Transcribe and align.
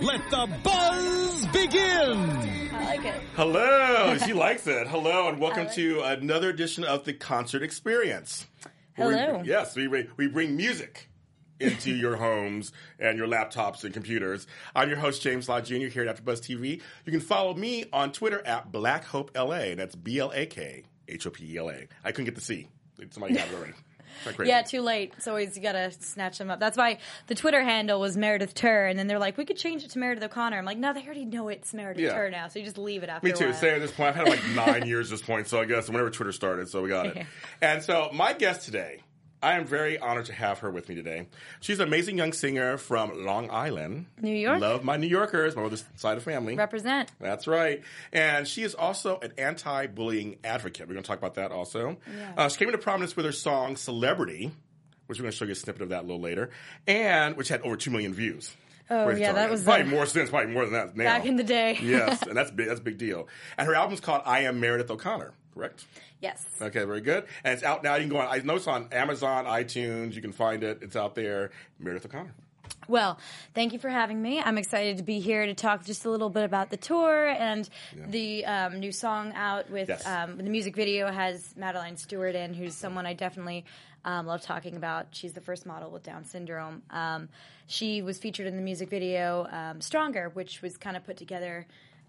let 0.00 0.28
the 0.30 0.48
buzz 0.62 1.46
begin! 1.46 2.18
I 2.72 2.84
like 2.84 3.04
it. 3.04 3.14
Hello, 3.36 4.16
she 4.26 4.32
likes 4.32 4.66
it. 4.66 4.86
Hello, 4.88 5.28
and 5.28 5.38
welcome 5.38 5.68
to 5.74 6.00
another 6.02 6.50
edition 6.50 6.84
of 6.84 7.04
the 7.04 7.12
Concert 7.12 7.62
Experience. 7.62 8.46
where 8.96 9.08
we- 9.08 9.14
Hello. 9.14 9.42
yes, 9.44 9.76
we 9.76 9.86
bring- 9.86 10.08
we 10.16 10.26
bring 10.28 10.56
music 10.56 11.08
into 11.60 11.90
your 11.94 12.16
homes 12.16 12.72
and 12.98 13.16
your 13.18 13.26
laptops 13.28 13.84
and 13.84 13.92
computers. 13.94 14.46
I'm 14.74 14.88
your 14.88 14.98
host 14.98 15.22
James 15.22 15.48
Lott 15.48 15.64
Jr. 15.64 15.86
here 15.86 16.06
at 16.08 16.16
AfterBuzz 16.24 16.40
TV. 16.40 16.80
You 17.04 17.12
can 17.12 17.20
follow 17.20 17.54
me 17.54 17.84
on 17.92 18.12
Twitter 18.12 18.44
at 18.46 18.72
Black 18.72 19.04
Hope 19.04 19.30
LA. 19.36 19.74
That's 19.74 19.94
B 19.94 20.18
L 20.18 20.32
A 20.34 20.46
K 20.46 20.84
H 21.08 21.26
O 21.26 21.30
P 21.30 21.52
E 21.54 21.58
L 21.58 21.70
A. 21.70 21.86
I 22.04 22.10
couldn't 22.12 22.24
get 22.26 22.34
the 22.34 22.40
C. 22.40 22.68
Somebody 23.10 23.34
got 23.34 23.48
it 23.48 23.54
already. 23.54 23.74
Isn't 24.20 24.24
that 24.30 24.36
crazy? 24.36 24.50
Yeah, 24.50 24.62
too 24.62 24.80
late. 24.80 25.12
It's 25.16 25.26
always 25.28 25.56
you 25.56 25.62
gotta 25.62 25.90
snatch 25.92 26.38
them 26.38 26.50
up. 26.50 26.60
That's 26.60 26.76
why 26.76 26.98
the 27.26 27.34
Twitter 27.34 27.62
handle 27.62 28.00
was 28.00 28.16
Meredith 28.16 28.54
Tur, 28.54 28.86
and 28.86 28.98
then 28.98 29.06
they're 29.06 29.18
like, 29.18 29.36
we 29.36 29.44
could 29.44 29.56
change 29.56 29.84
it 29.84 29.90
to 29.90 29.98
Meredith 29.98 30.24
O'Connor. 30.24 30.58
I'm 30.58 30.64
like, 30.64 30.78
no, 30.78 30.92
they 30.92 31.02
already 31.04 31.24
know 31.24 31.48
it's 31.48 31.72
Meredith 31.74 32.02
Yeah. 32.02 32.14
Tur 32.14 32.30
now, 32.30 32.48
so 32.48 32.58
you 32.58 32.64
just 32.64 32.78
leave 32.78 33.02
it 33.02 33.08
after. 33.08 33.28
That. 33.28 33.40
Me 33.40 33.46
too. 33.46 33.52
Say 33.52 33.74
at 33.74 33.80
this 33.80 33.92
point, 33.92 34.10
I've 34.16 34.26
had 34.26 34.28
like 34.28 34.44
nine 34.54 34.86
years 34.86 35.12
at 35.12 35.18
this 35.18 35.26
point, 35.26 35.48
so 35.48 35.60
I 35.60 35.64
guess 35.64 35.88
whenever 35.88 36.10
Twitter 36.10 36.32
started, 36.32 36.68
so 36.68 36.82
we 36.82 36.88
got 36.88 37.06
it. 37.06 37.26
And 37.60 37.82
so 37.82 38.10
my 38.12 38.32
guest 38.32 38.64
today, 38.64 39.00
I 39.42 39.54
am 39.54 39.64
very 39.64 39.98
honored 39.98 40.26
to 40.26 40.32
have 40.32 40.60
her 40.60 40.70
with 40.70 40.88
me 40.88 40.94
today. 40.94 41.26
She's 41.60 41.80
an 41.80 41.88
amazing 41.88 42.16
young 42.16 42.32
singer 42.32 42.76
from 42.76 43.24
Long 43.24 43.50
Island, 43.50 44.06
New 44.20 44.34
York. 44.34 44.60
Love 44.60 44.84
my 44.84 44.96
New 44.96 45.08
Yorkers, 45.08 45.56
my 45.56 45.62
mother's 45.62 45.84
side 45.96 46.16
of 46.16 46.22
family. 46.22 46.54
Represent. 46.54 47.10
That's 47.20 47.48
right. 47.48 47.82
And 48.12 48.46
she 48.46 48.62
is 48.62 48.74
also 48.76 49.18
an 49.20 49.32
anti-bullying 49.38 50.38
advocate. 50.44 50.86
We're 50.86 50.94
going 50.94 51.02
to 51.02 51.08
talk 51.08 51.18
about 51.18 51.34
that 51.34 51.50
also. 51.50 51.96
Uh, 52.36 52.48
she 52.48 52.58
came 52.58 52.68
into 52.68 52.78
prominence 52.78 53.16
with 53.16 53.26
her 53.26 53.32
song 53.32 53.74
"Celebrity," 53.76 54.52
which 55.06 55.18
we're 55.18 55.24
going 55.24 55.32
to 55.32 55.36
show 55.36 55.44
you 55.44 55.52
a 55.52 55.56
snippet 55.56 55.82
of 55.82 55.88
that 55.88 56.00
a 56.00 56.06
little 56.06 56.20
later, 56.20 56.50
and 56.86 57.36
which 57.36 57.48
had 57.48 57.62
over 57.62 57.76
two 57.76 57.90
million 57.90 58.14
views. 58.14 58.54
Oh, 58.90 59.08
yeah, 59.10 59.32
that 59.32 59.50
was, 59.50 59.64
probably 59.64 59.86
more 59.86 60.06
since, 60.06 60.28
probably 60.28 60.52
more 60.52 60.64
than 60.64 60.74
that 60.74 60.96
now. 60.96 61.04
Back 61.04 61.24
in 61.24 61.36
the 61.36 61.44
day. 61.44 61.78
yes, 61.82 62.22
and 62.26 62.36
that's 62.36 62.50
big. 62.50 62.68
That's 62.68 62.80
a 62.80 62.82
big 62.82 62.98
deal. 62.98 63.26
And 63.56 63.66
her 63.66 63.74
album's 63.74 64.00
called 64.00 64.22
"I 64.24 64.40
Am 64.40 64.60
Meredith 64.60 64.90
O'Connor." 64.90 65.32
Correct. 65.54 65.84
Yes. 66.20 66.44
Okay, 66.60 66.84
very 66.84 67.00
good. 67.00 67.24
And 67.44 67.52
it's 67.54 67.62
out 67.62 67.82
now. 67.82 67.94
You 67.96 68.02
can 68.02 68.08
go 68.10 68.18
on. 68.18 68.28
I 68.28 68.38
know 68.38 68.56
it's 68.56 68.66
on 68.66 68.88
Amazon, 68.92 69.44
iTunes. 69.44 70.14
You 70.14 70.22
can 70.22 70.32
find 70.32 70.62
it. 70.64 70.78
It's 70.82 70.96
out 70.96 71.14
there. 71.14 71.50
Meredith 71.78 72.06
O'Connor. 72.06 72.32
Well, 72.88 73.18
thank 73.54 73.72
you 73.72 73.78
for 73.78 73.90
having 73.90 74.20
me. 74.20 74.40
I'm 74.40 74.58
excited 74.58 74.96
to 74.96 75.02
be 75.02 75.20
here 75.20 75.46
to 75.46 75.54
talk 75.54 75.84
just 75.84 76.04
a 76.04 76.10
little 76.10 76.30
bit 76.30 76.44
about 76.44 76.70
the 76.70 76.76
tour 76.76 77.28
and 77.28 77.68
the 78.08 78.44
um, 78.46 78.80
new 78.80 78.90
song 78.92 79.32
out 79.34 79.70
with 79.70 79.88
Yes. 79.88 80.06
um, 80.06 80.36
the 80.36 80.42
music 80.44 80.74
video 80.74 81.10
has 81.10 81.54
Madeline 81.56 81.96
Stewart 81.96 82.34
in, 82.34 82.54
who's 82.54 82.74
someone 82.74 83.06
I 83.06 83.12
definitely 83.14 83.64
um, 84.04 84.26
love 84.26 84.42
talking 84.42 84.76
about. 84.76 85.08
She's 85.12 85.32
the 85.32 85.40
first 85.40 85.64
model 85.64 85.90
with 85.90 86.02
Down 86.02 86.24
syndrome. 86.24 86.82
Um, 86.90 87.28
she 87.66 88.02
was 88.02 88.18
featured 88.18 88.46
in 88.46 88.56
the 88.56 88.62
music 88.62 88.90
video 88.90 89.46
um, 89.50 89.80
Stronger, 89.80 90.30
which 90.30 90.60
was 90.62 90.76
kind 90.76 90.96
of 90.96 91.04
put 91.04 91.16
together. 91.16 91.66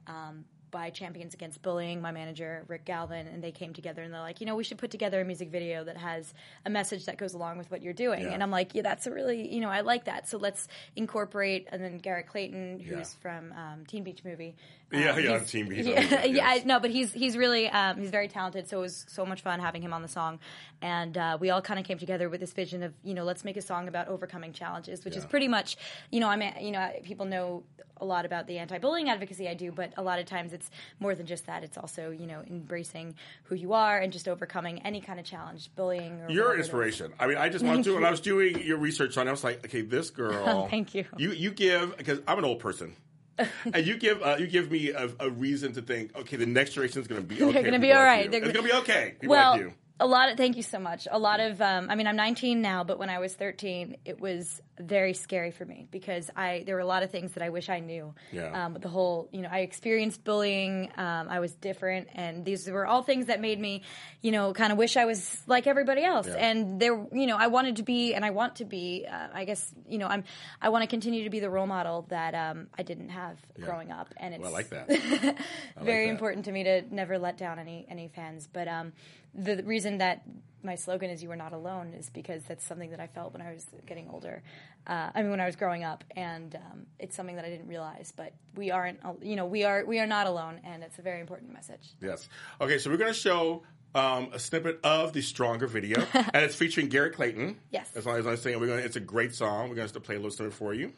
Um, 0.07 0.46
by 0.73 0.89
Champions 0.89 1.35
Against 1.35 1.61
Bullying, 1.61 2.01
my 2.01 2.11
manager 2.11 2.66
Rick 2.67 2.84
Galvin, 2.84 3.28
and 3.28 3.41
they 3.44 3.51
came 3.51 3.73
together 3.73 4.01
and 4.01 4.11
they're 4.11 4.19
like, 4.19 4.41
you 4.41 4.47
know, 4.47 4.56
we 4.56 4.63
should 4.63 4.79
put 4.79 4.89
together 4.91 5.22
a 5.22 5.23
music 5.23 5.50
video 5.50 5.84
that 5.84 5.95
has 5.97 6.34
a 6.66 6.69
message 6.69 7.06
that 7.06 7.17
goes 7.17 7.35
along 7.35 7.59
with 7.59 7.69
what 7.72 7.84
you're 7.84 7.94
doing. 7.94 8.23
Yeah. 8.23 8.31
And 8.31 8.41
I'm 8.41 8.50
like, 8.51 8.73
yeah, 8.73 8.81
that's 8.81 9.06
a 9.06 9.11
really, 9.11 9.53
you 9.53 9.61
know, 9.61 9.69
I 9.69 9.81
like 9.81 10.06
that. 10.06 10.28
So 10.28 10.38
let's 10.39 10.67
incorporate. 10.95 11.67
And 11.72 11.81
then 11.81 12.00
Garrett 12.00 12.28
Clayton, 12.28 12.79
who's 12.79 13.16
Yeah. 13.16 13.22
from 13.22 13.53
um, 13.53 13.85
Teen 13.88 14.03
Beach 14.03 14.25
Movie. 14.25 14.56
Yeah, 14.93 15.11
um, 15.11 15.23
yeah, 15.23 15.39
Teen 15.39 15.67
Beach, 15.67 15.85
Yeah, 15.85 16.23
yeah, 16.25 16.47
I- 16.47 16.63
no, 16.65 16.79
but 16.79 16.91
he's 16.91 17.11
he's 17.11 17.35
really 17.35 17.67
um, 17.69 17.97
he's 17.97 18.11
very 18.11 18.27
talented. 18.27 18.67
So 18.69 18.77
it 18.77 18.81
was 18.81 19.05
so 19.09 19.25
much 19.25 19.41
fun 19.41 19.59
having 19.59 19.81
him 19.81 19.93
on 19.93 20.01
the 20.01 20.07
song, 20.07 20.39
and 20.81 21.17
uh, 21.17 21.37
we 21.39 21.49
all 21.49 21.61
kind 21.61 21.79
of 21.79 21.85
came 21.85 21.97
together 21.97 22.29
with 22.29 22.39
this 22.39 22.53
vision 22.53 22.83
of 22.83 22.93
you 23.03 23.13
know 23.13 23.23
let's 23.23 23.43
make 23.43 23.57
a 23.57 23.61
song 23.61 23.87
about 23.87 24.07
overcoming 24.07 24.53
challenges, 24.53 25.03
which 25.03 25.15
is 25.15 25.25
pretty 25.25 25.47
much 25.47 25.77
you 26.11 26.19
know 26.19 26.27
I 26.29 26.35
mean 26.35 26.53
you 26.61 26.71
know 26.71 26.91
people 27.03 27.25
know 27.25 27.63
a 27.97 28.05
lot 28.05 28.25
about 28.25 28.47
the 28.47 28.57
anti-bullying 28.57 29.09
advocacy 29.09 29.47
I 29.47 29.53
do, 29.53 29.71
but 29.71 29.93
a 29.97 30.03
lot 30.03 30.19
of 30.19 30.25
times 30.25 30.51
it's 30.51 30.69
more 30.99 31.15
than 31.15 31.25
just 31.25 31.45
that. 31.45 31.63
It's 31.63 31.77
also 31.77 32.11
you 32.11 32.27
know 32.27 32.43
embracing 32.47 33.15
who 33.43 33.55
you 33.55 33.73
are 33.73 33.99
and 33.99 34.11
just 34.13 34.27
overcoming 34.27 34.79
any 34.85 35.01
kind 35.01 35.19
of 35.19 35.25
challenge, 35.25 35.69
bullying. 35.75 36.21
Or 36.21 36.29
You're 36.29 36.43
whatever 36.49 36.53
an 36.53 36.57
it 36.57 36.59
is. 36.61 36.65
inspiration. 36.67 37.13
I 37.19 37.27
mean, 37.27 37.37
I 37.37 37.49
just 37.49 37.65
want 37.65 37.83
to. 37.85 37.95
When 37.95 38.05
I 38.05 38.11
was 38.11 38.19
doing 38.19 38.61
your 38.61 38.77
research 38.77 39.17
on, 39.17 39.27
it, 39.27 39.29
I 39.29 39.33
was 39.33 39.43
like, 39.43 39.65
okay, 39.65 39.81
this 39.81 40.09
girl. 40.21 40.67
Thank 40.69 40.93
you. 40.93 41.05
You 41.17 41.31
you 41.31 41.51
give 41.51 41.97
because 41.97 42.19
I'm 42.27 42.37
an 42.37 42.45
old 42.45 42.59
person. 42.59 42.95
and 43.73 43.85
you 43.85 43.97
give 43.97 44.21
uh, 44.21 44.35
you 44.39 44.47
give 44.47 44.71
me 44.71 44.89
a, 44.89 45.09
a 45.19 45.29
reason 45.29 45.73
to 45.73 45.81
think, 45.81 46.16
okay, 46.16 46.38
the 46.38 46.45
next 46.45 46.71
generation 46.71 47.01
is 47.01 47.07
going 47.07 47.21
to 47.21 47.27
be 47.27 47.41
okay. 47.41 47.51
They're 47.51 47.63
gonna 47.63 47.79
be 47.79 47.88
people 47.88 47.99
all 47.99 48.05
right. 48.05 48.29
They're 48.29 48.44
It's 48.44 48.53
going 48.53 48.66
to 48.66 48.71
be 48.73 48.79
okay. 48.79 49.16
People 49.19 49.35
well, 49.35 49.51
like 49.51 49.61
you. 49.61 49.73
A 49.99 50.07
lot 50.07 50.29
of 50.29 50.37
thank 50.37 50.57
you 50.57 50.63
so 50.63 50.79
much. 50.79 51.07
A 51.09 51.19
lot 51.19 51.39
of 51.39 51.61
um, 51.61 51.89
I 51.89 51.95
mean, 51.95 52.07
I'm 52.07 52.15
19 52.15 52.61
now, 52.61 52.83
but 52.83 52.97
when 52.99 53.09
I 53.09 53.19
was 53.19 53.33
13, 53.35 53.97
it 54.05 54.19
was 54.19 54.61
very 54.79 55.13
scary 55.13 55.51
for 55.51 55.63
me 55.65 55.87
because 55.91 56.31
I 56.35 56.63
there 56.65 56.75
were 56.75 56.81
a 56.81 56.85
lot 56.85 57.03
of 57.03 57.11
things 57.11 57.33
that 57.33 57.43
I 57.43 57.49
wish 57.49 57.69
I 57.69 57.79
knew. 57.79 58.13
Yeah. 58.31 58.65
Um, 58.65 58.73
the 58.79 58.89
whole, 58.89 59.29
you 59.31 59.41
know, 59.41 59.49
I 59.51 59.59
experienced 59.59 60.23
bullying. 60.23 60.91
Um, 60.97 61.27
I 61.29 61.39
was 61.39 61.53
different, 61.53 62.07
and 62.15 62.43
these 62.43 62.67
were 62.67 62.87
all 62.87 63.03
things 63.03 63.27
that 63.27 63.39
made 63.39 63.59
me, 63.59 63.83
you 64.21 64.31
know, 64.31 64.51
kind 64.53 64.71
of 64.71 64.79
wish 64.79 64.97
I 64.97 65.05
was 65.05 65.41
like 65.45 65.67
everybody 65.67 66.03
else. 66.03 66.27
Yeah. 66.27 66.35
And 66.37 66.79
there, 66.79 66.95
you 67.11 67.27
know, 67.27 67.37
I 67.37 67.47
wanted 67.47 67.75
to 67.75 67.83
be, 67.83 68.15
and 68.15 68.25
I 68.25 68.31
want 68.31 68.55
to 68.57 68.65
be. 68.65 69.05
Uh, 69.09 69.27
I 69.33 69.45
guess, 69.45 69.73
you 69.87 69.99
know, 69.99 70.07
I'm. 70.07 70.23
I 70.59 70.69
want 70.69 70.81
to 70.81 70.87
continue 70.87 71.23
to 71.25 71.29
be 71.29 71.39
the 71.39 71.51
role 71.51 71.67
model 71.67 72.07
that 72.09 72.33
um, 72.33 72.67
I 72.77 72.81
didn't 72.81 73.09
have 73.09 73.37
growing 73.61 73.91
up, 73.91 74.11
and 74.17 74.33
it's 74.33 74.41
Well, 74.41 74.51
I 74.51 74.53
like 74.53 74.69
that. 74.69 74.87
very 75.81 76.07
that. 76.07 76.11
important 76.11 76.45
to 76.45 76.51
me 76.51 76.63
to 76.63 76.81
never 76.93 77.19
let 77.19 77.37
down 77.37 77.59
any 77.59 77.85
any 77.89 78.07
fans. 78.07 78.49
But 78.51 78.67
um, 78.67 78.93
the, 79.35 79.63
reason 79.63 79.97
that 79.99 80.23
my 80.63 80.75
slogan 80.75 81.09
is 81.09 81.21
"You 81.21 81.31
are 81.31 81.35
not 81.35 81.53
alone" 81.53 81.94
is 81.94 82.09
because 82.09 82.44
that's 82.44 82.66
something 82.66 82.91
that 82.91 82.99
I 82.99 83.07
felt 83.07 83.33
when 83.33 83.41
I 83.41 83.53
was 83.53 83.66
getting 83.85 84.09
older. 84.09 84.41
Uh, 84.88 85.09
I 85.13 85.21
mean, 85.21 85.31
when 85.31 85.41
I 85.41 85.45
was 85.45 85.55
growing 85.55 85.83
up, 85.83 86.03
and 86.16 86.55
um, 86.55 86.85
it's 86.99 87.16
something 87.16 87.35
that 87.35 87.45
I 87.45 87.49
didn't 87.49 87.67
realize. 87.67 88.13
But 88.16 88.33
we 88.55 88.72
aren't, 88.72 88.99
you 89.22 89.35
know, 89.35 89.45
we 89.45 89.63
are 89.63 89.85
we 89.85 89.99
are 89.99 90.07
not 90.07 90.27
alone, 90.27 90.61
and 90.63 90.83
it's 90.83 90.99
a 90.99 91.01
very 91.01 91.19
important 91.19 91.53
message. 91.53 91.89
Yes. 92.01 92.27
Okay, 92.61 92.77
so 92.77 92.89
we're 92.89 92.97
going 92.97 93.13
to 93.13 93.19
show 93.19 93.63
um, 93.95 94.29
a 94.33 94.39
snippet 94.39 94.79
of 94.83 95.13
the 95.13 95.22
Stronger 95.22 95.67
video, 95.67 96.05
and 96.13 96.45
it's 96.45 96.55
featuring 96.55 96.88
Garrett 96.88 97.16
Clayton. 97.16 97.57
Yes. 97.72 97.89
As 97.95 98.05
long 98.05 98.17
as 98.17 98.27
I'm 98.27 98.38
saying, 98.38 98.59
we're 98.59 98.67
going. 98.67 98.83
It's 98.83 98.95
a 98.95 99.01
great 99.01 99.35
song. 99.35 99.69
We're 99.69 99.75
going 99.75 99.88
to 99.88 99.99
play 99.99 100.16
a 100.16 100.19
little 100.19 100.31
snippet 100.31 100.53
for 100.53 100.73
you. 100.73 100.93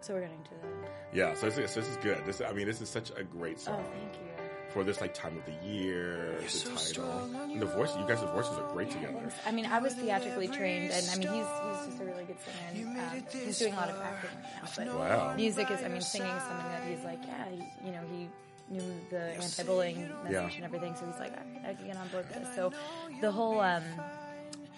So 0.00 0.14
we're 0.14 0.22
getting 0.22 0.42
to. 0.42 0.61
Yeah. 1.12 1.34
So 1.34 1.46
this, 1.46 1.58
is- 1.58 1.74
this 1.74 1.88
is 1.88 1.96
good. 1.98 2.24
This, 2.26 2.40
I 2.40 2.52
mean, 2.52 2.66
this 2.66 2.80
is 2.80 2.88
such 2.88 3.10
a 3.16 3.22
great 3.24 3.56
Oh, 3.60 3.64
song 3.64 3.84
thank 3.84 4.14
you. 4.14 4.44
for 4.72 4.82
this 4.84 5.00
like 5.00 5.12
time 5.14 5.36
of 5.36 5.44
the 5.44 5.66
year. 5.68 6.36
the 6.40 6.70
title 6.70 7.10
and 7.34 7.60
the 7.60 7.66
voice. 7.66 7.94
You 7.96 8.06
guys' 8.08 8.20
voices 8.22 8.56
are 8.58 8.72
great 8.72 8.90
together. 8.90 9.30
I 9.46 9.50
mean, 9.52 9.66
I 9.66 9.78
was 9.78 9.94
theatrically 9.94 10.48
trained, 10.48 10.90
and 10.90 11.06
I 11.10 11.16
mean, 11.16 11.28
he's 11.28 11.46
he's 11.46 11.86
just 11.86 12.00
a 12.00 12.04
really 12.06 12.24
good 12.24 12.36
singer. 12.40 12.88
And, 12.88 12.98
um, 12.98 13.24
he's 13.44 13.58
doing 13.58 13.74
a 13.74 13.76
lot 13.76 13.90
of 13.90 14.00
acting 14.00 14.30
right 14.42 14.62
now, 14.62 14.68
but 14.76 14.98
Wow. 14.98 15.34
music 15.36 15.70
is, 15.70 15.82
I 15.82 15.88
mean, 15.88 16.00
singing 16.00 16.28
is 16.28 16.42
something 16.42 16.66
that 16.68 16.82
he's 16.88 17.04
like, 17.04 17.18
yeah, 17.26 17.48
he, 17.50 17.86
you 17.86 17.92
know, 17.92 18.00
he 18.10 18.28
knew 18.70 19.00
the 19.10 19.34
anti-bullying 19.34 20.08
message 20.24 20.32
Yeah. 20.32 20.50
and 20.56 20.64
everything, 20.64 20.94
so 20.96 21.04
he's 21.04 21.18
like, 21.20 21.32
I, 21.36 21.70
I 21.70 21.74
can 21.74 21.86
get 21.88 21.96
on 21.96 22.08
board 22.08 22.26
with 22.28 22.38
this. 22.42 22.54
So 22.54 22.72
the 23.20 23.30
whole, 23.30 23.60
um, 23.60 23.82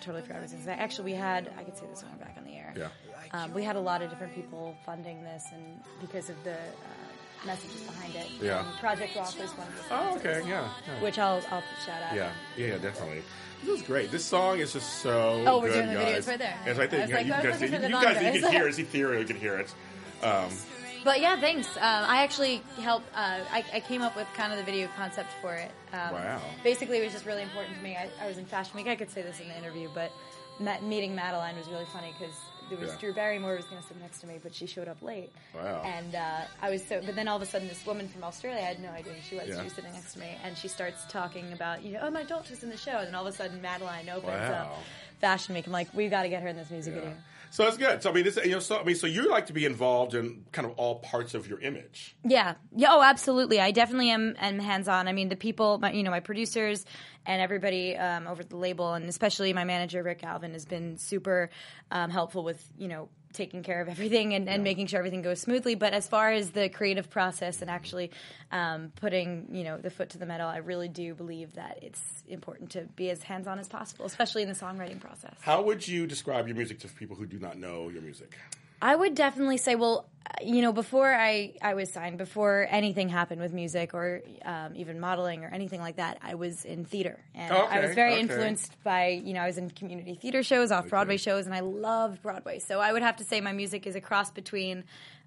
totally 0.01 0.23
forgot 0.23 0.35
what 0.35 0.39
I 0.41 0.43
was 0.43 0.51
going 0.51 0.65
to 0.65 0.69
say. 0.71 0.75
Actually, 0.75 1.13
we 1.13 1.17
had, 1.17 1.53
I 1.57 1.63
could 1.63 1.77
say 1.77 1.87
this 1.89 2.03
when 2.03 2.11
we're 2.19 2.25
back 2.25 2.35
on 2.37 2.45
the 2.45 2.55
air. 2.57 2.75
Yeah. 2.77 2.89
Um, 3.35 3.53
we 3.53 3.63
had 3.65 3.77
a 3.77 3.81
lot 3.81 4.01
of 4.03 4.11
different 4.11 4.35
people 4.35 4.77
funding 4.87 5.23
this, 5.25 5.45
and 5.53 5.81
because 6.01 6.31
of 6.31 6.37
the 6.45 6.53
uh, 6.55 7.47
messages 7.47 7.81
behind 7.83 8.15
it. 8.15 8.29
Yeah. 8.41 8.61
Um, 8.61 8.67
Project 8.79 9.17
Walk 9.17 9.37
was 9.39 9.51
one 9.53 9.67
of 9.67 9.75
the 9.75 9.81
Oh, 9.83 9.87
sponsors, 10.19 10.27
okay. 10.27 10.49
Yeah. 10.49 10.69
yeah. 10.87 11.03
Which 11.03 11.19
I'll 11.19 11.43
I'll 11.51 11.63
shout 11.85 12.03
out. 12.03 12.15
Yeah, 12.15 12.31
yeah, 12.57 12.67
yeah, 12.69 12.79
definitely. 12.79 13.23
This 13.65 13.81
is 13.81 13.87
great. 13.87 14.11
This 14.11 14.25
song 14.25 14.59
is 14.61 14.73
just 14.73 14.99
so. 15.03 15.43
Oh, 15.47 15.61
we're 15.61 15.69
good, 15.69 15.85
doing 15.85 15.89
the 15.89 15.95
guys. 15.95 16.17
It's 16.19 16.29
right 16.29 16.39
there. 16.39 16.57
It's 16.67 16.79
right 16.79 16.91
there. 16.91 17.01
I 17.01 17.03
was 17.03 17.11
You, 17.11 17.17
like, 17.17 17.27
you 17.27 17.33
I 17.33 17.37
was 17.37 17.45
guys, 17.45 17.61
you, 17.61 17.67
looking 17.67 17.75
for 17.75 17.83
the 17.83 17.89
you 17.89 17.93
guys, 18.05 18.17
you 18.17 18.23
numbers. 18.23 18.43
can 18.43 18.53
hear 18.53 18.69
it. 18.69 18.75
See 18.75 18.83
theory, 18.85 19.19
you 19.21 19.25
can 19.27 19.37
hear 19.37 19.59
it. 19.59 19.75
Um, 20.23 20.49
But 21.03 21.21
yeah, 21.21 21.39
thanks. 21.41 21.67
Um, 21.77 21.83
I 21.83 22.23
actually 22.23 22.63
helped. 22.81 23.07
Uh, 23.15 23.41
I, 23.53 23.65
I 23.75 23.81
came 23.81 24.01
up 24.03 24.15
with 24.17 24.27
kind 24.35 24.53
of 24.53 24.59
the 24.59 24.65
video 24.65 24.89
concept 24.97 25.31
for 25.43 25.55
it. 25.55 25.71
Um, 25.93 26.13
Wow. 26.15 26.41
Basically, 26.63 26.99
it 26.99 27.05
was 27.05 27.13
just 27.13 27.27
really 27.27 27.43
important 27.43 27.77
to 27.77 27.83
me. 27.83 27.97
I, 27.97 28.09
I 28.23 28.29
was 28.29 28.39
in 28.39 28.47
Fashion 28.47 28.77
Week. 28.77 28.87
I 28.87 28.97
could 28.97 29.11
say 29.11 29.23
this 29.23 29.41
in 29.41 29.49
the 29.49 29.57
interview, 29.59 29.89
but 29.95 30.13
met, 30.61 30.83
meeting 30.83 31.15
Madeline 31.15 31.57
was 31.57 31.69
really 31.69 31.85
funny 31.93 32.15
because 32.19 32.35
there 32.69 32.79
was 32.79 32.91
Yeah. 32.91 32.97
Drew 33.01 33.13
Barrymore 33.13 33.57
was 33.57 33.65
going 33.67 33.81
to 33.81 33.87
sit 33.89 34.01
next 34.01 34.21
to 34.21 34.27
me, 34.27 34.39
but 34.43 34.55
she 34.55 34.67
showed 34.67 34.89
up 34.89 35.03
late. 35.03 35.31
Wow. 35.55 35.83
And 35.85 36.15
uh, 36.15 36.41
I 36.63 36.71
was 36.71 36.85
so, 36.85 37.01
but 37.05 37.15
then 37.17 37.29
all 37.29 37.37
of 37.37 37.43
a 37.43 37.47
sudden, 37.47 37.69
this 37.69 37.85
woman 37.87 38.09
from 38.09 38.25
Australia, 38.25 38.59
I 38.61 38.65
had 38.67 38.81
no 38.81 38.91
idea 38.91 39.13
who 39.15 39.21
she 39.23 39.37
was. 39.37 39.49
Yeah. 39.49 39.59
She 39.59 39.65
was 39.65 39.73
sitting 39.73 39.93
next 39.93 40.15
to 40.15 40.19
me, 40.21 40.37
and 40.45 40.57
she 40.57 40.69
starts 40.69 41.05
talking 41.09 41.53
about, 41.53 41.85
you 41.85 41.93
know, 41.93 42.01
oh, 42.03 42.11
my 42.11 42.23
daughter's 42.25 42.63
in 42.63 42.71
the 42.71 42.77
show, 42.77 42.99
and 42.99 43.09
then 43.09 43.15
all 43.15 43.27
of 43.27 43.33
a 43.33 43.37
sudden, 43.37 43.61
Madeline 43.63 44.09
opens 44.09 44.27
Wow. 44.51 44.53
up 44.73 44.79
Fashion 45.21 45.55
Week. 45.55 45.67
I'm 45.67 45.73
like, 45.73 45.93
we've 45.95 46.11
got 46.11 46.23
to 46.23 46.29
get 46.29 46.43
her 46.43 46.49
in 46.49 46.57
this 46.57 46.71
music 46.71 46.95
Yeah. 46.95 47.01
video. 47.01 47.17
So 47.55 47.63
that's 47.63 47.77
good. 47.77 48.03
So 48.03 48.11
I 48.11 48.13
mean, 48.13 48.25
this 48.25 48.37
you 48.45 48.51
know, 48.51 48.59
so 48.59 48.81
I 48.81 48.83
mean, 48.83 48.97
so 48.97 49.07
you 49.07 49.31
like 49.31 49.47
to 49.47 49.53
be 49.53 49.65
involved 49.65 50.15
in 50.15 50.45
kind 50.51 50.67
of 50.67 50.77
all 50.77 50.97
parts 50.97 51.35
of 51.35 51.47
your 51.47 51.61
image. 51.61 52.17
Yeah. 52.25 52.57
Yeah. 52.75 52.89
Oh, 52.91 53.01
absolutely. 53.01 53.61
I 53.61 53.71
definitely 53.71 54.11
am, 54.11 54.35
am 54.41 54.59
hands 54.59 54.89
on. 54.89 55.07
I 55.07 55.13
mean, 55.13 55.29
the 55.29 55.37
people, 55.37 55.79
my, 55.79 55.93
you 55.93 56.03
know, 56.03 56.11
my 56.11 56.19
producers 56.19 56.85
and 57.25 57.41
everybody 57.41 57.97
um, 57.97 58.27
over 58.27 58.43
the 58.43 58.57
label, 58.57 58.95
and 58.95 59.09
especially 59.09 59.53
my 59.53 59.63
manager 59.63 60.03
Rick 60.03 60.23
Galvin, 60.23 60.51
has 60.51 60.65
been 60.65 60.99
super 60.99 61.49
um, 61.93 62.11
helpful 62.11 62.43
with 62.43 62.69
you 62.77 62.89
know 62.89 63.09
taking 63.35 63.63
care 63.63 63.83
of 63.83 63.89
everything 63.89 64.33
and, 64.33 64.49
and 64.49 64.65
making 64.65 64.87
sure 64.87 64.99
everything 64.99 65.23
goes 65.23 65.41
smoothly. 65.41 65.75
But 65.75 65.93
as 65.93 66.09
far 66.09 66.33
as 66.33 66.51
the 66.51 66.69
creative 66.69 67.11
process 67.11 67.61
and 67.61 67.71
actually 67.71 68.11
um, 68.51 68.93
putting 68.97 69.49
you 69.53 69.65
know 69.65 69.77
the 69.77 69.91
foot 69.91 70.11
to 70.11 70.19
the 70.19 70.27
metal, 70.27 70.49
I 70.49 70.59
really 70.59 70.89
do 70.89 71.15
believe 71.15 71.55
that 71.55 71.81
it's 71.83 72.01
important 72.29 72.71
to 72.71 72.83
be 72.97 73.11
as 73.11 73.23
hands 73.23 73.47
on 73.47 73.59
as 73.59 73.69
possible, 73.69 74.07
especially 74.07 74.43
in 74.43 74.49
the 74.49 74.55
songwriting 74.55 75.01
process. 75.01 75.35
How 75.41 75.63
would 75.63 75.87
you 75.87 76.07
describe 76.07 76.47
your 76.47 76.57
music 76.57 76.81
to 76.81 76.89
people 76.89 77.17
who 77.17 77.27
do 77.27 77.39
not 77.39 77.59
know 77.59 77.91
your 77.91 78.03
music? 78.03 78.39
I 78.81 78.95
would 78.95 79.15
definitely 79.15 79.57
say, 79.57 79.75
well, 79.75 80.09
uh, 80.27 80.45
you 80.45 80.63
know, 80.63 80.73
before 80.73 81.15
I, 81.15 81.55
I 81.61 81.75
was 81.75 81.93
signed, 81.93 82.19
before 82.19 82.67
anything 82.71 83.09
happened 83.09 83.41
with 83.41 83.53
music 83.53 83.95
or 83.95 84.23
um, 84.45 84.75
even 84.75 84.99
modeling 84.99 85.45
or 85.45 85.49
anything 85.49 85.81
like 85.81 85.97
that, 85.97 86.19
I 86.23 86.35
was 86.35 86.65
in 86.65 86.85
theater. 86.85 87.21
And 87.35 87.53
I 87.53 87.81
was 87.81 87.95
very 87.95 88.13
okay. 88.13 88.21
influenced 88.21 88.83
by, 88.83 89.09
you 89.09 89.35
know, 89.35 89.41
I 89.41 89.47
was 89.47 89.59
in 89.59 89.71
community 89.71 90.15
theater 90.15 90.43
shows, 90.43 90.71
off 90.71 90.89
Broadway 90.89 91.19
shows, 91.19 91.47
and 91.47 91.55
I 91.55 91.61
loved 91.61 92.23
Broadway. 92.23 92.59
So 92.59 92.81
I 92.81 92.93
would 92.93 93.03
have 93.03 93.17
to 93.17 93.25
say 93.25 93.41
my 93.41 93.53
music 93.53 93.87
is 93.87 93.97
a 93.97 94.01
cross 94.01 94.31
between 94.31 94.85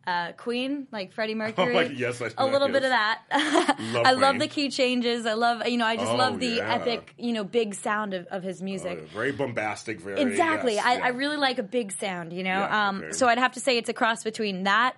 uh, 0.07 0.31
Queen, 0.37 0.87
like 0.91 1.11
Freddie 1.11 1.35
Mercury. 1.43 1.73
my- 1.73 1.83
yes, 1.83 2.21
I- 2.21 2.31
a 2.37 2.45
little 2.47 2.69
bit 2.69 2.83
of 2.83 2.89
that. 2.89 3.21
Love 3.93 4.05
I 4.05 4.11
love 4.13 4.39
the 4.39 4.47
key 4.47 4.69
changes. 4.69 5.25
I 5.25 5.33
love, 5.33 5.67
you 5.67 5.77
know, 5.77 5.85
I 5.85 5.97
just 5.97 6.11
Oh, 6.11 6.15
love 6.15 6.39
the 6.39 6.47
yeah. 6.47 6.75
epic, 6.75 7.13
you 7.17 7.33
know, 7.33 7.43
big 7.43 7.75
sound 7.75 8.13
of, 8.13 8.25
of 8.27 8.41
his 8.41 8.61
music. 8.61 8.99
Uh, 8.99 9.05
very 9.13 9.33
bombastic. 9.33 9.99
Very 9.99 10.21
Exactly. 10.21 10.75
yes, 10.75 10.85
I, 10.85 10.95
yeah. 10.97 11.05
I 11.05 11.07
really 11.09 11.35
like 11.37 11.59
a 11.59 11.63
big 11.63 11.91
sound, 11.91 12.31
you 12.31 12.43
know. 12.43 12.49
Yeah, 12.51 12.87
um, 12.87 12.97
okay. 13.03 13.11
So 13.11 13.27
I'd 13.27 13.37
have 13.37 13.51
to 13.53 13.59
say 13.59 13.77
it's 13.77 13.89
a 13.89 13.93
cross 13.93 14.23
between 14.23 14.63
that 14.63 14.95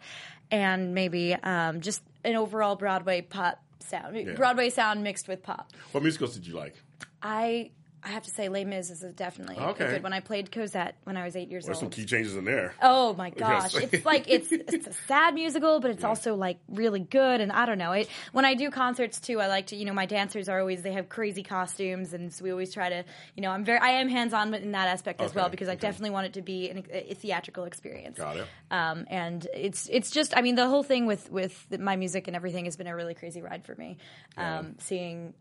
and 0.52 0.94
maybe 0.94 1.34
um, 1.34 1.82
just 1.82 2.04
an 2.24 2.36
overall 2.36 2.76
Broadway 2.76 3.22
pop 3.22 3.60
sound. 3.80 4.36
Broadway 4.36 4.70
sound 4.70 5.04
mixed 5.04 5.28
with 5.28 5.42
pop. 5.42 5.72
What 5.92 6.04
musicals 6.04 6.36
did 6.36 6.46
you 6.46 6.56
like? 6.56 6.76
I 7.22 7.72
I 8.04 8.10
have 8.10 8.24
to 8.24 8.31
say 8.31 8.50
Les 8.50 8.66
Mis 8.66 8.90
is 8.90 9.01
definitely 9.16 9.57
Okay. 9.57 9.92
good 9.92 10.04
one. 10.04 10.13
I 10.13 10.19
played 10.19 10.51
Cosette 10.51 10.96
when 11.04 11.18
I 11.18 11.25
was 11.25 11.36
eight 11.36 11.50
years 11.50 11.66
old. 11.66 11.69
There's 11.69 11.80
some 11.80 11.90
key 11.90 12.06
changes 12.06 12.36
in 12.36 12.46
there. 12.46 12.74
Oh 12.81 13.13
my 13.13 13.30
gosh! 13.46 13.74
Yes. 13.74 13.90
it's 13.92 14.06
like 14.06 14.25
it's 14.28 14.51
it's 14.51 14.88
a 14.88 14.94
sad 15.07 15.34
musical, 15.34 15.80
but 15.80 15.92
it's 15.92 16.04
also 16.04 16.36
like 16.36 16.60
really 16.69 17.01
good. 17.01 17.42
And 17.42 17.51
I 17.51 17.66
don't 17.66 17.78
know. 17.78 17.92
It 17.92 18.10
when 18.31 18.46
I 18.46 18.54
do 18.56 18.69
concerts 18.72 19.19
too, 19.19 19.42
I 19.42 19.48
like 19.48 19.68
to 19.68 19.75
you 19.75 19.86
know 19.86 19.94
my 19.94 20.06
dancers 20.06 20.48
are 20.50 20.60
always 20.60 20.81
they 20.81 20.94
have 20.94 21.10
crazy 21.10 21.44
costumes, 21.44 22.13
and 22.13 22.31
so 22.34 22.44
we 22.44 22.51
always 22.51 22.74
try 22.74 22.90
to 22.90 23.04
you 23.36 23.42
know 23.42 23.51
I'm 23.51 23.66
very 23.66 23.80
I 23.80 23.90
am 23.92 24.07
hands 24.10 24.34
on 24.34 24.54
in 24.54 24.72
that 24.72 24.88
aspect 24.88 25.22
as 25.22 25.36
well 25.36 25.50
because 25.50 25.68
I 25.68 25.74
okay. 25.74 25.81
definitely 25.81 26.12
want 26.12 26.28
it 26.28 26.34
to 26.34 26.42
be 26.42 26.69
an, 26.69 26.84
a, 26.92 27.12
a 27.12 27.16
theatrical 27.16 27.66
experience. 27.66 28.18
Got 28.18 28.38
it. 28.38 28.48
Um, 28.72 29.06
and 29.10 29.45
it's 29.54 29.90
it's 29.92 30.12
just 30.12 30.36
I 30.38 30.42
mean 30.42 30.56
the 30.56 30.68
whole 30.68 30.84
thing 30.84 31.06
with 31.06 31.30
with 31.31 31.68
my 31.80 31.95
music 31.95 32.28
and 32.28 32.36
everything 32.36 32.66
has 32.66 32.78
been 32.78 32.88
a 32.88 32.95
really 32.95 33.13
crazy 33.13 33.42
ride 33.42 33.66
for 33.66 33.75
me. 33.75 33.98
Um, 34.38 34.75
Seeing 34.80 35.34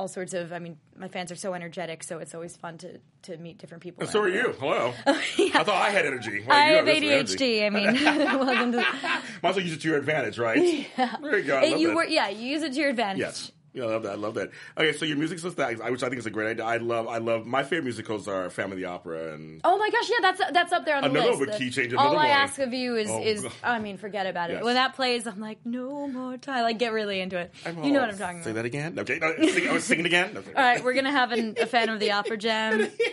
all 0.00 0.08
sorts 0.08 0.32
of 0.32 0.50
I 0.50 0.58
mean 0.58 0.78
my 0.96 1.08
fans 1.08 1.30
are 1.30 1.36
so 1.36 1.52
energetic, 1.52 2.02
so 2.02 2.18
it's 2.18 2.34
always 2.34 2.56
fun 2.56 2.78
to 2.78 2.98
to 3.24 3.36
meet 3.36 3.58
different 3.58 3.82
people. 3.82 4.06
So 4.06 4.22
are 4.22 4.28
you. 4.28 4.54
Hello. 4.58 4.94
I 5.06 5.62
thought 5.62 5.68
I 5.68 5.90
had 5.90 6.06
energy. 6.06 6.42
Well, 6.46 6.56
I 6.56 6.72
have. 6.72 6.86
ADHD. 6.86 7.66
I 7.66 7.70
mean, 7.70 8.02
welcome 8.04 8.72
to. 8.72 8.78
Might 9.42 9.50
as 9.50 9.56
well 9.56 9.60
use 9.60 9.74
it 9.74 9.82
to 9.82 9.88
your 9.88 9.98
advantage, 9.98 10.38
right? 10.38 10.86
Yeah. 10.96 11.16
There 11.20 11.38
you 11.38 11.44
go. 11.44 11.62
You 11.62 11.94
were, 11.94 12.04
yeah, 12.04 12.30
you 12.30 12.48
use 12.48 12.62
it 12.62 12.72
to 12.72 12.80
your 12.80 12.88
advantage. 12.88 13.20
Yes. 13.20 13.52
Yeah, 13.72 13.84
I 13.84 13.86
love 13.86 14.02
that. 14.02 14.12
I 14.12 14.14
love 14.16 14.34
that. 14.34 14.50
Okay, 14.76 14.92
so 14.96 15.04
your 15.04 15.16
music 15.16 15.44
is 15.44 15.54
that, 15.54 15.78
which 15.92 16.02
I 16.02 16.08
think 16.08 16.18
is 16.18 16.26
a 16.26 16.30
great 16.30 16.50
idea. 16.50 16.64
I 16.64 16.78
love, 16.78 17.06
I 17.06 17.18
love. 17.18 17.46
My 17.46 17.62
favorite 17.62 17.84
musicals 17.84 18.26
are 18.26 18.50
Phantom 18.50 18.76
the 18.76 18.86
Opera 18.86 19.32
and 19.34 19.60
Oh 19.62 19.78
my 19.78 19.88
gosh, 19.90 20.10
yeah, 20.10 20.16
that's 20.22 20.52
that's 20.52 20.72
up 20.72 20.84
there 20.84 20.96
on 20.96 21.02
the 21.04 21.10
Another 21.10 21.30
list. 21.36 21.50
one, 21.50 21.58
key 21.58 21.70
change, 21.70 21.94
All 21.94 22.00
another 22.00 22.16
I 22.18 22.28
one. 22.28 22.30
ask 22.30 22.58
of 22.58 22.72
you 22.72 22.96
is 22.96 23.08
Oh, 23.08 23.22
is 23.22 23.42
God. 23.42 23.52
I 23.62 23.78
mean, 23.78 23.96
forget 23.96 24.26
about 24.26 24.50
it. 24.50 24.54
Yes. 24.54 24.64
When 24.64 24.74
that 24.74 24.94
plays, 24.96 25.26
I'm 25.26 25.40
like, 25.40 25.58
no 25.64 26.08
more 26.08 26.36
time. 26.36 26.62
Like, 26.64 26.78
get 26.78 26.92
really 26.92 27.20
into 27.20 27.38
it. 27.38 27.54
I'm 27.64 27.84
you 27.84 27.92
know 27.92 28.00
what 28.00 28.10
I'm 28.10 28.18
talking 28.18 28.42
Say 28.42 28.50
about. 28.50 28.50
Say 28.50 28.52
that 28.54 28.64
again. 28.64 28.98
Okay, 28.98 29.18
no, 29.20 29.46
sing, 29.48 29.68
I 29.68 29.72
was 29.72 29.84
singing 29.84 30.06
again. 30.06 30.34
No, 30.34 30.40
All 30.40 30.52
right, 30.62 30.82
we're 30.82 30.94
gonna 30.94 31.12
have 31.12 31.30
an, 31.30 31.54
a 31.60 31.66
Phantom 31.66 31.94
of 31.94 32.00
the 32.00 32.10
opera 32.10 32.36
jam. 32.38 32.88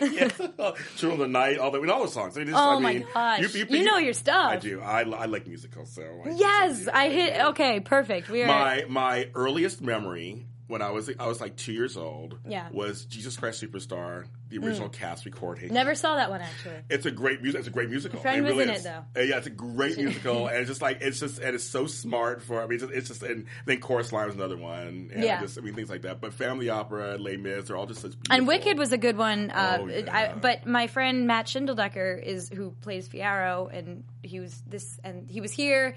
True 0.96 1.12
of 1.12 1.18
the 1.18 1.28
Night, 1.28 1.58
all 1.58 1.70
the, 1.70 1.78
I 1.78 1.80
mean, 1.80 1.90
all 1.90 2.02
the 2.02 2.10
songs. 2.10 2.34
They 2.34 2.44
just, 2.44 2.56
Oh 2.56 2.76
I 2.76 2.80
my 2.80 2.94
gosh. 3.14 3.54
You 3.54 3.84
know 3.84 3.98
your 3.98 4.12
stuff. 4.12 4.50
I 4.52 4.56
do. 4.56 4.80
I, 4.80 5.00
I 5.02 5.26
like 5.26 5.46
musicals, 5.46 5.90
so 5.92 6.02
I 6.24 6.30
Yes, 6.30 6.88
I 6.92 7.08
hit. 7.10 7.40
Okay, 7.50 7.80
perfect. 7.80 8.28
We 8.28 8.42
are. 8.42 8.46
My 8.48 8.84
my 8.88 9.28
earliest 9.34 9.80
memory 9.80 10.46
when 10.68 10.82
I 10.82 10.90
was 10.90 11.10
I 11.18 11.26
was 11.26 11.40
like 11.40 11.56
two 11.56 11.72
years 11.72 11.96
old. 11.96 12.38
Yeah. 12.46 12.68
Mm. 12.68 12.72
was 12.72 13.04
Jesus 13.06 13.36
Christ 13.36 13.62
Superstar, 13.62 14.26
the 14.50 14.58
original 14.58 14.88
cast 14.90 15.24
recording. 15.24 15.72
Never 15.72 15.94
saw 15.94 16.16
that 16.16 16.30
one 16.30 16.42
actually. 16.42 16.76
It's 16.90 17.06
a 17.06 17.10
great 17.10 17.42
music. 17.42 17.60
It's 17.60 17.68
a 17.68 17.72
great 17.72 17.88
musical. 17.88 18.20
friend 18.20 18.44
was 18.44 18.52
really 18.52 18.64
in 18.64 18.70
is. 18.70 18.84
it, 18.86 18.92
Uh, 18.92 19.20
yeah, 19.20 19.38
it's 19.38 19.46
a 19.46 19.50
great 19.50 19.96
musical, 19.96 20.46
and 20.48 20.58
it's 20.58 20.68
just 20.68 20.82
like 20.82 20.98
it's 21.00 21.18
just 21.20 21.40
and 21.40 21.54
it's 21.54 21.64
so 21.64 21.86
smart 21.86 22.42
for. 22.42 22.62
I 22.62 22.66
mean, 22.66 22.74
it's 22.74 22.82
just, 22.84 22.94
it's 22.94 23.08
just 23.08 23.22
and 23.22 23.46
then 23.64 23.80
chorus 23.80 24.12
line 24.12 24.26
was 24.26 24.34
another 24.36 24.58
one. 24.58 25.10
And 25.12 25.24
Yeah. 25.24 25.38
I, 25.38 25.40
just, 25.40 25.58
I 25.58 25.62
mean 25.62 25.74
things 25.74 25.90
like 25.90 26.02
that. 26.02 26.20
But 26.20 26.34
Phantom 26.34 26.68
Opera, 26.68 27.16
Les 27.18 27.36
Mis, 27.38 27.66
they're 27.66 27.76
all 27.76 27.86
just 27.86 28.02
such. 28.02 28.12
Beautiful. 28.12 28.36
And 28.36 28.46
Wicked 28.46 28.78
was 28.78 28.92
a 28.92 28.98
good 28.98 29.16
one. 29.16 29.50
Uh, 29.50 29.78
Oh, 29.80 29.88
I, 30.10 30.32
but 30.32 30.66
my 30.66 30.86
friend 30.86 31.26
Matt 31.26 31.46
Shingledecker 31.46 32.22
is 32.22 32.48
who 32.48 32.72
plays 32.82 33.08
Fiyero, 33.08 33.72
and 33.72 34.04
he 34.22 34.40
was 34.40 34.62
this, 34.66 34.98
and 35.04 35.28
he 35.30 35.40
was 35.40 35.52
here 35.52 35.94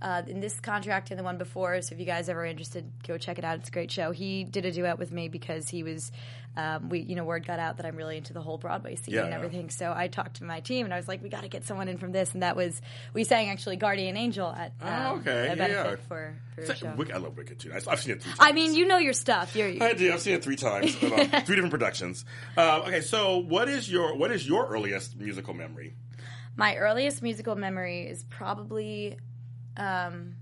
uh, 0.00 0.22
in 0.26 0.40
this 0.40 0.58
contract 0.60 1.10
and 1.10 1.18
the 1.18 1.24
one 1.24 1.38
before. 1.38 1.80
So 1.82 1.94
if 1.94 1.98
you 2.00 2.06
guys 2.06 2.28
ever 2.28 2.44
interested, 2.44 2.90
go 3.06 3.18
check 3.18 3.38
it 3.38 3.44
out. 3.44 3.58
It's 3.58 3.68
a 3.68 3.72
great 3.72 3.90
show. 3.90 4.10
He 4.12 4.44
did 4.44 4.64
a 4.64 4.70
duet 4.72 4.98
with 4.98 5.10
me 5.10 5.28
because 5.28 5.68
he 5.68 5.82
was, 5.82 6.12
um, 6.56 6.88
we 6.88 7.00
you 7.00 7.16
know, 7.16 7.24
word 7.24 7.46
got 7.46 7.58
out 7.58 7.78
that 7.78 7.86
I'm 7.86 7.96
really 7.96 8.16
into 8.16 8.32
the 8.32 8.40
whole 8.40 8.58
Broadway 8.58 8.94
scene 8.94 9.14
Yeah, 9.14 9.22
and 9.22 9.30
yeah. 9.30 9.36
everything. 9.36 9.70
So 9.70 9.92
I 9.94 10.06
talked 10.08 10.36
to 10.36 10.44
my 10.44 10.60
team 10.60 10.84
and 10.86 10.94
I 10.94 10.96
was 10.98 11.08
like, 11.08 11.22
we 11.22 11.28
got 11.28 11.42
to 11.42 11.48
get 11.48 11.64
someone 11.64 11.88
in 11.88 11.98
from 11.98 12.12
this, 12.12 12.32
and 12.32 12.42
that 12.42 12.54
was 12.56 12.80
we 13.12 13.24
sang 13.24 13.48
actually 13.48 13.76
Guardian 13.76 14.16
Angel 14.16 14.48
at 14.48 14.72
um, 14.80 14.88
Oh, 14.88 15.16
okay, 15.16 15.52
a 15.52 15.56
benefit 15.56 15.98
yeah. 16.00 16.06
for 16.06 16.34
a 16.58 16.74
show. 16.76 16.92
Wicked, 16.96 17.14
I 17.14 17.18
love 17.18 17.36
Wicked 17.36 17.58
too. 17.58 17.72
I've 17.74 18.00
seen 18.00 18.12
it 18.12 18.22
three 18.22 18.30
times. 18.32 18.38
I 18.40 18.52
mean, 18.52 18.74
you 18.74 18.86
know 18.86 18.98
your 18.98 19.12
stuff. 19.12 19.54
You're 19.56 19.82
I 19.82 19.94
do. 19.94 20.12
I've 20.12 20.20
seen 20.20 20.34
it 20.34 20.44
three 20.44 20.56
times, 20.56 20.96
Well, 21.02 21.10
three 21.44 21.56
different 21.56 21.70
productions. 21.70 22.24
Uh, 22.56 22.82
okay, 22.86 23.00
so 23.00 23.38
what 23.38 23.68
is 23.68 23.90
your 23.90 24.16
what 24.16 24.30
is 24.30 24.46
your 24.46 24.66
earliest 24.68 25.16
musical 25.16 25.54
memory? 25.54 25.94
My 26.56 26.74
earliest 26.76 27.22
musical 27.22 27.54
memory 27.54 28.08
is 28.08 28.24
probably, 28.24 29.16
um, 29.78 30.34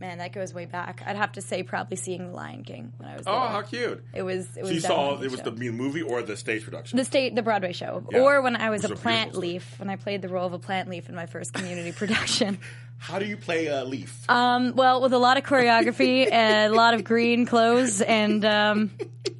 man, 0.00 0.18
that 0.18 0.32
goes 0.32 0.54
way 0.54 0.64
back. 0.66 1.02
I'd 1.06 1.16
have 1.16 1.32
to 1.32 1.42
say 1.42 1.62
probably 1.62 1.96
seeing 1.96 2.28
The 2.28 2.32
Lion 2.34 2.64
King 2.64 2.92
when 2.96 3.08
I 3.08 3.16
was. 3.16 3.26
Oh, 3.26 3.32
little. 3.32 3.48
how 3.48 3.62
cute! 3.62 4.04
It 4.14 4.22
was. 4.22 4.56
It 4.56 4.62
was. 4.62 4.70
So 4.70 4.74
you 4.74 4.80
saw 4.80 5.20
it 5.20 5.30
was 5.30 5.42
the 5.42 5.52
movie 5.52 6.02
or 6.02 6.22
the 6.22 6.36
stage 6.36 6.64
production? 6.64 6.96
the 6.96 7.04
state, 7.04 7.34
the 7.34 7.42
Broadway 7.42 7.72
show, 7.72 8.04
Yeah. 8.10 8.20
or 8.20 8.42
when 8.42 8.56
I 8.56 8.70
was 8.70 8.82
Which 8.82 8.92
a 8.92 8.94
a 8.94 8.96
plant 8.96 9.34
leaf, 9.34 9.78
when 9.78 9.90
I 9.90 9.96
played 9.96 10.22
the 10.22 10.28
role 10.28 10.46
of 10.46 10.52
a 10.52 10.58
plant 10.58 10.88
leaf 10.88 11.08
in 11.08 11.14
my 11.14 11.26
first 11.26 11.52
community 11.52 11.92
production. 11.96 12.58
How 13.02 13.18
do 13.18 13.24
you 13.24 13.38
play 13.38 13.66
a 13.66 13.82
leaf? 13.82 14.28
Um, 14.28 14.74
well, 14.76 15.00
with 15.00 15.14
a 15.14 15.18
lot 15.18 15.38
of 15.38 15.42
choreography, 15.44 16.28
a 16.32 16.68
lot 16.68 16.92
of 16.94 17.02
green 17.02 17.46
clothes, 17.46 18.02
and 18.02 18.44
um, 18.44 18.90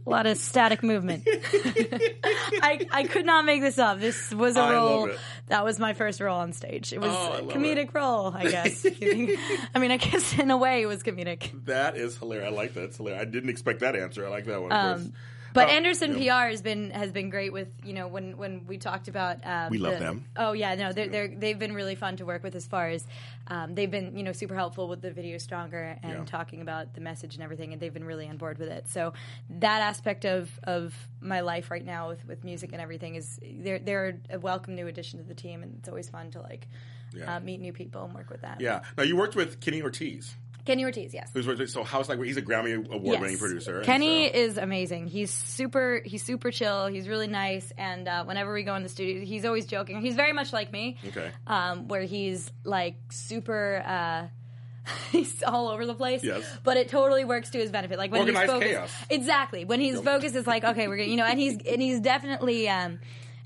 a 0.06 0.10
lot 0.10 0.24
of 0.26 0.38
static 0.38 0.82
movement. 0.82 1.24
I, 1.28 2.86
I 2.90 3.04
could 3.04 3.26
not 3.26 3.44
make 3.44 3.60
this 3.60 3.78
up. 3.78 4.00
This 4.00 4.32
was 4.32 4.56
a 4.56 4.60
I 4.60 4.72
role. 4.72 5.06
it. 5.10 5.18
That 5.48 5.64
was 5.64 5.78
my 5.78 5.92
first 5.92 6.20
role 6.20 6.38
on 6.38 6.52
stage. 6.54 6.92
It 6.94 7.00
was 7.00 7.10
Oh, 7.14 7.48
a 7.48 7.52
comedic 7.52 7.92
role, 7.94 8.32
I 8.34 8.44
guess. 8.50 8.86
I 9.74 9.78
mean, 9.78 9.90
I 9.90 9.98
guess 9.98 10.38
in 10.38 10.50
a 10.50 10.56
way 10.56 10.80
it 10.82 10.86
was 10.86 11.02
comedic. 11.02 11.50
that 11.66 11.96
is 11.96 12.16
hilarious. 12.16 12.48
I 12.50 12.54
like 12.54 12.74
that. 12.74 12.84
It's 12.84 12.96
hilarious. 12.96 13.20
I 13.22 13.24
didn't 13.26 13.50
expect 13.50 13.80
that 13.80 13.94
answer. 13.94 14.24
I 14.26 14.30
like 14.30 14.46
that 14.46 14.62
one. 14.62 14.72
Um, 14.72 15.12
but 15.52 15.68
Oh, 15.68 15.72
Anderson 15.72 16.16
yeah. 16.20 16.44
PR 16.44 16.50
has 16.50 16.62
been 16.62 16.90
has 16.90 17.12
been 17.12 17.30
great 17.30 17.52
with 17.52 17.68
you 17.84 17.92
know 17.92 18.08
when 18.08 18.36
when 18.36 18.66
we 18.66 18.78
talked 18.78 19.08
about 19.08 19.38
um, 19.44 19.70
We 19.70 19.78
love 19.78 19.94
the- 19.94 19.98
them. 20.00 20.24
Oh 20.36 20.52
yeah, 20.52 20.74
no, 20.74 20.92
they're, 20.92 21.08
they're 21.08 21.28
they've 21.28 21.58
been 21.58 21.74
really 21.74 21.94
fun 21.94 22.16
to 22.16 22.24
work 22.24 22.42
with 22.42 22.54
as 22.54 22.66
far 22.66 22.88
as 22.88 23.06
um, 23.48 23.74
they've 23.74 23.90
been 23.90 24.16
you 24.16 24.22
know 24.22 24.32
super 24.32 24.54
helpful 24.54 24.88
with 24.88 25.00
the 25.02 25.10
video 25.10 25.38
stronger 25.38 25.98
and 26.02 26.12
Yeah. 26.18 26.24
talking 26.24 26.60
about 26.60 26.94
the 26.94 27.00
message 27.00 27.34
and 27.34 27.42
everything, 27.44 27.72
and 27.72 27.80
they've 27.80 27.92
been 27.94 28.04
really 28.04 28.28
on 28.28 28.36
board 28.36 28.58
with 28.58 28.68
it. 28.68 28.88
So 28.88 29.12
that 29.58 29.80
aspect 29.82 30.24
of 30.24 30.50
of 30.64 30.94
my 31.20 31.40
life 31.40 31.70
right 31.70 31.84
now 31.84 32.08
with, 32.08 32.24
with 32.26 32.44
music 32.44 32.72
and 32.72 32.80
everything 32.80 33.14
is 33.16 33.38
they're 33.42 33.78
they're 33.78 34.20
a 34.30 34.38
welcome 34.38 34.74
new 34.74 34.86
addition 34.86 35.18
to 35.20 35.24
the 35.24 35.34
team, 35.34 35.62
and 35.62 35.76
it's 35.78 35.88
always 35.88 36.08
fun 36.08 36.30
to 36.32 36.40
like 36.40 36.66
Yeah. 37.12 37.36
uh, 37.36 37.40
meet 37.40 37.60
new 37.60 37.72
people 37.72 38.04
and 38.04 38.14
work 38.14 38.30
with 38.30 38.40
them. 38.42 38.56
yeah. 38.60 38.80
Now 38.96 39.02
you 39.02 39.16
worked 39.16 39.34
with 39.36 39.60
Kenny 39.60 39.82
Ortiz, 39.82 40.36
Kenny 40.64 40.84
Ortiz, 40.84 41.12
yes. 41.14 41.30
who's 41.32 41.72
so 41.72 41.82
how's 41.84 42.08
like 42.08 42.22
he's 42.22 42.36
a 42.36 42.42
Grammy 42.42 42.74
award 42.88 43.02
winning 43.20 43.30
Yes. 43.30 43.38
producer. 43.40 43.82
Kenny 43.82 44.28
so- 44.28 44.38
is 44.38 44.58
amazing. 44.58 45.06
He's 45.06 45.30
super. 45.32 46.02
He's 46.04 46.22
super 46.22 46.50
chill. 46.50 46.86
He's 46.86 47.08
really 47.08 47.26
nice. 47.26 47.72
And 47.76 48.06
uh, 48.08 48.24
whenever 48.24 48.52
we 48.52 48.62
go 48.62 48.74
in 48.74 48.82
the 48.82 48.88
studio, 48.88 49.24
he's 49.24 49.44
always 49.44 49.66
joking. 49.66 50.00
He's 50.00 50.16
very 50.16 50.32
much 50.32 50.52
like 50.52 50.72
me. 50.72 50.98
Okay. 51.08 51.30
Um, 51.46 51.88
where 51.88 52.02
he's 52.02 52.50
like 52.64 52.96
super. 53.10 53.82
Uh, 53.86 54.26
he's 55.12 55.42
all 55.42 55.68
over 55.68 55.86
the 55.86 55.94
place. 55.94 56.24
Yes. 56.24 56.42
But 56.64 56.76
it 56.76 56.88
totally 56.88 57.24
works 57.24 57.50
to 57.50 57.58
his 57.58 57.70
benefit. 57.70 57.98
Like 57.98 58.10
when 58.12 58.22
Organized 58.22 58.42
he's 58.42 58.50
focused, 58.50 58.72
chaos. 58.72 58.92
exactly. 59.10 59.64
When 59.64 59.80
he's 59.80 60.00
focused, 60.00 60.34
it's 60.34 60.46
like 60.46 60.64
okay, 60.64 60.88
we're 60.88 60.96
gonna, 60.96 61.08
you 61.10 61.16
know, 61.16 61.26
and 61.26 61.38
he's 61.38 61.58
and 61.66 61.80
he's 61.82 62.00
definitely. 62.00 62.68
Um, 62.68 62.98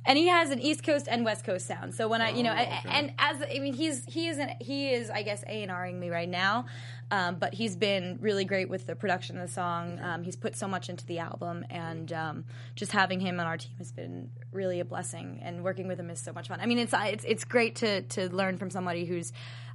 and 0.06 0.18
he 0.18 0.28
has 0.28 0.50
an 0.50 0.60
East 0.60 0.82
Coast 0.82 1.06
and 1.10 1.24
West 1.24 1.44
Coast 1.44 1.66
sound. 1.66 1.94
So 1.94 2.08
when 2.08 2.20
I, 2.20 2.30
you 2.30 2.42
know, 2.42 2.52
Oh, 2.56 2.60
okay. 2.62 2.80
and 2.86 3.12
as 3.18 3.42
I 3.42 3.58
mean, 3.58 3.72
he's 3.74 4.04
he 4.06 4.28
is 4.28 4.38
an, 4.38 4.50
he 4.60 4.92
is 4.92 5.10
I 5.10 5.22
guess 5.22 5.42
A 5.46 5.62
and 5.62 5.72
Ring 5.72 5.98
me 5.98 6.10
right 6.10 6.28
now, 6.28 6.66
um, 7.10 7.36
but 7.36 7.54
he's 7.54 7.76
been 7.76 8.18
really 8.20 8.44
great 8.44 8.68
with 8.68 8.86
the 8.86 8.94
production 8.96 9.38
of 9.38 9.46
the 9.46 9.52
song. 9.52 9.98
Um, 10.02 10.22
he's 10.22 10.36
put 10.36 10.56
so 10.56 10.68
much 10.68 10.88
into 10.88 11.06
the 11.06 11.18
album, 11.20 11.64
and 11.70 12.12
um, 12.12 12.44
just 12.74 12.92
having 12.92 13.20
him 13.20 13.40
on 13.40 13.46
our 13.46 13.56
team 13.56 13.72
has 13.78 13.92
been 13.92 14.30
really 14.52 14.80
a 14.80 14.84
blessing. 14.84 15.40
And 15.42 15.62
working 15.64 15.88
with 15.88 15.98
him 15.98 16.10
is 16.10 16.20
so 16.20 16.32
much 16.32 16.48
fun. 16.48 16.60
I 16.60 16.66
mean, 16.66 16.78
it's 16.78 16.94
it's 16.96 17.24
it's 17.26 17.44
great 17.44 17.76
to 17.76 18.02
to 18.02 18.28
learn 18.34 18.58
from 18.58 18.70
somebody 18.70 19.04
who's 19.04 19.32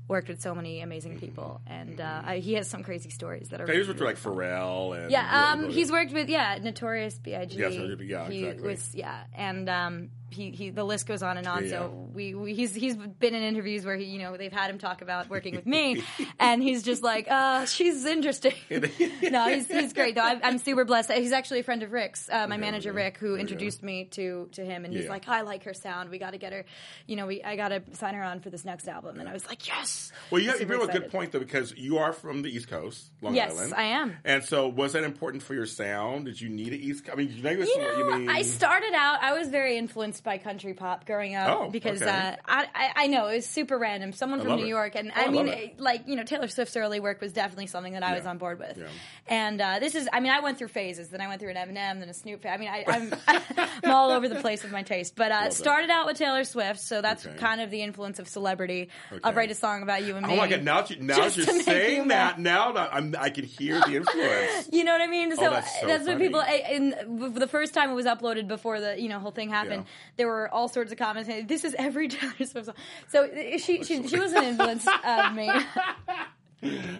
worked 0.07 0.27
with 0.27 0.41
so 0.41 0.55
many 0.55 0.81
amazing 0.81 1.19
people, 1.19 1.61
and 1.67 2.01
uh, 2.01 2.21
I, 2.25 2.37
he 2.39 2.53
has 2.55 2.67
some 2.67 2.83
crazy 2.83 3.11
stories 3.11 3.49
that 3.49 3.61
are. 3.61 3.65
Okay, 3.65 3.73
he 3.73 3.79
was 3.79 3.87
with 3.87 4.01
like 4.01 4.17
Pharrell 4.17 4.99
and 4.99 5.11
yeah, 5.11 5.51
um, 5.53 5.69
he's 5.69 5.91
worked 5.91 6.11
with 6.11 6.29
yeah, 6.29 6.57
Notorious 6.61 7.19
B.I.G. 7.19 7.57
Yes, 7.57 7.73
yeah, 7.73 8.27
he 8.27 8.45
exactly. 8.45 8.67
was 8.67 8.95
yeah, 8.95 9.19
and 9.35 9.69
um, 9.69 10.09
he, 10.29 10.51
he 10.51 10.69
the 10.69 10.83
list 10.83 11.07
goes 11.07 11.23
on 11.23 11.37
and 11.37 11.47
on. 11.47 11.63
Yeah. 11.65 11.69
So 11.71 12.09
we, 12.13 12.33
we 12.35 12.53
he's 12.53 12.73
he's 12.73 12.95
been 12.95 13.33
in 13.35 13.43
interviews 13.43 13.85
where 13.85 13.95
he 13.95 14.05
you 14.05 14.19
know 14.19 14.37
they've 14.37 14.51
had 14.51 14.69
him 14.69 14.77
talk 14.77 15.01
about 15.01 15.29
working 15.29 15.55
with 15.55 15.65
me, 15.65 16.03
and 16.39 16.61
he's 16.61 16.83
just 16.83 17.03
like, 17.03 17.29
uh, 17.29 17.65
she's 17.65 18.05
interesting. 18.05 18.53
no, 18.69 19.49
he's 19.49 19.67
he's 19.67 19.93
great 19.93 20.15
though. 20.15 20.21
I'm, 20.21 20.39
I'm 20.43 20.57
super 20.57 20.85
blessed. 20.85 21.11
He's 21.11 21.31
actually 21.31 21.59
a 21.59 21.63
friend 21.63 21.83
of 21.83 21.91
Rick's, 21.91 22.29
uh, 22.29 22.47
my 22.47 22.57
manager 22.57 22.89
okay. 22.89 22.97
Rick, 23.03 23.17
who 23.17 23.35
introduced 23.35 23.83
me 23.83 24.05
to 24.11 24.49
to 24.53 24.63
him, 24.63 24.85
and 24.85 24.93
he's 24.93 25.05
Yeah. 25.05 25.09
like, 25.09 25.27
I 25.27 25.41
like 25.41 25.63
her 25.63 25.73
sound. 25.73 26.09
We 26.09 26.19
got 26.19 26.31
to 26.31 26.37
get 26.37 26.53
her, 26.53 26.65
you 27.07 27.15
know, 27.15 27.27
we 27.27 27.43
I 27.43 27.55
got 27.55 27.69
to 27.69 27.81
sign 27.93 28.13
her 28.13 28.23
on 28.23 28.39
for 28.39 28.49
this 28.49 28.65
next 28.65 28.87
album. 28.87 29.19
And 29.19 29.27
I 29.27 29.33
was 29.33 29.47
like, 29.47 29.67
yes. 29.67 30.11
Well, 30.31 30.41
you, 30.41 30.49
have, 30.49 30.59
you 30.59 30.65
bring 30.65 30.81
up 30.81 30.89
a 30.89 30.91
good 30.91 31.11
point 31.11 31.31
though, 31.31 31.39
because 31.39 31.73
you 31.75 31.97
are 31.97 32.13
from 32.13 32.41
the 32.41 32.49
East 32.49 32.67
Coast, 32.67 33.09
Long 33.21 33.33
Yes, 33.35 33.51
Island. 33.51 33.69
Yes, 33.71 33.79
I 33.79 33.83
am. 33.83 34.17
And 34.23 34.43
so, 34.43 34.67
was 34.67 34.93
that 34.93 35.03
important 35.03 35.43
for 35.43 35.53
your 35.53 35.65
sound? 35.65 36.25
Did 36.25 36.39
you 36.39 36.49
need 36.49 36.73
an 36.73 36.79
East? 36.79 37.09
I 37.11 37.15
mean, 37.15 37.31
you 37.31 37.41
know, 37.43 37.49
You 37.51 38.25
know, 38.25 38.31
I 38.31 38.43
started 38.43 38.93
out. 38.93 39.21
I 39.21 39.37
was 39.37 39.49
very 39.49 39.77
influenced 39.77 40.18
by 40.23 40.37
country 40.37 40.73
pop 40.73 41.05
growing 41.05 41.35
up 41.35 41.57
Oh, 41.59 41.69
because 41.69 42.01
okay. 42.01 42.09
uh, 42.11 42.35
I, 42.47 42.65
I 42.75 42.91
I 43.03 43.07
know 43.07 43.27
it 43.27 43.35
was 43.37 43.45
super 43.45 43.77
random. 43.77 44.13
Someone 44.13 44.41
I 44.41 44.43
from 44.43 44.55
New 44.57 44.65
it. 44.65 44.69
York, 44.69 44.95
and 44.95 45.11
Oh, 45.15 45.19
I 45.19 45.25
I 45.25 45.29
mean, 45.29 45.47
it. 45.47 45.79
like 45.79 46.07
you 46.07 46.15
know, 46.15 46.23
Taylor 46.23 46.47
Swift's 46.47 46.75
early 46.77 46.99
work 46.99 47.21
was 47.21 47.33
definitely 47.33 47.67
something 47.67 47.93
that 47.93 48.03
I 48.03 48.15
was 48.15 48.25
on 48.25 48.37
board 48.37 48.59
with. 48.59 48.77
Yeah. 48.77 48.85
And 49.27 49.61
uh, 49.61 49.79
this 49.79 49.95
is, 49.95 50.07
I 50.11 50.19
mean, 50.19 50.31
I 50.31 50.39
went 50.39 50.57
through 50.57 50.69
phases. 50.69 51.09
Then 51.09 51.21
I 51.21 51.27
went 51.27 51.39
through 51.39 51.51
an 51.51 51.55
Eminem, 51.57 51.99
then 51.99 52.09
a 52.09 52.13
Snoop. 52.13 52.45
I 52.45 52.57
mean, 52.57 52.69
I, 52.69 52.83
I'm 52.87 53.13
I'm 53.83 53.91
all 53.91 54.11
over 54.11 54.27
the 54.27 54.35
place 54.41 54.63
with 54.63 54.71
my 54.71 54.83
taste. 54.83 55.15
But 55.15 55.31
uh, 55.31 55.49
started 55.51 55.89
out 55.89 56.05
with 56.05 56.17
Taylor 56.17 56.43
Swift, 56.43 56.79
so 56.79 57.01
that's 57.01 57.25
Okay. 57.25 57.37
kind 57.37 57.61
of 57.61 57.69
the 57.69 57.81
influence 57.81 58.19
of 58.19 58.27
celebrity. 58.27 58.89
Okay. 59.11 59.19
I'll 59.23 59.33
write 59.33 59.51
a 59.51 59.55
song 59.55 59.83
about 59.83 60.03
you 60.03 60.15
and 60.15 60.25
me. 60.25 60.33
Oh 60.33 60.35
my 60.37 60.47
god! 60.47 60.63
Now, 60.63 60.85
you, 60.87 60.95
now 61.01 61.15
Just 61.15 61.37
that 61.37 61.45
to 61.47 61.53
you're 61.53 61.63
saying 61.63 62.07
that, 62.09 62.39
now 62.39 62.71
that 62.73 62.93
I'm, 62.93 63.15
I 63.19 63.29
can 63.29 63.43
hear 63.45 63.79
the 63.81 63.95
influence. 63.97 64.69
You 64.79 64.83
know 64.83 64.91
what 64.93 65.01
I 65.01 65.07
mean? 65.07 65.35
So, 65.35 65.47
Oh, 65.47 65.51
that's 65.51 65.79
so 65.81 65.87
what 65.87 66.05
funny. 66.05 66.17
people. 66.17 66.41
In 66.71 67.33
the 67.33 67.47
first 67.47 67.73
time 67.73 67.89
it 67.89 67.93
was 67.93 68.05
uploaded 68.05 68.47
before 68.47 68.79
the 68.79 68.99
you 68.99 69.09
know 69.09 69.19
whole 69.19 69.31
thing 69.31 69.49
happened, 69.49 69.83
Yeah. 69.85 70.08
There 70.19 70.27
were 70.27 70.53
all 70.53 70.67
sorts 70.67 70.91
of 70.91 70.97
comments 70.97 71.29
this 71.47 71.63
is 71.63 71.73
every 71.79 72.07
Taylor 72.09 72.33
Swift 72.45 72.65
song. 72.65 72.75
So 73.07 73.23
uh, 73.23 73.57
she 73.57 73.83
she, 73.83 74.05
she 74.07 74.19
was 74.19 74.33
an 74.33 74.43
influence 74.43 74.85
of 75.03 75.33
me, 75.33 75.49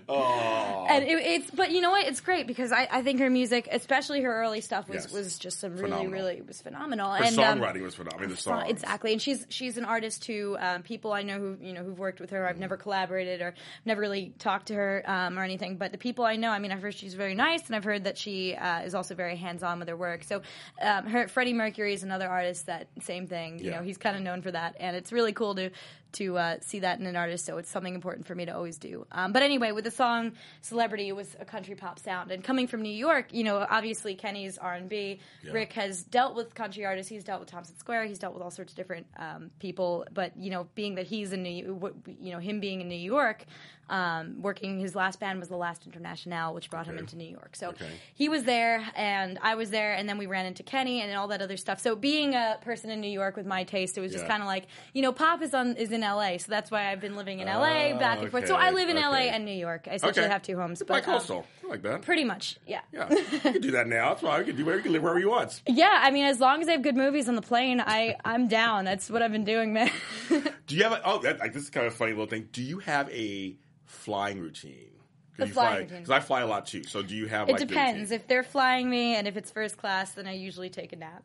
Oh, 0.07 0.85
and 0.89 1.03
it, 1.03 1.19
it's 1.19 1.51
but 1.51 1.71
you 1.71 1.81
know 1.81 1.91
what? 1.91 2.07
It's 2.07 2.21
great 2.21 2.47
because 2.47 2.71
I, 2.71 2.87
I 2.91 3.01
think 3.03 3.19
her 3.19 3.29
music, 3.29 3.67
especially 3.71 4.21
her 4.21 4.41
early 4.41 4.61
stuff, 4.61 4.87
was 4.87 5.03
Yes. 5.03 5.11
was 5.13 5.37
just 5.37 5.59
some 5.59 5.71
really 5.73 5.83
Phenomenal. 5.83 6.11
really 6.11 6.41
was 6.41 6.61
phenomenal. 6.61 7.11
her 7.11 7.23
and 7.23 7.37
um, 7.39 7.59
songwriting 7.59 7.81
was 7.81 7.95
phenomenal. 7.95 8.29
The 8.29 8.37
songs. 8.37 8.65
Exactly, 8.69 9.11
and 9.13 9.21
she's 9.21 9.45
she's 9.49 9.77
an 9.77 9.85
artist 9.85 10.25
who 10.25 10.57
um, 10.59 10.83
people 10.83 11.11
I 11.13 11.23
know 11.23 11.37
who 11.39 11.57
you 11.61 11.73
know 11.73 11.83
who've 11.83 11.99
worked 11.99 12.19
with 12.19 12.29
her. 12.31 12.47
I've 12.47 12.57
never 12.57 12.77
collaborated 12.77 13.41
or 13.41 13.53
never 13.85 14.01
really 14.01 14.33
talked 14.39 14.67
to 14.67 14.73
her 14.75 15.03
um, 15.05 15.37
or 15.37 15.43
anything. 15.43 15.77
But 15.77 15.91
the 15.91 15.97
people 15.97 16.25
I 16.25 16.35
know, 16.37 16.49
I 16.51 16.59
mean, 16.59 16.71
I've 16.71 16.81
heard 16.81 16.95
she's 16.95 17.13
very 17.13 17.35
nice, 17.35 17.67
and 17.67 17.75
I've 17.75 17.83
heard 17.83 18.05
that 18.05 18.17
she 18.17 18.55
uh, 18.55 18.81
is 18.81 18.95
also 18.95 19.15
very 19.15 19.35
hands 19.35 19.63
on 19.63 19.79
with 19.79 19.87
her 19.89 19.97
work. 19.97 20.23
So, 20.23 20.41
um, 20.81 21.05
her 21.07 21.27
Freddie 21.27 21.53
Mercury 21.53 21.93
is 21.93 22.03
another 22.03 22.27
artist 22.29 22.65
that 22.67 22.87
same 23.01 23.27
thing. 23.27 23.59
You 23.59 23.65
Yeah. 23.71 23.77
know, 23.77 23.83
he's 23.83 23.97
kind 23.97 24.15
of 24.15 24.23
known 24.23 24.41
for 24.41 24.51
that, 24.51 24.75
and 24.79 24.95
it's 24.95 25.11
really 25.11 25.33
cool 25.33 25.55
to 25.55 25.69
to 26.13 26.37
uh, 26.37 26.57
see 26.61 26.79
that 26.79 26.99
in 26.99 27.05
an 27.05 27.15
artist. 27.15 27.45
So 27.45 27.57
it's 27.57 27.69
something 27.69 27.93
important 27.95 28.27
for 28.27 28.35
me 28.35 28.45
to 28.45 28.55
always 28.55 28.77
do. 28.77 29.05
Um, 29.11 29.31
but 29.31 29.43
anyway, 29.43 29.71
with 29.71 29.83
the 29.83 29.91
song 29.91 30.33
"Celebrity," 30.61 31.07
it 31.07 31.15
was 31.15 31.35
a 31.39 31.45
country 31.45 31.75
pop 31.75 31.99
sound, 31.99 32.31
and 32.31 32.43
coming 32.43 32.67
from 32.67 32.81
New 32.81 32.89
York, 32.89 33.33
you 33.33 33.43
know, 33.43 33.65
obviously 33.69 34.15
Kenny's 34.15 34.57
R 34.57 34.73
and 34.73 34.89
B. 34.89 35.19
Yeah. 35.43 35.51
Rick 35.51 35.73
has 35.73 36.03
dealt 36.03 36.35
with 36.35 36.55
country 36.55 36.85
artists. 36.85 37.09
He's 37.09 37.23
dealt 37.23 37.39
with 37.39 37.49
Thompson 37.49 37.77
Square. 37.77 38.05
He's 38.05 38.19
dealt 38.19 38.33
with 38.33 38.43
all 38.43 38.51
sorts 38.51 38.73
of 38.73 38.77
different 38.77 39.07
um, 39.17 39.51
people. 39.59 40.05
But 40.13 40.37
you 40.37 40.51
know, 40.51 40.67
being 40.75 40.95
that 40.95 41.07
he's 41.07 41.33
in 41.33 41.43
New, 41.43 41.93
you 42.19 42.31
know, 42.31 42.39
him 42.39 42.59
being 42.59 42.81
in 42.81 42.89
New 42.89 42.95
York, 42.95 43.45
um, 43.89 44.41
working 44.41 44.79
his 44.79 44.95
last 44.95 45.19
band 45.19 45.39
was 45.39 45.49
the 45.49 45.57
Last 45.57 45.85
International, 45.85 46.53
which 46.53 46.69
brought 46.69 46.85
him 46.85 46.97
into 46.97 47.15
New 47.15 47.27
York. 47.27 47.55
So 47.55 47.69
Okay. 47.69 47.89
he 48.13 48.29
was 48.29 48.43
there, 48.43 48.85
and 48.95 49.37
I 49.41 49.55
was 49.55 49.69
there, 49.71 49.93
and 49.93 50.07
then 50.07 50.17
we 50.17 50.25
ran 50.25 50.45
into 50.45 50.63
Kenny 50.63 51.01
and 51.01 51.15
all 51.17 51.27
that 51.29 51.41
other 51.41 51.57
stuff. 51.57 51.79
So 51.79 51.95
being 51.95 52.33
a 52.35 52.57
person 52.61 52.89
in 52.89 53.01
New 53.01 53.09
York 53.11 53.35
with 53.35 53.45
my 53.45 53.63
taste, 53.63 53.97
it 53.97 54.01
was 54.01 54.11
just 54.11 54.25
Yeah. 54.25 54.29
kind 54.29 54.43
of 54.43 54.47
like 54.47 54.67
you 54.93 55.01
know, 55.01 55.11
pop 55.11 55.41
is 55.41 55.53
on 55.53 55.75
is 55.75 55.91
in 55.91 56.03
L.A. 56.03 56.37
So 56.37 56.47
that's 56.49 56.71
why 56.71 56.91
I've 56.91 57.01
been 57.01 57.15
living 57.15 57.39
in 57.39 57.47
L.A. 57.47 57.93
back 57.99 58.19
and 58.21 58.31
forth. 58.31 58.47
So 58.47 58.55
I 58.55 58.71
live 58.71 58.89
in 58.89 58.97
L.A. 58.97 59.29
and 59.29 59.43
New 59.45 59.51
York. 59.51 59.87
I 59.89 59.95
essentially 59.95 60.25
Okay. 60.25 60.31
have 60.31 60.41
two 60.43 60.57
homes, 60.57 60.81
but 60.85 60.97
um, 61.07 61.15
coastal, 61.15 61.45
I 61.63 61.67
like 61.67 61.81
that. 61.83 62.01
pretty 62.01 62.23
much, 62.23 62.57
yeah. 62.67 62.81
yeah, 62.93 63.09
you 63.09 63.39
can 63.39 63.61
do 63.61 63.71
that 63.71 63.87
now. 63.87 64.09
That's 64.09 64.21
why 64.21 64.37
you 64.39 64.45
can 64.45 64.55
do. 64.55 64.63
You 64.63 64.81
can 64.81 64.91
live 64.93 65.03
wherever 65.03 65.19
you 65.19 65.29
want. 65.29 65.61
Yeah, 65.67 65.99
I 66.03 66.11
mean, 66.11 66.25
as 66.25 66.39
long 66.39 66.59
as 66.61 66.65
they 66.67 66.73
have 66.73 66.81
good 66.81 66.97
movies 66.97 67.29
on 67.29 67.35
the 67.35 67.41
plane, 67.41 67.79
I 67.79 68.15
I'm 68.25 68.47
down. 68.47 68.85
That's 68.85 69.09
what 69.09 69.21
I've 69.21 69.31
been 69.31 69.45
doing, 69.45 69.71
man. 69.73 69.91
Do 70.67 70.75
you 70.75 70.83
have 70.83 70.91
a? 70.91 71.01
Oh, 71.05 71.19
that, 71.19 71.39
like, 71.39 71.53
this 71.53 71.63
is 71.63 71.69
kind 71.69 71.87
of 71.87 71.93
a 71.93 71.95
funny 71.95 72.11
little 72.11 72.27
thing. 72.27 72.49
Do 72.51 72.61
you 72.61 72.79
have 72.79 73.09
a 73.11 73.55
flying 73.89 74.39
routine? 74.39 74.91
A 75.39 75.47
you 75.47 75.53
flying. 75.53 75.87
Because 75.87 76.09
I 76.09 76.19
fly 76.19 76.41
a 76.41 76.47
lot 76.47 76.65
too. 76.65 76.83
So 76.83 77.01
do 77.01 77.15
you 77.15 77.27
have? 77.27 77.49
it 77.49 77.53
like, 77.53 77.67
depends. 77.67 78.11
If 78.11 78.27
they're 78.27 78.43
flying 78.43 78.89
me 78.89 79.15
and 79.15 79.27
if 79.27 79.37
it's 79.37 79.51
first 79.51 79.77
class, 79.77 80.13
then 80.13 80.27
I 80.27 80.33
usually 80.33 80.69
take 80.69 80.93
a 80.93 80.97
nap. 80.97 81.23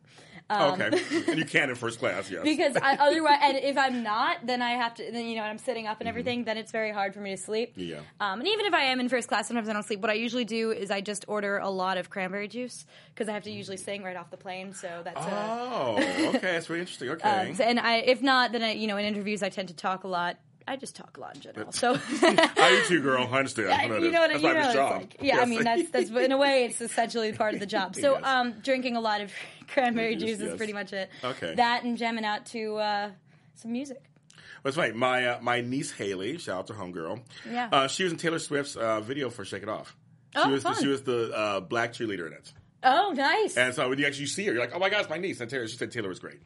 Um, 0.50 0.80
okay, 0.80 1.00
and 1.28 1.38
you 1.38 1.46
can 1.46 1.70
in 1.70 1.74
first 1.74 1.98
class, 1.98 2.30
yes. 2.30 2.42
Because 2.44 2.76
I, 2.76 2.96
otherwise, 3.00 3.38
and 3.42 3.56
if 3.56 3.78
I'm 3.78 4.02
not, 4.02 4.46
then 4.46 4.60
I 4.60 4.72
have 4.72 4.94
to. 4.96 5.10
Then 5.10 5.26
you 5.26 5.36
know, 5.36 5.42
and 5.42 5.50
I'm 5.50 5.58
sitting 5.58 5.86
up 5.86 6.00
and 6.00 6.08
everything. 6.08 6.44
Then 6.44 6.58
it's 6.58 6.70
very 6.70 6.92
hard 6.92 7.14
for 7.14 7.20
me 7.20 7.30
to 7.30 7.36
sleep. 7.36 7.76
Mm-hmm. 7.76 7.90
Yeah. 7.92 8.00
Um, 8.20 8.40
and 8.40 8.48
even 8.48 8.66
if 8.66 8.74
I 8.74 8.82
am 8.82 9.00
in 9.00 9.08
first 9.08 9.26
class, 9.26 9.48
sometimes 9.48 9.68
I 9.68 9.72
don't 9.72 9.84
sleep. 9.84 10.00
What 10.00 10.10
I 10.10 10.14
usually 10.14 10.44
do 10.44 10.70
is 10.70 10.90
I 10.90 11.00
just 11.00 11.24
order 11.28 11.58
a 11.58 11.70
lot 11.70 11.96
of 11.96 12.10
cranberry 12.10 12.48
juice 12.48 12.84
because 13.14 13.28
I 13.28 13.32
have 13.32 13.44
to 13.44 13.50
usually 13.50 13.78
sing 13.78 14.02
right 14.02 14.16
off 14.16 14.30
the 14.30 14.36
plane. 14.36 14.74
So 14.74 15.00
that's. 15.02 15.18
a, 15.18 15.30
oh, 15.30 15.94
okay, 16.34 16.38
that's 16.40 16.66
very 16.66 16.80
interesting. 16.80 17.08
Okay, 17.14 17.50
um, 17.50 17.54
so- 17.54 17.64
and 17.64 17.80
I, 17.80 17.96
if 17.96 18.22
not, 18.22 18.52
then 18.52 18.62
I, 18.62 18.72
you 18.72 18.86
know, 18.86 18.96
in 18.96 19.04
interviews 19.04 19.42
I 19.42 19.48
tend 19.48 19.68
to 19.68 19.74
talk 19.74 20.04
a 20.04 20.08
lot. 20.08 20.36
I 20.66 20.76
just 20.76 20.96
talk 20.96 21.16
a 21.16 21.20
lot 21.20 21.34
in 21.34 21.40
general. 21.42 21.72
So. 21.72 21.92
I 22.22 22.80
do 22.88 22.96
too, 22.96 23.02
girl. 23.02 23.28
I 23.30 23.38
understand. 23.38 23.68
I 23.70 23.86
know 23.86 23.98
you 23.98 24.10
know 24.10 24.20
what 24.20 24.30
that's 24.30 24.42
you 24.42 24.48
my 24.48 24.54
know. 24.54 24.60
best 24.60 24.74
job. 24.74 24.92
like, 25.02 25.16
yeah, 25.20 25.38
I 25.40 25.44
mean 25.44 25.62
that's 25.62 25.90
that's 25.90 26.10
in 26.10 26.32
a 26.32 26.38
way 26.38 26.64
it's 26.64 26.80
essentially 26.80 27.32
part 27.32 27.52
of 27.54 27.60
the 27.60 27.66
job. 27.66 27.94
So, 27.96 28.12
Yes. 28.18 28.24
um, 28.24 28.52
drinking 28.62 28.96
a 28.96 29.00
lot 29.00 29.20
of 29.20 29.30
cranberry 29.68 30.16
Juice, 30.16 30.40
is 30.40 30.48
yes. 30.48 30.56
pretty 30.56 30.72
much 30.72 30.92
it. 30.94 31.10
Okay. 31.22 31.54
That 31.54 31.84
and 31.84 31.98
jamming 31.98 32.24
out 32.24 32.46
to 32.46 32.76
uh, 32.76 33.10
some 33.56 33.72
music. 33.72 34.02
That's 34.62 34.78
right. 34.78 34.94
My 34.94 35.26
uh, 35.26 35.40
my 35.42 35.60
niece 35.60 35.92
Haley, 35.92 36.38
shout 36.38 36.58
out 36.60 36.66
to 36.68 36.72
homegirl. 36.72 37.20
Yeah. 37.50 37.68
Uh, 37.70 37.86
she 37.88 38.04
was 38.04 38.12
in 38.12 38.18
Taylor 38.18 38.38
Swift's 38.38 38.76
uh, 38.76 39.00
video 39.00 39.28
for 39.28 39.44
"Shake 39.44 39.62
It 39.62 39.68
Off." 39.68 39.94
She 40.34 40.40
Oh, 40.40 40.48
was 40.48 40.62
fun. 40.62 40.74
she 40.80 40.88
was 40.88 41.02
the 41.02 41.30
uh, 41.36 41.60
black 41.60 41.92
cheerleader 41.92 42.26
in 42.26 42.32
it. 42.32 42.52
Oh, 42.82 43.12
nice. 43.14 43.56
And 43.56 43.74
so 43.74 43.88
when 43.88 43.98
you 43.98 44.06
actually 44.06 44.26
see 44.26 44.44
her, 44.46 44.52
you're 44.52 44.60
like, 44.62 44.74
"Oh 44.74 44.78
my 44.78 44.88
god, 44.88 45.00
it's 45.00 45.10
my 45.10 45.18
niece." 45.18 45.40
And 45.40 45.50
Taylor, 45.50 45.68
she 45.68 45.76
said 45.76 45.90
Taylor 45.90 46.08
was 46.08 46.18
great. 46.18 46.40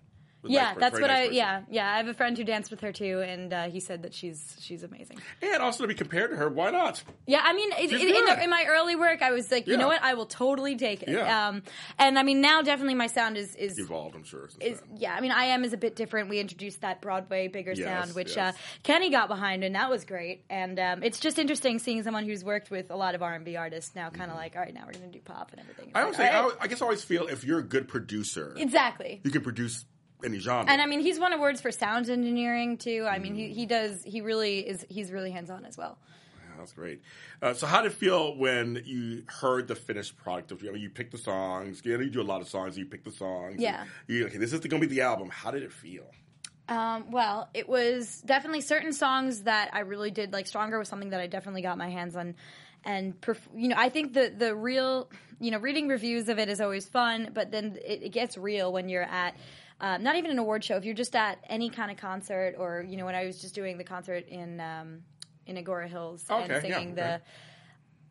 Yeah, 0.45 0.75
that's 0.79 0.93
what 1.01 1.09
nice 1.09 1.11
I. 1.11 1.21
person. 1.23 1.35
Yeah, 1.35 1.63
yeah. 1.71 1.93
I 1.93 1.97
have 1.97 2.09
a 2.09 2.15
friend 2.15 2.37
who 2.39 2.45
danced 2.45 2.71
with 2.71 2.81
her 2.81 2.93
too, 2.93 3.21
and 3.21 3.53
uh, 3.53 3.65
he 3.69 3.81
said 3.81 4.03
that 4.03 4.15
she's 4.15 4.57
she's 4.61 4.83
amazing. 4.85 5.19
And 5.43 5.63
also 5.63 5.85
to 5.85 5.89
be 5.89 5.95
compared 5.95 6.31
to 6.31 6.37
her, 6.37 6.49
why 6.49 6.71
not? 6.71 7.03
Yeah, 7.27 7.41
I 7.45 7.53
mean, 7.53 7.71
it, 7.73 7.91
in, 7.93 8.25
the, 8.25 8.43
in 8.45 8.49
my 8.51 8.65
early 8.69 8.95
work, 8.97 9.21
I 9.23 9.33
was 9.33 9.51
like, 9.51 9.67
you 9.67 9.73
Yeah. 9.75 9.81
know 9.81 9.89
what, 9.89 10.03
I 10.03 10.15
will 10.15 10.27
totally 10.27 10.77
take 10.77 11.03
it. 11.03 11.09
Yeah. 11.09 11.49
Um, 11.49 11.63
and 11.99 12.19
I 12.19 12.23
mean, 12.23 12.41
now 12.41 12.63
definitely 12.63 12.95
my 12.95 13.09
sound 13.09 13.37
is 13.37 13.55
is 13.57 13.79
Evolved, 13.79 14.15
I'm 14.15 14.25
sure. 14.25 14.49
is 14.61 14.81
yeah. 14.97 15.15
I 15.15 15.21
mean, 15.21 15.33
I 15.33 15.47
am 15.47 15.65
is 15.65 15.73
a 15.73 15.77
bit 15.77 15.97
different. 15.97 16.29
We 16.29 16.39
introduced 16.39 16.83
that 16.83 17.01
Broadway 17.01 17.49
bigger 17.49 17.73
Yes, 17.73 17.85
sound, 17.87 18.15
which 18.15 18.37
yes. 18.37 18.55
uh, 18.55 18.59
Kenny 18.85 19.11
got 19.11 19.29
behind, 19.29 19.65
and 19.65 19.75
that 19.75 19.91
was 19.91 20.05
great. 20.05 20.45
And 20.49 20.79
um, 20.79 21.03
it's 21.03 21.19
just 21.21 21.39
interesting 21.39 21.79
seeing 21.79 22.03
someone 22.05 22.25
who's 22.25 22.45
worked 22.45 22.71
with 22.71 22.91
a 22.91 22.97
lot 22.97 23.15
of 23.15 23.23
R 23.23 23.35
and 23.35 23.45
B 23.45 23.57
artists 23.57 23.95
now, 23.97 24.09
kind 24.11 24.31
of 24.31 24.37
like, 24.37 24.55
all 24.55 24.63
right, 24.63 24.73
now 24.73 24.85
we're 24.87 24.93
going 24.93 25.11
to 25.11 25.19
do 25.19 25.21
pop 25.21 25.51
and 25.51 25.61
everything. 25.61 25.89
It's 25.89 25.97
Mm-hmm. 25.97 25.97
I 25.97 26.01
like, 26.01 26.05
always 26.05 26.17
say, 26.17 26.37
all 26.37 26.53
I. 26.61 26.65
I 26.65 26.67
guess 26.69 26.81
I 26.81 26.85
always 26.85 27.03
feel 27.03 27.27
if 27.27 27.45
you're 27.45 27.59
a 27.59 27.63
good 27.65 27.89
producer, 27.89 28.55
exactly. 28.57 29.21
you 29.25 29.31
can 29.31 29.43
produce 29.43 29.85
any 30.25 30.39
genre. 30.39 30.71
And 30.71 30.81
I 30.81 30.87
mean, 30.87 31.01
he's 31.01 31.19
won 31.19 31.33
awards 31.33 31.61
for 31.61 31.71
sound 31.71 32.09
engineering 32.09 32.77
too. 32.77 33.07
I 33.09 33.19
mean, 33.19 33.35
he, 33.35 33.53
he 33.53 33.67
does. 33.67 34.03
He 34.05 34.21
really 34.21 34.61
is. 34.61 34.85
He's 34.89 35.13
really 35.13 35.31
hands 35.31 35.51
on 35.51 35.65
as 35.65 35.77
well. 35.77 35.99
That's 36.59 36.73
great. 36.73 37.03
Uh, 37.41 37.55
so, 37.55 37.67
how 37.67 37.83
did 37.83 37.93
it 37.93 37.95
feel 37.95 38.37
when 38.37 38.83
you 38.85 39.23
heard 39.29 39.69
the 39.69 39.77
finished 39.77 40.17
product 40.17 40.53
of? 40.53 40.63
I 40.63 40.73
mean, 40.73 40.83
you 40.83 40.91
picked 40.91 41.13
the 41.13 41.19
songs. 41.19 41.83
You, 41.85 41.97
know, 41.97 42.05
you 42.05 42.11
do 42.11 42.21
a 42.21 42.23
lot 42.23 42.41
of 42.41 42.49
songs. 42.49 42.77
You 42.77 42.85
pick 42.85 43.05
the 43.05 43.13
songs. 43.13 43.57
Yeah. 43.59 43.85
You, 44.07 44.27
okay, 44.27 44.39
this 44.39 44.53
is 44.53 44.61
going 44.61 44.83
to 44.83 44.89
be 44.89 44.95
the 44.95 45.03
album. 45.03 45.31
How 45.31 45.51
did 45.51 45.63
it 45.63 45.73
feel? 45.73 46.05
Um, 46.69 47.11
well, 47.11 47.49
it 47.55 47.69
was 47.69 48.23
definitely 48.27 48.61
certain 48.61 48.93
songs 48.93 49.43
that 49.43 49.71
I 49.73 49.81
really 49.81 50.11
did 50.11 50.33
like. 50.33 50.47
Stronger 50.47 50.79
was 50.79 50.89
something 50.89 51.11
that 51.11 51.21
I 51.21 51.27
definitely 51.27 51.63
got 51.63 51.79
my 51.79 51.89
hands 51.89 52.15
on, 52.17 52.35
and 52.85 53.19
perf- 53.21 53.39
you 53.55 53.69
know, 53.69 53.77
I 53.79 53.89
think 53.89 54.13
the 54.13 54.33
the 54.37 54.55
real, 54.55 55.11
you 55.41 55.51
know, 55.51 55.59
reading 55.59 55.89
reviews 55.89 56.29
of 56.29 56.39
it 56.39 56.49
is 56.49 56.61
always 56.61 56.87
fun, 56.87 57.31
but 57.33 57.51
then 57.51 57.79
it, 57.85 58.03
it 58.03 58.13
gets 58.13 58.37
real 58.37 58.73
when 58.73 58.89
you're 58.89 59.03
at. 59.03 59.37
Um, 59.81 60.03
not 60.03 60.17
even 60.17 60.31
an 60.31 60.39
award 60.39 60.65
show. 60.65 60.77
If 60.77 60.85
you're 60.85 60.95
just 60.95 61.15
at 61.15 61.39
any 61.49 61.71
kind 61.71 61.91
of 61.91 61.97
concert, 61.97 62.57
or 62.59 62.85
you 62.89 62.97
know, 62.97 63.05
when 63.05 63.15
I 63.15 63.27
was 63.27 63.41
just 63.41 63.55
doing 63.55 63.79
the 63.79 63.85
concert 63.85 64.27
in 64.29 64.61
um, 64.61 65.03
in 65.47 65.57
Agoura 65.57 65.89
Hills 65.89 66.25
Okay, 66.31 66.43
and 66.43 66.53
yeah, 66.53 66.61
singing 66.61 66.93
okay. 66.93 66.95
the 66.95 67.21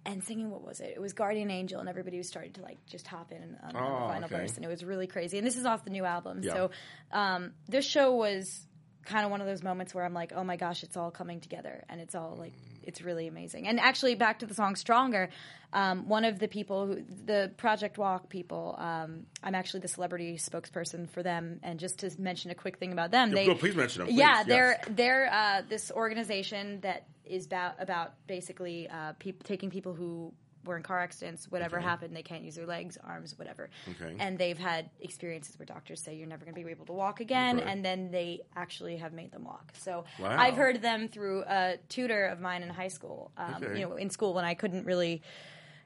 and 0.10 0.24
singing 0.24 0.50
what 0.50 0.64
was 0.64 0.80
it? 0.80 0.94
It 0.96 1.02
was 1.02 1.12
Guardian 1.12 1.52
Angel, 1.52 1.80
and 1.82 1.90
everybody 1.90 2.18
was 2.18 2.30
starting 2.30 2.54
to 2.54 2.62
like 2.62 2.78
just 2.86 3.06
hop 3.08 3.32
in 3.34 3.58
on, 3.64 3.76
on 3.76 3.84
Oh, 3.84 4.08
the 4.08 4.14
final 4.14 4.26
okay. 4.26 4.38
verse, 4.38 4.56
and 4.56 4.64
it 4.64 4.70
was 4.70 4.86
really 4.86 5.08
crazy. 5.08 5.38
And 5.38 5.46
this 5.46 5.58
is 5.58 5.66
off 5.66 5.84
the 5.84 5.90
new 5.90 6.06
album, 6.06 6.42
Yeah. 6.44 6.54
so 6.54 6.72
um, 7.12 7.52
this 7.68 7.86
show 7.86 8.16
was 8.16 8.66
kind 9.08 9.26
of 9.26 9.32
one 9.32 9.42
of 9.42 9.48
those 9.48 9.64
moments 9.64 9.96
where 9.96 10.06
I'm 10.06 10.14
like, 10.14 10.34
oh 10.36 10.44
my 10.44 10.58
gosh, 10.58 10.84
it's 10.84 10.98
all 10.98 11.10
coming 11.10 11.40
together, 11.40 11.84
and 11.90 12.00
it's 12.02 12.14
all 12.14 12.36
like 12.38 12.54
it's 12.84 13.02
really 13.02 13.28
amazing. 13.28 13.68
And 13.68 13.80
actually, 13.80 14.16
back 14.16 14.40
to 14.40 14.46
the 14.46 14.54
song 14.54 14.76
"Stronger," 14.76 15.30
um, 15.74 16.08
one 16.08 16.26
of 16.26 16.40
the 16.40 16.48
people, 16.48 16.88
who, 16.88 17.04
the 17.26 17.52
Project 17.58 17.98
Walk 17.98 18.30
people, 18.30 18.76
um, 18.78 19.26
I'm 19.42 19.56
actually 19.56 19.80
the 19.80 19.88
celebrity 19.88 20.38
spokesperson 20.38 21.10
for 21.10 21.24
them. 21.24 21.60
And 21.64 21.80
just 21.80 22.00
to 22.00 22.12
mention 22.20 22.52
a 22.52 22.56
quick 22.56 22.78
thing 22.78 22.92
about 22.92 23.12
them, 23.12 23.32
they, 23.32 23.48
no, 23.48 23.56
please 23.56 23.76
mention 23.76 24.00
them. 24.00 24.08
Please. 24.08 24.20
Yeah, 24.20 24.44
they're 24.44 24.80
they're 24.90 25.30
uh, 25.32 25.62
this 25.68 25.92
organization 25.92 26.82
that 26.82 27.08
is 27.26 27.46
about 27.46 27.82
about 27.82 28.14
basically 28.28 28.90
uh, 28.90 29.14
peop 29.20 29.44
taking 29.44 29.70
people 29.70 29.94
who 29.94 30.34
were 30.68 30.78
in 30.78 30.84
car 30.84 31.00
accidents, 31.00 31.50
whatever 31.50 31.80
happened, 31.80 32.16
they 32.16 32.22
can't 32.22 32.44
use 32.44 32.56
their 32.56 32.66
legs, 32.66 32.98
arms, 33.04 33.38
whatever, 33.38 33.70
Okay. 33.90 34.16
and 34.20 34.38
they've 34.38 34.58
had 34.58 34.90
experiences 35.00 35.58
where 35.58 35.66
doctors 35.66 36.02
say 36.02 36.16
you're 36.16 36.28
never 36.28 36.46
going 36.46 36.56
to 36.56 36.64
be 36.64 36.70
able 36.70 36.86
to 36.86 36.94
walk 36.94 37.20
again, 37.22 37.58
Okay. 37.60 37.72
and 37.72 37.84
then 37.84 38.12
they 38.12 38.42
actually 38.56 38.98
have 38.98 39.14
made 39.14 39.32
them 39.32 39.44
walk. 39.46 39.72
So 39.78 40.04
Wow. 40.20 40.36
I've 40.38 40.56
heard 40.56 40.82
them 40.82 41.08
through 41.08 41.44
a 41.48 41.78
tutor 41.90 42.26
of 42.26 42.40
mine 42.40 42.62
in 42.62 42.70
high 42.70 42.90
school. 42.90 43.32
Um, 43.38 43.56
Okay. 43.64 43.80
You 43.80 43.88
know, 43.88 43.96
in 43.96 44.10
school 44.10 44.34
when 44.34 44.46
I 44.46 44.54
couldn't 44.54 44.86
really. 44.86 45.22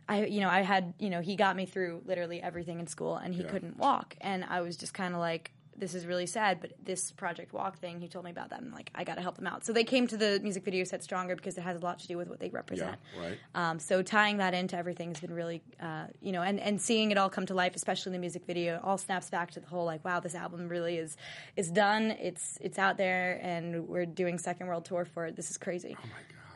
I, 0.09 0.25
you 0.25 0.41
know, 0.41 0.49
I 0.49 0.61
had, 0.61 0.93
you 0.99 1.09
know, 1.09 1.21
he 1.21 1.35
got 1.37 1.55
me 1.55 1.65
through 1.65 2.01
literally 2.05 2.41
everything 2.41 2.79
in 2.79 2.87
school, 2.87 3.15
and 3.15 3.33
he 3.33 3.43
Yeah. 3.43 3.49
couldn't 3.49 3.77
walk, 3.77 4.15
and 4.19 4.43
I 4.43 4.59
was 4.59 4.75
just 4.75 4.93
kind 4.93 5.13
of 5.13 5.21
like, 5.21 5.53
this 5.81 5.93
is 5.95 6.05
really 6.05 6.25
sad. 6.25 6.61
But 6.61 6.71
this 6.81 7.11
Project 7.11 7.51
Walk 7.51 7.77
thing, 7.79 7.99
he 7.99 8.07
told 8.07 8.23
me 8.23 8.31
about 8.31 8.51
that, 8.51 8.61
and 8.61 8.71
like, 8.71 8.89
I 8.95 9.03
got 9.03 9.15
to 9.15 9.21
help 9.21 9.35
them 9.35 9.47
out. 9.47 9.65
So 9.65 9.73
they 9.73 9.83
came 9.83 10.07
to 10.07 10.15
the 10.15 10.39
music 10.41 10.63
video 10.63 10.85
set 10.85 11.03
stronger 11.03 11.35
because 11.35 11.57
it 11.57 11.61
has 11.61 11.75
a 11.75 11.79
lot 11.83 11.99
to 11.99 12.07
do 12.07 12.17
with 12.17 12.29
what 12.29 12.39
they 12.39 12.45
Yeah, 12.45 12.51
represent. 12.53 12.97
right. 13.19 13.37
Um, 13.55 13.79
so 13.79 14.01
tying 14.01 14.37
that 14.37 14.53
into 14.53 14.77
everything 14.77 15.09
has 15.09 15.19
been 15.19 15.33
really, 15.33 15.61
uh, 15.81 16.05
you 16.21 16.31
know, 16.31 16.43
and, 16.43 16.59
and 16.59 16.79
seeing 16.79 17.11
it 17.11 17.17
all 17.17 17.29
come 17.29 17.45
to 17.47 17.53
life, 17.53 17.75
especially 17.75 18.11
in 18.11 18.13
the 18.13 18.19
music 18.19 18.45
video, 18.45 18.79
all 18.83 18.97
snaps 18.97 19.29
back 19.29 19.51
to 19.51 19.59
the 19.59 19.67
whole 19.67 19.83
like, 19.85 20.05
wow, 20.05 20.19
this 20.21 20.35
album 20.35 20.69
really 20.69 20.97
is 20.97 21.17
is 21.57 21.69
done. 21.71 22.11
It's 22.11 22.57
it's 22.61 22.77
out 22.79 22.95
there, 22.97 23.39
and 23.41 23.87
we're 23.87 24.05
doing 24.05 24.37
second 24.37 24.67
world 24.67 24.85
tour 24.85 25.03
for 25.03 25.25
it. 25.25 25.35
This 25.35 25.49
is 25.51 25.57
crazy. 25.57 25.97
Oh 25.99 26.05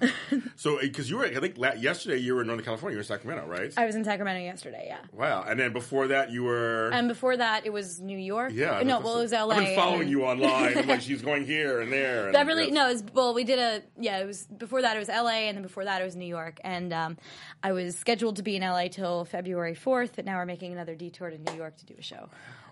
So, 0.57 0.79
because 0.79 1.09
you 1.09 1.17
were, 1.17 1.25
I 1.25 1.39
think 1.39 1.57
yesterday 1.57 2.17
you 2.17 2.33
were 2.35 2.41
in 2.41 2.47
Northern 2.47 2.65
California, 2.65 2.93
you 2.93 2.97
were 2.97 3.01
in 3.01 3.07
Sacramento, 3.07 3.47
right? 3.47 3.73
I 3.77 3.85
was 3.85 3.95
in 3.95 4.03
Sacramento 4.03 4.41
yesterday, 4.41 4.85
yeah. 4.87 4.99
wow. 5.11 5.43
And 5.47 5.59
then 5.59 5.73
before 5.73 6.07
that, 6.07 6.31
you 6.31 6.43
were. 6.43 6.89
And 6.89 7.07
before 7.07 7.35
that, 7.37 7.65
it 7.65 7.73
was 7.73 7.99
New 7.99 8.17
York. 8.17 8.51
yeah. 8.53 8.81
no, 8.83 8.99
well, 8.99 9.19
it 9.19 9.23
was 9.23 9.31
LA. 9.31 9.49
I've 9.49 9.65
been 9.65 9.75
following 9.75 9.99
then- 10.01 10.09
you 10.09 10.23
online. 10.23 10.77
I'm 10.77 10.87
like, 10.87 11.01
she's 11.09 11.21
going 11.21 11.45
here 11.45 11.81
and 11.81 11.91
there. 11.91 12.25
And 12.25 12.33
Beverly, 12.33 12.71
no, 12.71 12.89
it 12.89 12.93
was, 12.93 13.03
well, 13.13 13.33
we 13.33 13.43
did 13.43 13.59
a, 13.59 13.83
yeah, 13.99 14.19
it 14.19 14.25
was, 14.25 14.45
before 14.45 14.81
that 14.81 14.95
it 14.95 14.99
was 14.99 15.09
LA, 15.09 15.47
and 15.47 15.57
then 15.57 15.63
before 15.63 15.85
that 15.85 16.01
it 16.01 16.05
was 16.05 16.15
New 16.15 16.25
York. 16.25 16.59
And 16.63 16.93
um, 16.93 17.17
I 17.63 17.71
was 17.71 17.97
scheduled 17.97 18.37
to 18.37 18.43
be 18.43 18.55
in 18.55 18.61
LA 18.61 18.87
till 18.87 19.25
February 19.25 19.75
4th, 19.75 20.11
but 20.15 20.25
now 20.25 20.37
we're 20.37 20.45
making 20.45 20.73
another 20.73 20.95
detour 20.95 21.29
to 21.29 21.37
New 21.37 21.57
York 21.57 21.77
to 21.77 21.85
do 21.85 21.95
a 21.97 22.01
show. 22.01 22.29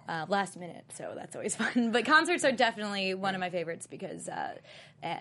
Uh, 0.08 0.26
last 0.28 0.58
minute, 0.58 0.84
so 0.94 1.14
that's 1.16 1.36
always 1.36 1.56
fun. 1.62 1.92
But 1.92 2.06
concerts 2.06 2.44
are 2.44 2.52
definitely 2.52 3.14
one 3.14 3.36
of 3.36 3.40
my 3.40 3.50
favorites 3.50 3.88
because 3.88 4.28
uh, 4.28 4.56
uh, 5.02 5.16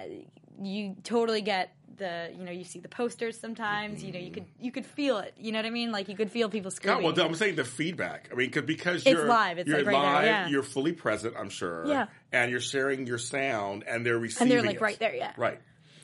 you 0.61 0.97
totally 1.05 1.41
get 1.41 1.75
the, 1.99 2.31
you 2.37 2.45
know, 2.45 2.51
you 2.51 2.65
see 2.65 2.81
the 2.81 2.89
posters 2.89 3.39
sometimes. 3.39 4.03
You 4.03 4.13
know, 4.13 4.19
you 4.19 4.31
could 4.31 4.47
you 4.61 4.73
could 4.73 4.87
feel 4.87 5.19
it. 5.19 5.35
You 5.39 5.53
know 5.53 5.59
what 5.59 5.67
I 5.67 5.71
mean? 5.71 5.93
Like 5.93 6.09
you 6.09 6.17
could 6.17 6.31
feel 6.31 6.49
people 6.49 6.71
screaming. 6.71 7.05
well, 7.05 7.21
I'm 7.21 7.35
saying 7.35 7.57
the 7.57 7.65
feedback. 7.65 8.29
I 8.33 8.35
mean, 8.35 8.51
because 8.51 9.03
It's 9.03 9.07
you're 9.07 9.27
live. 9.27 9.59
It's, 9.59 9.69
you're 9.69 9.79
like, 9.79 9.87
right 9.87 10.03
there, 10.03 10.13
live, 10.13 10.25
yeah. 10.25 10.49
you're 10.49 10.63
fully 10.63 10.93
present. 10.93 11.35
I'm 11.39 11.51
sure. 11.51 11.87
Yeah. 11.87 12.07
And 12.33 12.51
you're 12.51 12.61
sharing 12.61 13.07
your 13.07 13.19
sound, 13.19 13.85
and 13.87 14.05
they're 14.05 14.19
receiving. 14.19 14.43
and 14.43 14.51
they're 14.51 14.67
like 14.67 14.77
it. 14.77 14.83
right 14.83 14.99
there, 14.99 15.15
yeah. 15.15 15.33
Right. 15.37 15.61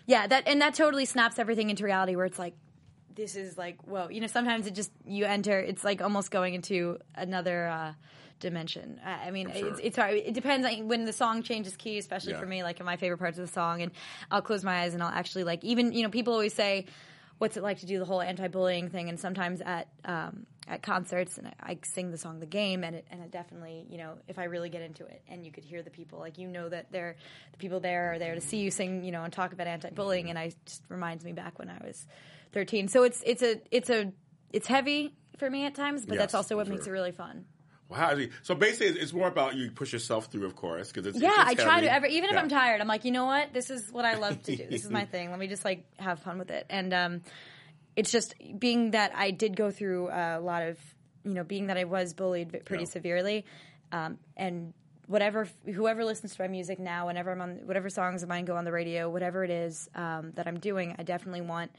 Yeah, 0.07 0.27
that 0.27 0.49
and 0.49 0.61
that 0.63 0.75
totally 0.75 1.05
snaps 1.05 1.39
everything 1.39 1.69
into 1.69 1.85
reality 1.85 2.17
where 2.17 2.25
it's 2.25 2.39
like 2.39 2.55
this 3.15 3.37
is 3.37 3.59
like 3.59 3.83
whoa, 3.83 4.09
you 4.09 4.21
know, 4.21 4.27
sometimes 4.27 4.67
it 4.67 4.75
just 4.75 4.91
you 5.05 5.27
enter 5.27 5.59
it's 5.59 5.85
like 5.85 6.01
almost 6.01 6.31
going 6.31 6.55
into 6.55 6.99
another 7.15 7.67
uh 7.67 7.93
dimension. 8.41 9.01
I 9.05 9.29
I 9.29 9.31
mean, 9.31 9.51
sure. 9.53 9.69
it's, 9.69 9.81
it's 9.83 9.97
hard. 9.97 10.15
It 10.15 10.35
depends 10.35 10.67
on 10.67 10.89
when 10.89 11.05
the 11.05 11.13
song 11.13 11.43
changes 11.43 11.77
key, 11.77 11.99
especially 11.99 12.33
Yeah. 12.33 12.41
for 12.41 12.47
me, 12.47 12.63
like 12.63 12.81
in 12.81 12.87
my 12.87 12.97
favorite 12.97 13.19
parts 13.19 13.39
of 13.39 13.47
the 13.47 13.53
song. 13.53 13.83
And 13.83 13.93
I'll 14.31 14.43
close 14.43 14.65
my 14.65 14.83
eyes 14.83 14.95
and 14.95 15.03
I'll 15.03 15.09
actually 15.13 15.45
like 15.45 15.65
even 15.65 15.93
you 15.93 16.03
know 16.03 16.11
people 16.11 16.33
always 16.33 16.55
say, 16.55 16.87
"What's 17.39 17.57
it 17.57 17.63
like 17.63 17.79
to 17.81 17.87
do 17.87 17.99
the 17.99 18.05
whole 18.05 18.21
anti-bullying 18.21 18.91
thing?" 18.91 19.09
And 19.09 19.19
sometimes 19.19 19.61
at 19.61 19.89
um, 20.05 20.47
at 20.67 20.83
concerts, 20.83 21.39
and 21.39 21.47
I, 21.49 21.53
I 21.63 21.79
sing 21.83 22.11
the 22.11 22.19
song 22.19 22.41
"The 22.41 22.47
Game," 22.47 22.85
and 22.85 22.95
it 22.97 23.07
and 23.11 23.23
it 23.23 23.31
definitely 23.31 23.87
you 23.91 23.99
know 23.99 24.15
if 24.29 24.39
I 24.39 24.45
really 24.45 24.69
get 24.71 24.83
into 24.83 25.05
it, 25.07 25.23
and 25.29 25.45
you 25.45 25.51
could 25.53 25.65
hear 25.65 25.83
the 25.83 25.91
people, 25.91 26.19
like 26.19 26.39
you 26.39 26.47
know 26.49 26.69
that 26.69 26.93
they're 26.93 27.17
the 27.53 27.59
people 27.59 27.81
there 27.81 28.13
are 28.15 28.19
there 28.19 28.35
to 28.35 28.41
see 28.41 28.59
you 28.59 28.71
sing, 28.71 29.03
you 29.05 29.11
know, 29.13 29.25
and 29.25 29.33
talk 29.33 29.53
about 29.53 29.67
anti-bullying, 29.67 30.31
and 30.31 30.39
I 30.39 30.53
just 30.67 30.83
reminds 30.89 31.25
me 31.25 31.33
back 31.33 31.59
when 31.59 31.71
I 31.71 31.79
was 31.85 32.07
thirteen. 32.53 32.89
So 32.89 33.03
it's 33.05 33.23
it's 33.25 33.43
a 33.43 33.61
it's 33.71 33.91
a 33.91 34.13
it's 34.53 34.67
heavy 34.67 35.15
for 35.39 35.49
me 35.49 35.65
at 35.67 35.75
times, 35.75 36.05
but 36.05 36.15
Yes, 36.15 36.23
that's 36.23 36.35
also 36.35 36.57
what 36.57 36.67
I'm 36.67 36.73
makes 36.75 36.87
it 36.87 36.91
really 36.91 37.13
fun. 37.13 37.45
Wow. 37.89 38.19
So 38.43 38.55
basically, 38.55 39.01
it's, 39.01 39.13
more 39.15 39.29
about 39.29 39.55
you 39.57 39.71
push 39.71 39.93
yourself 39.95 40.27
through, 40.27 40.45
of 40.45 40.55
course, 40.55 40.93
because 40.93 41.07
it's 41.07 41.19
Yeah, 41.21 41.31
it's 41.51 41.61
I 41.61 41.65
try 41.65 41.75
heavy. 41.77 41.87
to 41.87 41.93
every 41.93 42.17
even 42.17 42.31
if 42.31 42.37
I'm 42.37 42.49
tired, 42.51 42.81
I'm 42.83 42.87
like, 42.89 43.05
you 43.07 43.13
know 43.13 43.25
what? 43.25 43.55
This 43.55 43.71
is 43.71 43.91
what 43.91 44.05
I 44.05 44.17
love 44.17 44.43
to 44.43 44.57
do. 44.57 44.67
This 44.69 44.85
is 44.85 44.91
my 44.91 45.05
thing. 45.13 45.31
Let 45.31 45.39
me 45.39 45.47
just 45.47 45.65
like 45.65 45.85
have 45.99 46.21
fun 46.21 46.39
with 46.39 46.51
it. 46.51 46.67
And 46.69 46.93
um, 46.93 47.23
it's 47.97 48.11
just 48.13 48.35
being 48.59 48.91
that 48.91 49.13
I 49.15 49.31
did 49.31 49.57
go 49.57 49.71
through 49.71 50.09
a 50.11 50.39
lot 50.39 50.63
of, 50.65 50.79
you 51.25 51.33
know, 51.33 51.45
being 51.45 51.69
that 51.69 51.79
I 51.79 51.85
was 51.85 52.13
bullied 52.13 52.65
pretty 52.67 52.85
Yeah. 52.85 52.91
severely, 52.91 53.45
um, 53.91 54.19
and 54.37 54.75
whatever 55.07 55.49
whoever 55.65 56.05
listens 56.05 56.37
to 56.37 56.43
my 56.43 56.49
music 56.49 56.79
now, 56.79 57.07
whenever 57.07 57.33
I'm 57.33 57.41
on 57.41 57.61
whatever 57.65 57.89
songs 57.89 58.23
of 58.23 58.29
mine 58.29 58.45
go 58.45 58.57
on 58.57 58.65
the 58.67 58.73
radio, 58.73 59.09
whatever 59.09 59.45
it 59.45 59.51
is 59.51 59.89
um, 59.95 60.33
that 60.35 60.47
I'm 60.47 60.61
doing, 60.61 60.95
I 60.99 61.05
definitely 61.05 61.41
want 61.41 61.71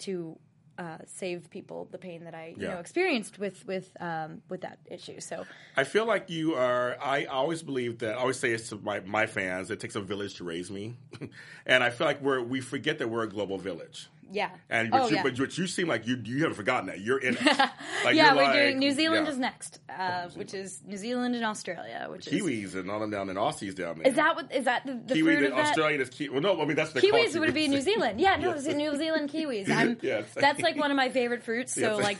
to. 0.00 0.38
Uh, 0.78 0.96
save 1.06 1.50
people 1.50 1.86
the 1.92 1.98
pain 1.98 2.24
that 2.24 2.34
I 2.34 2.54
you 2.56 2.62
Yeah. 2.66 2.74
know 2.74 2.78
experienced 2.80 3.38
with 3.38 3.66
with 3.66 3.94
um, 4.00 4.40
with 4.48 4.62
that 4.62 4.78
issue. 4.86 5.20
So 5.20 5.44
I 5.76 5.84
feel 5.84 6.06
like 6.06 6.30
you 6.30 6.54
are. 6.54 6.96
I 7.00 7.26
always 7.26 7.62
believe 7.62 7.98
that. 7.98 8.14
I 8.14 8.18
always 8.18 8.38
say 8.38 8.52
it's 8.52 8.70
to 8.70 8.76
my, 8.78 9.00
my 9.00 9.26
fans. 9.26 9.70
It 9.70 9.80
takes 9.80 9.96
a 9.96 10.00
village 10.00 10.34
to 10.36 10.44
raise 10.44 10.70
me, 10.70 10.96
and 11.66 11.84
I 11.84 11.90
feel 11.90 12.06
like 12.06 12.22
we're 12.22 12.40
we 12.42 12.60
forget 12.62 12.98
that 13.00 13.08
we're 13.08 13.22
a 13.24 13.28
global 13.28 13.58
village. 13.58 14.08
Yeah, 14.32 14.50
And 14.70 14.90
but, 14.90 15.02
oh, 15.02 15.08
you, 15.08 15.16
yeah. 15.16 15.22
but 15.22 15.38
what 15.38 15.56
you 15.58 15.66
seem 15.66 15.86
like 15.88 16.06
you 16.06 16.20
you 16.24 16.38
haven't 16.40 16.54
forgotten 16.56 16.86
that 16.86 17.00
you're 17.00 17.18
in 17.18 17.36
it. 17.36 17.42
Like, 18.04 18.16
yeah, 18.16 18.34
we're 18.34 18.42
like- 18.42 18.52
doing 18.54 18.78
New 18.78 18.90
Zealand 18.92 19.26
yeah. 19.26 19.32
is 19.32 19.38
next, 19.38 19.78
uh, 19.88 20.28
which 20.34 20.54
is 20.54 20.80
New 20.86 20.96
Zealand 20.96 21.34
and 21.36 21.44
Australia, 21.44 22.08
which 22.10 22.26
is 22.26 22.32
Kiwis 22.42 22.74
and 22.74 22.90
all 22.90 22.98
them 22.98 23.10
down 23.10 23.28
and 23.28 23.38
Aussies 23.38 23.74
down 23.76 23.98
there. 23.98 24.08
is 24.08 24.14
that 24.16 24.34
what 24.34 24.52
is 24.52 24.64
that 24.64 24.84
the, 24.86 24.94
the 24.94 25.14
Kiwi? 25.14 25.34
fruit 25.36 25.40
The 25.42 25.46
of 25.50 25.56
that? 25.56 25.66
Australian 25.68 26.00
is 26.00 26.08
Kiwi. 26.08 26.30
Well, 26.30 26.40
no, 26.40 26.60
I 26.60 26.64
mean 26.64 26.74
that's 26.76 26.92
the 26.92 27.00
Kiwis 27.00 27.38
would 27.38 27.54
be 27.54 27.68
New 27.76 27.80
Zealand. 27.80 28.20
Yeah, 28.20 28.36
no, 28.36 28.50
it's 28.52 28.66
New 28.66 28.96
Zealand 28.96 29.30
kiwis. 29.30 29.68
I'm, 29.76 29.98
Yes. 30.02 30.24
That's 30.34 30.60
like 30.60 30.76
one 30.76 30.90
of 30.90 30.96
my 30.96 31.10
favorite 31.10 31.42
fruits. 31.44 31.74
So 31.74 31.98
Yes. 31.98 32.02
like, 32.02 32.18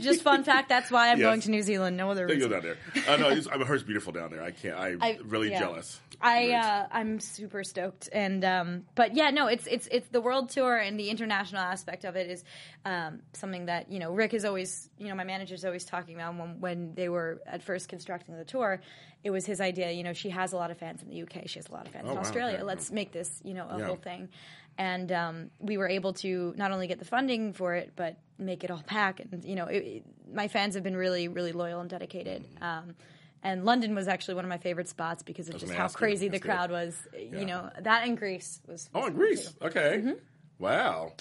just 0.00 0.22
fun 0.22 0.44
fact. 0.44 0.68
That's 0.70 0.90
why 0.90 1.10
I'm 1.10 1.18
Yes. 1.18 1.26
going 1.26 1.40
to 1.42 1.50
New 1.50 1.62
Zealand. 1.62 1.96
No 1.96 2.10
other 2.10 2.26
They 2.26 2.38
go 2.38 2.48
down 2.48 2.62
there. 2.62 2.76
Uh, 3.06 3.16
no, 3.16 3.28
I 3.28 3.58
heard 3.64 3.74
it's 3.74 3.82
beautiful 3.84 4.12
down 4.12 4.30
there. 4.30 4.42
I 4.42 4.50
can't. 4.50 4.78
I'm 4.78 4.98
I- 5.02 5.18
really 5.24 5.50
yeah. 5.50 5.60
jealous. 5.60 6.00
I 6.20 6.52
uh, 6.52 6.86
I'm 6.90 7.20
super 7.20 7.62
stoked, 7.62 8.08
and 8.12 8.44
um, 8.44 8.84
but 8.96 9.14
yeah, 9.14 9.30
no, 9.30 9.46
it's 9.46 9.66
it's 9.68 9.86
it's 9.90 10.08
the 10.08 10.20
world 10.20 10.50
tour 10.50 10.76
and 10.76 10.98
the 10.98 11.10
international 11.10 11.62
aspect 11.62 12.04
of 12.04 12.16
it 12.16 12.28
is 12.28 12.42
um, 12.84 13.20
something 13.34 13.66
that 13.66 13.90
you 13.92 14.00
know 14.00 14.12
Rick 14.12 14.34
is 14.34 14.44
always 14.44 14.90
you 14.98 15.08
know 15.08 15.14
my 15.14 15.24
manager's 15.24 15.64
always 15.64 15.84
talking 15.84 16.16
about 16.16 16.34
when 16.36 16.60
when 16.60 16.94
they 16.94 17.08
were 17.08 17.40
at 17.46 17.62
first 17.62 17.88
constructing 17.88 18.36
the 18.36 18.44
tour, 18.44 18.80
it 19.22 19.30
was 19.30 19.46
his 19.46 19.60
idea. 19.60 19.92
You 19.92 20.02
know, 20.02 20.12
she 20.12 20.30
has 20.30 20.52
a 20.52 20.56
lot 20.56 20.70
of 20.72 20.78
fans 20.78 21.02
in 21.02 21.08
the 21.08 21.22
UK, 21.22 21.46
she 21.48 21.60
has 21.60 21.68
a 21.68 21.72
lot 21.72 21.86
of 21.86 21.92
fans 21.92 22.06
Oh, 22.08 22.10
in 22.10 22.16
wow, 22.16 22.22
Australia. 22.22 22.56
okay. 22.56 22.64
Let's 22.64 22.90
make 22.90 23.12
this 23.12 23.40
you 23.44 23.54
know 23.54 23.68
a 23.70 23.78
Yeah. 23.78 23.86
whole 23.86 23.96
thing, 23.96 24.28
and 24.76 25.12
um, 25.12 25.50
we 25.60 25.76
were 25.76 25.88
able 25.88 26.14
to 26.14 26.52
not 26.56 26.72
only 26.72 26.88
get 26.88 26.98
the 26.98 27.04
funding 27.04 27.52
for 27.52 27.74
it, 27.74 27.92
but 27.94 28.16
make 28.38 28.64
it 28.64 28.72
all 28.72 28.82
back. 28.90 29.20
And 29.20 29.44
you 29.44 29.54
know, 29.54 29.66
it, 29.66 29.76
it- 29.84 30.04
my 30.34 30.48
fans 30.48 30.74
have 30.74 30.82
been 30.82 30.96
really 30.96 31.28
really 31.28 31.52
loyal 31.52 31.80
and 31.80 31.88
dedicated. 31.88 32.44
Um, 32.60 32.96
and 33.42 33.64
London 33.64 33.94
was 33.94 34.08
actually 34.08 34.34
one 34.34 34.44
of 34.44 34.48
my 34.48 34.58
favorite 34.58 34.88
spots 34.88 35.22
because 35.22 35.48
of 35.48 35.58
just 35.58 35.72
how 35.72 35.84
you. 35.84 35.90
crazy 35.94 36.26
the 36.28 36.32
That's 36.32 36.42
good. 36.42 36.48
crowd 36.48 36.70
was. 36.70 36.96
Yeah. 37.14 37.38
You 37.38 37.46
know, 37.46 37.70
that 37.80 38.06
and 38.06 38.16
Greece 38.18 38.60
was. 38.66 38.88
Oh, 38.94 39.06
in 39.06 39.14
Greece. 39.14 39.52
too. 39.52 39.66
Okay. 39.66 39.98
Mm-hmm. 39.98 40.12
Wow. 40.58 41.12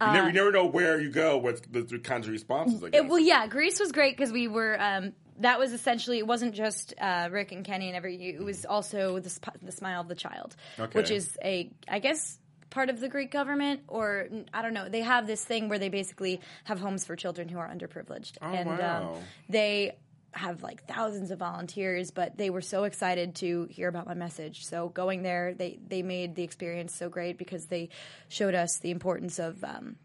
You, 0.00 0.06
Uh, 0.06 0.12
never, 0.12 0.26
you 0.28 0.32
never 0.32 0.52
know 0.52 0.66
where 0.66 1.00
you 1.00 1.10
go 1.10 1.38
with 1.38 1.70
the, 1.72 1.82
the 1.82 1.98
kinds 1.98 2.26
of 2.26 2.32
responses. 2.32 2.82
I. 2.82 2.88
It, 2.92 3.06
well, 3.08 3.18
yeah, 3.18 3.46
Greece 3.46 3.78
was 3.80 3.92
great 3.92 4.16
because 4.16 4.32
we 4.32 4.48
were. 4.48 4.76
Um, 4.80 5.12
that 5.40 5.58
was 5.58 5.72
essentially. 5.72 6.18
It 6.18 6.26
wasn't 6.26 6.54
just 6.54 6.94
uh, 7.00 7.28
Rick 7.30 7.52
and 7.52 7.64
Kenny 7.64 7.88
and 7.88 7.96
every. 7.96 8.16
It 8.30 8.42
was 8.42 8.64
also 8.64 9.18
the 9.18 9.30
sp- 9.30 9.58
the 9.62 9.72
smile 9.72 10.00
of 10.00 10.08
the 10.08 10.14
child, 10.14 10.54
Okay. 10.78 10.98
which 10.98 11.10
is 11.10 11.36
a. 11.42 11.70
I 11.88 11.98
guess 12.00 12.38
part 12.70 12.90
of 12.90 12.98
the 12.98 13.08
Greek 13.08 13.30
government, 13.30 13.82
or 13.86 14.28
I 14.52 14.62
don't 14.62 14.74
know. 14.74 14.88
They 14.88 15.02
have 15.02 15.26
this 15.28 15.44
thing 15.44 15.68
where 15.68 15.78
they 15.78 15.88
basically 15.90 16.40
have 16.64 16.80
homes 16.80 17.04
for 17.04 17.14
children 17.14 17.48
who 17.48 17.58
are 17.58 17.68
underprivileged, 17.68 18.38
Oh, 18.42 18.46
and 18.46 18.68
wow. 18.68 19.14
um, 19.14 19.22
they 19.48 19.96
have 20.36 20.62
like 20.62 20.86
thousands 20.86 21.30
of 21.30 21.38
volunteers 21.38 22.10
but 22.10 22.36
they 22.36 22.50
were 22.50 22.60
so 22.60 22.84
excited 22.84 23.34
to 23.36 23.66
hear 23.70 23.88
about 23.88 24.06
my 24.06 24.14
message. 24.14 24.64
So 24.64 24.88
going 24.88 25.22
there 25.22 25.54
they 25.54 25.78
they 25.86 26.02
made 26.02 26.34
the 26.34 26.42
experience 26.42 26.94
so 26.94 27.08
great 27.08 27.38
because 27.38 27.66
they 27.66 27.88
showed 28.28 28.54
us 28.54 28.78
the 28.78 28.90
importance 28.90 29.38
of 29.38 29.62
um, 29.64 29.96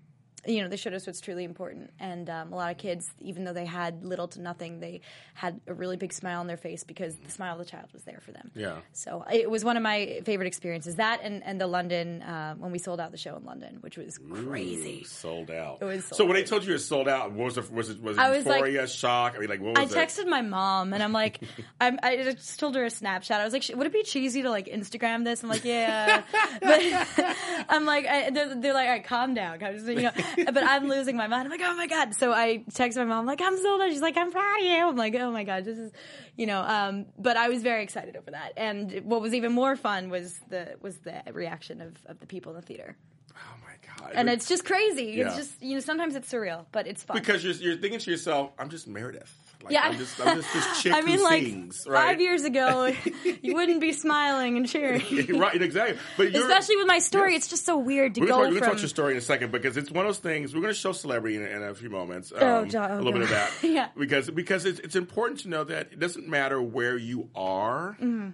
you 0.46 0.62
know, 0.62 0.70
they 0.70 0.78
showed 0.78 0.94
us 0.94 1.06
what's 1.06 1.22
truly 1.22 1.44
important. 1.44 1.92
And 2.00 2.30
um, 2.30 2.54
a 2.54 2.56
lot 2.56 2.72
of 2.72 2.78
kids, 2.78 3.10
even 3.20 3.44
though 3.44 3.54
they 3.54 3.66
had 3.66 4.04
little 4.06 4.28
to 4.30 4.42
nothing, 4.42 4.80
they 4.80 5.02
had 5.34 5.60
a 5.68 5.74
really 5.74 5.98
big 5.98 6.14
smile 6.14 6.40
on 6.40 6.48
their 6.48 6.58
face 6.58 6.84
because 6.84 7.16
the 7.16 7.32
smile 7.32 7.54
of 7.54 7.60
the 7.60 7.66
child 7.66 7.88
was 7.94 8.04
there 8.04 8.20
for 8.22 8.32
them. 8.32 8.52
Yeah. 8.56 8.78
So 8.94 9.24
it 9.32 9.50
was 9.50 9.66
one 9.66 9.78
of 9.78 9.84
my 9.84 10.22
favorite 10.26 10.48
experiences. 10.48 10.96
That 10.96 11.22
and, 11.24 11.44
and 11.44 11.60
the 11.60 11.68
London, 11.68 12.22
uh, 12.22 12.56
when 12.56 12.72
we 12.72 12.80
sold 12.80 13.00
out 13.00 13.12
the 13.12 13.18
show 13.18 13.36
in 13.36 13.44
London, 13.44 13.78
which 13.82 13.98
was 13.98 14.18
crazy. 14.18 15.02
Ooh, 15.02 15.06
sold 15.06 15.52
out. 15.52 15.80
It 15.82 15.86
was 15.86 16.06
sold 16.06 16.18
so 16.18 16.26
when 16.26 16.36
they 16.36 16.44
told 16.44 16.64
you 16.64 16.72
it 16.72 16.74
was 16.74 16.86
sold 16.86 17.08
out, 17.08 17.32
what 17.32 17.46
was 17.46 17.58
it? 17.58 17.72
Was 17.72 17.90
it 17.90 18.02
was 18.02 18.18
it 18.18 18.22
I 18.22 18.32
was 18.32 18.46
like- 18.46 18.56
euphoria, 18.60 18.88
shock? 18.88 19.36
I 19.36 19.40
mean, 19.40 19.50
like 19.50 19.62
what 19.62 19.78
I 19.78 19.84
was 19.84 19.94
it? 19.94 19.98
texted 19.98 20.28
my 20.28 20.42
mom 20.42 20.94
and 20.94 21.04
I'm 21.04 21.14
like, 21.14 21.42
I'm, 21.82 22.00
I 22.02 22.18
just 22.18 22.60
told 22.60 22.76
her 22.76 22.84
a 22.84 22.90
Snapchat. 22.90 23.32
I 23.32 23.44
was 23.44 23.54
like, 23.54 23.64
would 23.74 23.88
it 23.88 23.94
be 23.94 24.04
cheesy 24.04 24.42
to 24.44 24.50
like 24.50 24.68
Instagram 24.68 25.24
this? 25.24 25.44
I'm 25.44 25.50
like, 25.50 25.64
yeah. 25.70 26.24
but 26.62 27.36
I'm 27.70 27.86
like, 27.86 28.06
I, 28.08 28.30
they're, 28.30 28.56
they're 28.56 28.74
like, 28.74 28.88
all 28.88 28.94
right, 28.94 29.04
calm 29.04 29.34
down. 29.34 29.62
I 29.64 29.72
was, 29.72 29.84
you 29.84 29.96
know, 30.02 30.12
but 30.54 30.64
I'm 30.64 30.88
losing 30.88 31.16
my 31.16 31.28
mind. 31.28 31.46
I'm 31.46 31.52
like, 31.52 31.62
oh 31.64 31.76
my 31.76 31.88
God. 31.88 32.16
So 32.16 32.32
I 32.32 32.64
text 32.74 32.98
my 32.98 33.06
mom, 33.06 33.26
like, 33.26 33.42
I'm 33.42 33.54
out. 33.54 33.90
She's 33.90 34.02
like, 34.02 34.18
I'm 34.18 34.32
proud 34.32 34.60
of 34.60 34.66
you. 34.66 34.88
I'm 34.88 34.96
like, 34.96 35.16
oh 35.16 35.32
my 35.32 35.44
God, 35.44 35.66
this 35.66 35.78
is, 35.78 35.92
you 36.36 36.46
know, 36.46 36.62
um, 36.62 37.06
but 37.18 37.38
I 37.38 37.50
was 37.50 37.62
very 37.62 37.84
excited 37.84 38.16
over 38.16 38.32
that. 38.32 38.54
And 38.58 39.02
what 39.04 39.22
was 39.22 39.34
even 39.34 39.52
more 39.52 39.76
fun 39.76 40.10
was 40.10 40.40
the, 40.50 40.76
was 40.82 40.98
the 41.00 41.22
reaction 41.32 41.82
of, 41.82 41.96
of 42.06 42.20
the 42.20 42.26
people 42.26 42.52
in 42.52 42.58
the 42.58 42.66
theater. 42.66 42.96
Oh 43.36 43.56
my 43.64 44.04
god! 44.04 44.14
And 44.16 44.30
it's 44.30 44.48
just 44.48 44.66
crazy. 44.66 45.14
Yeah. 45.16 45.28
It's 45.28 45.36
just, 45.36 45.62
you 45.62 45.76
know, 45.76 45.80
sometimes 45.80 46.16
it's 46.16 46.32
surreal, 46.32 46.66
but 46.72 46.88
it's 46.88 47.04
fun. 47.04 47.18
because 47.18 47.44
you're 47.44 47.54
you're 47.54 47.78
thinking 47.78 48.00
to 48.00 48.12
yourself, 48.12 48.52
I'm 48.60 48.70
just 48.70 48.88
Meredith. 48.88 49.34
Like, 49.64 49.74
Yeah. 49.74 49.82
I'm 49.84 49.98
just 49.98 50.20
I'm 50.26 50.38
just 50.38 50.54
this 50.54 50.82
chick 50.82 50.94
I 50.94 51.02
mean, 51.02 51.22
like 51.22 51.44
sings, 51.44 51.86
right? 51.88 52.08
five 52.12 52.22
years 52.22 52.44
ago, 52.44 52.94
you 53.42 53.56
wouldn't 53.56 53.82
be 53.82 53.92
smiling 53.94 54.58
and 54.58 54.68
cheering. 54.68 55.38
right, 55.40 55.62
exactly. 55.62 55.98
But 56.18 56.28
Especially 56.36 56.78
with 56.78 56.88
my 56.88 57.00
story, 57.00 57.36
it's 57.36 57.48
just 57.48 57.66
so 57.66 57.78
weird 57.78 58.16
to 58.16 58.22
We're 58.22 58.28
go 58.28 58.38
going 58.38 58.54
to 58.54 58.60
talk, 58.62 58.80
your 58.80 58.88
story 58.88 59.12
in 59.14 59.18
a 59.18 59.22
second 59.22 59.52
because 59.52 59.76
it's 59.78 59.92
one 59.92 60.06
of 60.06 60.10
those 60.10 60.20
things. 60.20 60.54
We're 60.56 60.62
going 60.62 60.74
to 60.74 60.80
show 60.80 60.92
celebrity 60.94 61.36
in, 61.36 61.46
in 61.46 61.62
a 61.64 61.76
few 61.76 61.90
moments. 61.90 62.32
Um, 62.32 62.40
Oh, 62.42 62.66
John, 62.66 62.90
a 62.90 62.94
oh, 62.96 62.98
little 62.98 63.14
bit 63.14 63.24
of 63.24 63.30
that. 63.30 63.52
Yeah. 63.62 63.90
Because 63.98 64.30
because 64.30 64.66
it's, 64.66 64.80
it's 64.80 64.96
important 64.96 65.42
to 65.42 65.50
know 65.50 65.64
that 65.66 65.92
it 65.92 66.00
doesn't 66.00 66.28
matter 66.28 66.62
where 66.62 66.98
you 66.98 67.30
are. 67.36 67.98
Mm-hmm. 68.02 68.30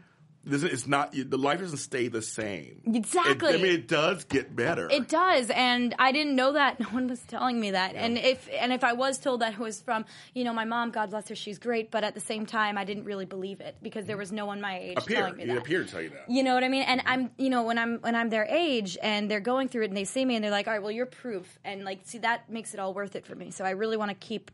It 0.45 0.63
It's 0.63 0.88
not 0.88 1.12
the 1.13 1.38
life 1.38 1.60
doesn't 1.60 1.77
stay 1.77 2.08
the 2.08 2.21
same. 2.21 2.81
Exactly. 2.86 3.53
It, 3.53 3.60
I 3.60 3.63
mean, 3.63 3.71
it 3.73 3.88
does 3.88 4.23
get 4.25 4.55
better. 4.55 4.89
It 4.89 5.08
does, 5.10 5.49
and 5.49 5.95
I 5.99 6.12
didn't 6.12 6.36
know 6.36 6.53
that. 6.53 6.79
No 6.86 6.88
one 6.89 7.08
was 7.08 7.19
telling 7.21 7.60
me 7.60 7.71
that. 7.71 7.95
And 7.95 8.17
if 8.17 8.47
and 8.60 8.71
if 8.71 8.84
I 8.84 8.93
was 8.93 9.17
told 9.17 9.41
that 9.41 9.53
it 9.53 9.60
was 9.60 9.81
from, 9.81 10.05
you 10.34 10.43
know, 10.43 10.53
my 10.53 10.65
mom, 10.65 10.91
God 10.91 11.10
bless 11.10 11.27
her, 11.29 11.36
she's 11.36 11.58
great, 11.58 11.89
but 11.89 12.03
at 12.03 12.13
the 12.13 12.19
same 12.21 12.45
time, 12.45 12.77
I 12.77 12.84
didn't 12.86 13.05
really 13.05 13.25
believe 13.25 13.60
it 13.60 13.75
because 13.81 14.05
there 14.05 14.17
was 14.17 14.31
no 14.31 14.45
one 14.45 14.62
my 14.62 14.77
age 14.77 14.97
appear. 14.97 15.17
telling 15.17 15.38
me 15.38 15.43
It 15.43 15.47
that. 15.47 15.58
appeared 15.58 15.88
to 15.88 15.91
tell 15.93 16.01
you 16.01 16.10
that. 16.10 16.29
You 16.29 16.43
know 16.43 16.53
what 16.53 16.63
I 16.63 16.67
mean? 16.69 16.84
And 16.84 17.01
I'm, 17.05 17.31
you 17.38 17.49
know, 17.49 17.63
when 17.63 17.77
I'm 17.77 17.97
when 18.01 18.13
I'm 18.15 18.29
their 18.29 18.45
age 18.45 18.97
and 19.01 19.29
they're 19.31 19.39
going 19.39 19.67
through 19.69 19.84
it 19.84 19.88
and 19.88 19.97
they 19.97 20.03
see 20.05 20.23
me 20.25 20.36
and 20.36 20.43
they're 20.43 20.51
like, 20.51 20.67
"All 20.67 20.73
right, 20.73 20.81
well, 20.84 20.91
you're 20.91 21.05
proof," 21.08 21.58
and 21.65 21.84
like, 21.84 22.01
see, 22.03 22.19
that 22.19 22.49
makes 22.49 22.73
it 22.73 22.79
all 22.79 22.93
worth 22.93 23.15
it 23.15 23.25
for 23.25 23.36
me. 23.36 23.49
So 23.51 23.65
I 23.65 23.71
really 23.71 23.97
want 23.97 24.10
to 24.12 24.15
keep 24.15 24.51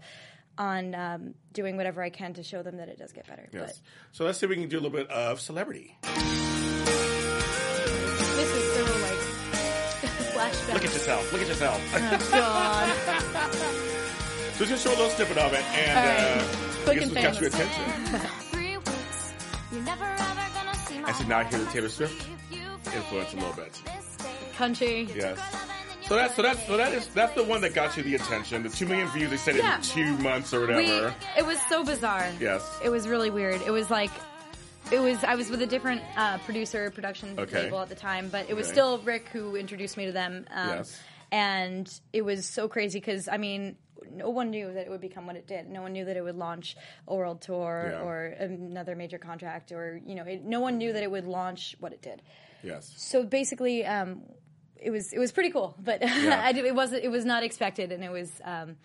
on 0.57 0.93
um, 0.95 1.33
doing 1.53 1.77
whatever 1.77 2.01
I 2.03 2.09
can 2.09 2.33
to 2.35 2.43
show 2.43 2.61
them 2.63 2.75
that 2.77 2.87
it 2.89 2.97
does 2.97 3.11
get 3.13 3.27
better. 3.27 3.47
Yes. 3.53 3.81
So 4.11 4.25
let's 4.25 4.39
see 4.39 4.45
if 4.45 4.49
we 4.49 4.55
can 4.57 4.67
do 4.69 4.77
a 4.77 4.81
little 4.81 4.97
bit 4.97 5.09
of 5.09 5.39
celebrity. 5.39 5.95
This 6.01 6.17
is 8.55 8.73
so 8.73 8.83
like 8.83 9.19
flashback. 10.33 10.73
Look 10.73 10.85
at 10.85 10.93
yourself. 10.93 11.31
Look 11.33 11.41
at 11.41 11.47
yourself. 11.47 11.81
Oh, 11.93 12.19
God. 12.31 12.89
so 14.55 14.65
just 14.65 14.83
show 14.83 14.89
a 14.89 14.97
little 14.97 15.09
snippet 15.09 15.37
of 15.37 15.53
it, 15.53 15.63
and 15.63 15.97
All 15.97 16.05
right. 16.05 16.87
uh, 16.87 16.91
I 16.91 16.93
guess 16.95 17.03
and 17.03 17.11
we 17.15 17.21
got 17.21 17.39
your 17.39 17.49
attention. 17.49 17.83
Three 18.51 18.77
weeks, 18.77 19.33
you're 19.71 19.83
never 19.83 20.05
ever 20.05 20.47
gonna 20.53 20.75
see 20.75 20.99
my 20.99 21.09
I 21.09 21.11
should 21.13 21.27
now 21.27 21.43
hear 21.43 21.59
the 21.59 21.65
Taylor 21.71 21.89
Swift 21.89 22.27
influence 22.93 23.33
a 23.33 23.35
little 23.37 23.53
bit. 23.53 23.73
this 23.85 24.15
day, 24.17 24.29
Country. 24.55 25.07
Yes. 25.15 25.39
So 26.11 26.17
that's 26.17 26.35
so 26.35 26.41
that's 26.41 26.67
so 26.67 26.75
that 26.75 26.91
is 26.91 27.07
that's 27.13 27.33
the 27.35 27.43
one 27.45 27.61
that 27.61 27.73
got 27.73 27.95
you 27.95 28.03
the 28.03 28.15
attention. 28.15 28.63
The 28.63 28.69
two 28.69 28.85
million 28.85 29.07
views 29.11 29.29
they 29.29 29.37
said 29.37 29.55
Yeah. 29.55 29.77
in 29.77 29.81
two 29.81 30.17
months 30.17 30.53
or 30.53 30.67
We, 30.67 30.73
whatever. 30.75 31.15
it 31.37 31.45
was 31.45 31.57
so 31.69 31.85
bizarre. 31.85 32.29
Yes. 32.37 32.69
It 32.83 32.89
was 32.89 33.07
really 33.07 33.29
weird. 33.29 33.61
It 33.61 33.71
was 33.71 33.89
like, 33.89 34.11
it 34.91 34.99
was, 34.99 35.23
I 35.23 35.35
was 35.35 35.49
with 35.49 35.61
a 35.61 35.65
different 35.65 36.01
uh, 36.17 36.39
producer, 36.39 36.91
production 36.91 37.39
Okay. 37.39 37.63
label 37.63 37.79
at 37.79 37.87
the 37.87 37.95
time, 37.95 38.27
but 38.27 38.49
it 38.49 38.55
was 38.55 38.65
Okay. 38.67 38.73
still 38.73 38.97
Rick 38.97 39.29
who 39.29 39.55
introduced 39.55 39.95
me 39.95 40.05
to 40.07 40.11
them. 40.11 40.45
Um, 40.53 40.67
Yes. 40.69 40.99
And 41.31 42.01
it 42.11 42.23
was 42.25 42.45
so 42.45 42.67
crazy 42.67 42.99
because, 42.99 43.29
I 43.29 43.37
mean, 43.37 43.77
no 44.11 44.29
one 44.31 44.49
knew 44.49 44.73
that 44.73 44.85
it 44.85 44.89
would 44.89 44.99
become 44.99 45.25
what 45.27 45.37
it 45.37 45.47
did. 45.47 45.69
No 45.69 45.81
one 45.81 45.93
knew 45.93 46.03
that 46.03 46.17
it 46.17 46.21
would 46.21 46.35
launch 46.35 46.75
a 47.07 47.15
world 47.15 47.41
tour 47.41 47.91
Yeah. 47.93 48.01
or 48.01 48.25
another 48.25 48.97
major 48.97 49.17
contract 49.17 49.71
or, 49.71 50.01
you 50.05 50.15
know, 50.15 50.23
it, 50.23 50.43
no 50.43 50.59
one 50.59 50.77
knew 50.77 50.91
that 50.91 51.03
it 51.03 51.09
would 51.09 51.23
launch 51.25 51.77
what 51.79 51.93
it 51.93 52.01
did. 52.01 52.21
Yes. 52.63 52.93
So 52.97 53.23
basically, 53.23 53.85
um, 53.85 54.23
it 54.81 54.91
was 54.91 55.13
it 55.13 55.19
was 55.19 55.31
pretty 55.31 55.51
cool, 55.51 55.75
but 55.83 56.03
I, 56.05 56.49
it 56.51 56.75
wasn't 56.75 57.03
it 57.03 57.09
was 57.09 57.25
not 57.25 57.43
expected, 57.43 57.91
and 57.91 58.03
it 58.03 58.11
was 58.11 58.29
um, 58.43 58.75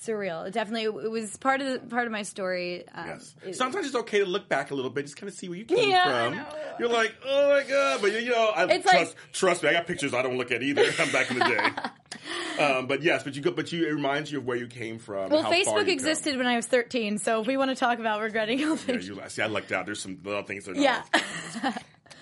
surreal. 0.00 0.46
It 0.46 0.52
definitely 0.52 0.84
it 1.04 1.10
was 1.10 1.36
part 1.38 1.60
of 1.60 1.72
the, 1.72 1.78
part 1.88 2.06
of 2.06 2.12
my 2.12 2.22
story. 2.22 2.86
Um, 2.94 3.06
Yes. 3.08 3.34
it- 3.44 3.56
Sometimes 3.56 3.86
it's 3.86 3.96
okay 3.96 4.20
to 4.20 4.26
look 4.26 4.48
back 4.48 4.70
a 4.70 4.74
little 4.74 4.90
bit, 4.90 5.06
just 5.06 5.16
kind 5.16 5.28
of 5.28 5.34
see 5.36 5.48
where 5.48 5.58
you 5.58 5.64
came 5.64 5.90
Yeah, 5.90 6.28
from. 6.30 6.40
You're 6.78 6.88
like, 6.88 7.14
oh 7.26 7.50
my 7.50 7.68
god, 7.68 8.00
but 8.00 8.12
you 8.22 8.30
know, 8.30 8.52
I 8.54 8.64
It's 8.66 8.82
trust 8.88 8.96
like- 9.16 9.32
trust 9.32 9.62
me. 9.62 9.68
I 9.70 9.72
got 9.72 9.86
pictures 9.86 10.14
I 10.14 10.22
don't 10.22 10.38
look 10.38 10.52
at 10.52 10.62
either. 10.62 10.84
I'm 10.98 11.10
back 11.12 11.30
in 11.30 11.38
the 11.38 11.44
day. 11.46 12.62
um, 12.64 12.86
but 12.86 13.02
yes, 13.02 13.22
but 13.24 13.34
you 13.34 13.42
go, 13.42 13.50
but 13.50 13.72
you 13.72 13.86
it 13.88 13.92
reminds 13.92 14.30
you 14.30 14.38
of 14.38 14.44
where 14.46 14.56
you 14.56 14.66
came 14.68 14.98
from. 14.98 15.30
well, 15.30 15.50
Facebook 15.50 15.88
existed 15.88 16.36
when 16.36 16.46
I 16.46 16.56
was 16.56 16.66
13, 16.66 17.18
so 17.18 17.40
if 17.40 17.46
we 17.46 17.56
want 17.56 17.70
to 17.70 17.76
talk 17.76 17.98
about 17.98 18.20
regretting 18.20 18.60
all 18.64 18.76
come. 18.76 18.84
Yeah, 18.86 18.92
things, 18.94 19.08
you, 19.08 19.20
see, 19.28 19.42
I 19.42 19.46
lucked 19.46 19.72
out. 19.72 19.86
There's 19.86 20.00
some 20.00 20.18
little 20.22 20.42
things 20.44 20.66
that 20.66 20.76
are 20.76 20.80
yeah. 20.80 21.02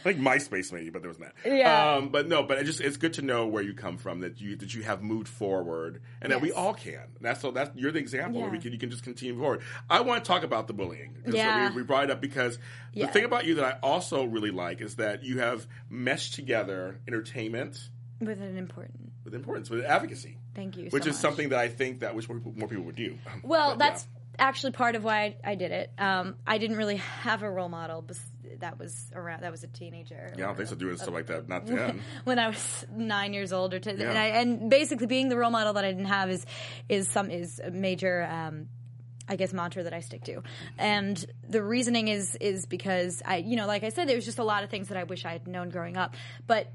I 0.06 0.12
think 0.12 0.24
MySpace 0.24 0.72
maybe, 0.72 0.90
but 0.90 1.02
there 1.02 1.08
was 1.08 1.18
not. 1.18 1.32
Yeah. 1.44 1.94
Um, 1.94 2.08
but 2.10 2.28
no, 2.28 2.42
but 2.42 2.58
it 2.58 2.64
just 2.64 2.80
it's 2.80 2.96
good 2.96 3.14
to 3.14 3.22
know 3.22 3.46
where 3.46 3.62
you 3.62 3.74
come 3.74 3.96
from 3.98 4.20
that 4.20 4.40
you 4.40 4.56
that 4.56 4.74
you 4.74 4.82
have 4.82 5.02
moved 5.02 5.28
forward 5.28 6.00
and 6.20 6.30
that 6.32 6.40
we 6.40 6.52
all 6.52 6.74
can. 6.74 7.02
That's 7.20 7.40
so 7.40 7.50
that's 7.50 7.74
you're 7.76 7.92
the 7.92 7.98
example. 7.98 8.40
Yeah. 8.40 8.50
We 8.50 8.58
can 8.58 8.72
you 8.72 8.78
can 8.78 8.90
just 8.90 9.02
continue 9.02 9.38
forward. 9.38 9.62
I 9.90 10.00
want 10.02 10.24
to 10.24 10.28
talk 10.28 10.42
about 10.44 10.66
the 10.68 10.74
bullying. 10.74 11.16
Yeah. 11.26 11.70
we, 11.70 11.76
we 11.76 11.82
brought 11.82 12.04
it 12.04 12.10
up 12.10 12.20
because 12.20 12.58
the 12.94 13.06
thing 13.08 13.24
about 13.24 13.46
you 13.46 13.56
that 13.56 13.64
I 13.64 13.78
also 13.82 14.24
really 14.24 14.50
like 14.50 14.80
is 14.80 14.96
that 14.96 15.22
you 15.24 15.40
have 15.40 15.66
meshed 15.90 16.34
together 16.34 17.00
entertainment 17.08 17.78
with 18.20 18.40
an 18.40 18.56
important. 18.56 19.12
with 19.24 19.34
importance 19.34 19.68
with 19.70 19.84
advocacy. 19.84 20.38
Thank 20.54 20.76
you. 20.76 20.84
Which 20.90 21.02
so 21.02 21.10
is 21.10 21.16
much. 21.16 21.20
something 21.22 21.48
that 21.50 21.58
I 21.58 21.68
think 21.68 22.00
that 22.00 22.14
wish 22.14 22.28
more 22.28 22.38
people, 22.38 22.54
more 22.56 22.68
people 22.68 22.84
would 22.84 22.96
do. 22.96 23.18
Well, 23.42 23.70
But, 23.70 23.78
that's 23.78 24.06
yeah. 24.38 24.46
actually 24.46 24.72
part 24.72 24.94
of 24.94 25.04
why 25.04 25.36
I, 25.44 25.52
I 25.52 25.54
did 25.54 25.70
it. 25.70 25.90
Um, 25.98 26.36
I 26.46 26.56
didn't 26.56 26.78
really 26.78 26.96
have 26.96 27.42
a 27.42 27.50
role 27.50 27.68
model. 27.68 28.00
bes- 28.00 28.32
That 28.60 28.78
was 28.78 29.10
around. 29.14 29.42
That 29.42 29.52
was 29.52 29.64
a 29.64 29.68
teenager. 29.68 30.32
yeah, 30.36 30.44
I 30.44 30.46
don't 30.48 30.56
think 30.56 30.68
so 30.68 30.74
doing 30.74 30.96
stuff 30.96 31.14
like 31.14 31.26
that. 31.26 31.48
Not 31.48 31.66
then. 31.66 32.00
when 32.24 32.38
I 32.38 32.48
was 32.48 32.86
nine 32.90 33.32
years 33.32 33.52
old 33.52 33.74
or 33.74 33.78
ten. 33.78 33.98
Yeah. 33.98 34.10
And, 34.10 34.18
I, 34.18 34.26
and 34.26 34.70
basically, 34.70 35.06
being 35.06 35.28
the 35.28 35.36
role 35.36 35.50
model 35.50 35.72
that 35.74 35.84
I 35.84 35.90
didn't 35.90 36.06
have 36.06 36.30
is 36.30 36.46
is 36.88 37.08
some 37.08 37.30
is 37.30 37.60
a 37.62 37.70
major. 37.70 38.26
Um, 38.30 38.68
I 39.28 39.34
guess 39.34 39.52
mantra 39.52 39.82
that 39.82 39.92
I 39.92 40.00
stick 40.00 40.22
to, 40.24 40.44
and 40.78 41.24
the 41.48 41.60
reasoning 41.60 42.06
is 42.06 42.36
is 42.36 42.64
because 42.64 43.22
I, 43.24 43.38
you 43.38 43.56
know, 43.56 43.66
like 43.66 43.82
I 43.82 43.88
said, 43.88 44.08
there 44.08 44.14
was 44.14 44.24
just 44.24 44.38
a 44.38 44.44
lot 44.44 44.62
of 44.62 44.70
things 44.70 44.86
that 44.86 44.96
I 44.96 45.02
wish 45.02 45.24
I 45.24 45.32
had 45.32 45.48
known 45.48 45.70
growing 45.70 45.96
up, 45.96 46.14
but 46.46 46.70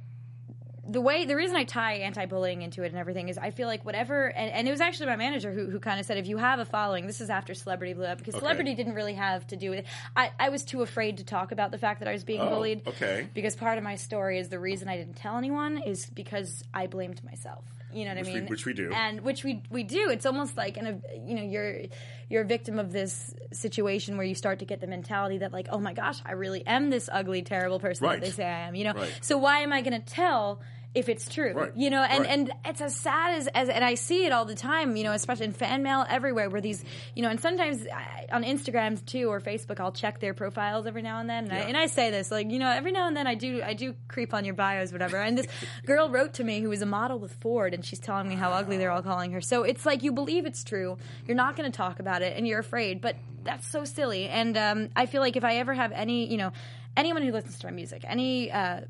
the 0.87 0.99
way 0.99 1.25
the 1.25 1.35
reason 1.35 1.55
I 1.55 1.63
tie 1.63 1.93
anti-bullying 1.97 2.63
into 2.63 2.81
it 2.83 2.87
and 2.87 2.97
everything 2.97 3.29
is 3.29 3.37
I 3.37 3.51
feel 3.51 3.67
like 3.67 3.85
whatever 3.85 4.27
and, 4.27 4.51
and 4.51 4.67
it 4.67 4.71
was 4.71 4.81
actually 4.81 5.05
my 5.07 5.15
manager 5.15 5.51
who, 5.51 5.67
who 5.69 5.79
kind 5.79 5.99
of 5.99 6.05
said 6.07 6.17
if 6.17 6.27
you 6.27 6.37
have 6.37 6.57
a 6.59 6.65
following 6.65 7.05
this 7.05 7.21
is 7.21 7.29
after 7.29 7.53
celebrity 7.53 7.93
blew 7.93 8.05
up 8.05 8.17
because 8.17 8.33
celebrity 8.35 8.73
didn't 8.73 8.95
really 8.95 9.13
have 9.13 9.45
to 9.47 9.55
do 9.55 9.69
with 9.69 9.79
it. 9.79 9.85
I, 10.15 10.31
I 10.39 10.49
was 10.49 10.63
too 10.63 10.81
afraid 10.81 11.17
to 11.17 11.23
talk 11.23 11.51
about 11.51 11.69
the 11.71 11.77
fact 11.77 11.99
that 11.99 12.07
I 12.07 12.13
was 12.13 12.23
being 12.23 12.41
Oh, 12.41 12.49
bullied 12.49 12.87
okay. 12.87 13.27
because 13.33 13.55
part 13.55 13.77
of 13.77 13.83
my 13.83 13.95
story 13.95 14.39
is 14.39 14.49
the 14.49 14.59
reason 14.59 14.87
I 14.87 14.97
didn't 14.97 15.15
tell 15.17 15.37
anyone 15.37 15.77
is 15.77 16.07
because 16.07 16.63
I 16.73 16.87
blamed 16.87 17.23
myself 17.23 17.63
you 17.93 18.05
know 18.05 18.11
what 18.15 18.19
Which 18.19 18.27
I 18.27 18.33
we- 18.33 18.39
mean 18.41 18.49
which 18.49 18.65
we 18.65 18.73
do. 18.73 18.91
and 18.93 19.21
which 19.21 19.43
we 19.43 19.61
we 19.69 19.83
do 19.83 20.09
it's 20.09 20.25
almost 20.25 20.55
like 20.57 20.77
in 20.77 20.85
a 20.87 20.91
uh, 20.91 20.95
you 21.25 21.35
know 21.35 21.43
you're 21.43 21.81
you're 22.29 22.43
a 22.43 22.45
victim 22.47 22.79
of 22.79 22.91
this 22.91 23.33
situation 23.51 24.17
where 24.17 24.25
you 24.25 24.35
start 24.35 24.59
to 24.59 24.65
get 24.65 24.79
the 24.81 24.87
mentality 24.87 25.37
that 25.39 25.51
like 25.51 25.67
oh 25.71 25.79
my 25.79 25.93
gosh 25.93 26.19
I 26.25 26.33
really 26.33 26.65
am 26.65 26.89
this 26.89 27.09
ugly 27.11 27.41
terrible 27.41 27.79
person 27.79 28.07
Right. 28.07 28.19
that 28.19 28.25
they 28.25 28.31
say 28.31 28.45
I 28.45 28.67
am 28.67 28.75
you 28.75 28.83
know 28.85 28.93
Right. 28.93 29.11
so 29.21 29.37
why 29.37 29.59
am 29.59 29.73
I 29.73 29.81
going 29.81 29.99
to 30.01 30.05
tell 30.13 30.61
if 30.93 31.07
it's 31.07 31.29
true 31.29 31.53
Right. 31.53 31.71
you 31.75 31.89
know 31.89 32.01
and 32.03 32.19
Right. 32.25 32.29
and 32.29 32.51
it's 32.65 32.81
as 32.81 32.95
sad 32.95 33.35
as, 33.35 33.47
as 33.47 33.69
and 33.69 33.83
I 33.83 33.93
see 33.95 34.25
it 34.25 34.33
all 34.33 34.43
the 34.43 34.55
time 34.55 34.97
you 34.97 35.03
know 35.05 35.13
especially 35.13 35.45
in 35.45 35.53
fan 35.53 35.83
mail 35.83 36.05
everywhere 36.09 36.49
where 36.49 36.59
these 36.59 36.83
you 37.15 37.21
know 37.23 37.29
and 37.29 37.39
sometimes 37.39 37.87
I, 37.87 38.27
on 38.31 38.43
Instagram 38.43 39.03
too 39.05 39.29
or 39.29 39.39
Facebook 39.39 39.79
I'll 39.79 39.93
check 39.93 40.19
their 40.19 40.33
profiles 40.33 40.85
every 40.85 41.01
now 41.01 41.19
and 41.19 41.29
then. 41.29 41.45
And, 41.45 41.53
I, 41.53 41.57
and 41.59 41.77
I 41.77 41.85
say 41.85 42.11
this 42.11 42.29
like 42.29 42.51
you 42.51 42.59
know 42.59 42.69
every 42.69 42.91
now 42.91 43.07
and 43.07 43.15
then 43.15 43.25
I 43.25 43.35
do 43.35 43.61
I 43.63 43.73
do 43.73 43.95
creep 44.09 44.33
on 44.33 44.43
your 44.43 44.53
bios 44.53 44.91
whatever. 44.91 45.15
And 45.17 45.37
this 45.37 45.47
girl 45.85 46.09
wrote 46.09 46.33
to 46.35 46.43
me 46.43 46.59
who 46.59 46.67
was 46.69 46.81
a 46.81 46.85
model 46.85 47.19
with 47.19 47.33
Ford 47.35 47.73
and 47.73 47.85
she's 47.85 47.99
telling 47.99 48.27
me 48.27 48.35
how 48.35 48.51
ugly 48.51 48.77
they're 48.77 48.91
all 48.91 49.01
calling 49.01 49.31
her. 49.31 49.39
So 49.41 49.63
it's 49.63 49.85
like 49.85 50.03
you 50.03 50.11
believe 50.11 50.45
it's 50.45 50.63
true. 50.63 50.97
You're 51.25 51.37
not 51.37 51.55
going 51.55 51.71
to 51.71 51.75
talk 51.75 51.99
about 52.01 52.21
it 52.21 52.35
and 52.35 52.45
you're 52.45 52.59
afraid 52.59 52.99
but 52.99 53.15
that's 53.43 53.67
so 53.67 53.85
silly. 53.85 54.27
And 54.27 54.57
um, 54.57 54.89
I 54.95 55.05
feel 55.05 55.21
like 55.21 55.35
if 55.37 55.43
I 55.45 55.55
ever 55.55 55.73
have 55.73 55.93
any 55.93 56.29
you 56.29 56.35
know 56.37 56.51
anyone 56.97 57.21
who 57.21 57.31
listens 57.31 57.57
to 57.59 57.67
my 57.67 57.71
music 57.71 58.03
any 58.05 58.51
uh, 58.51 58.81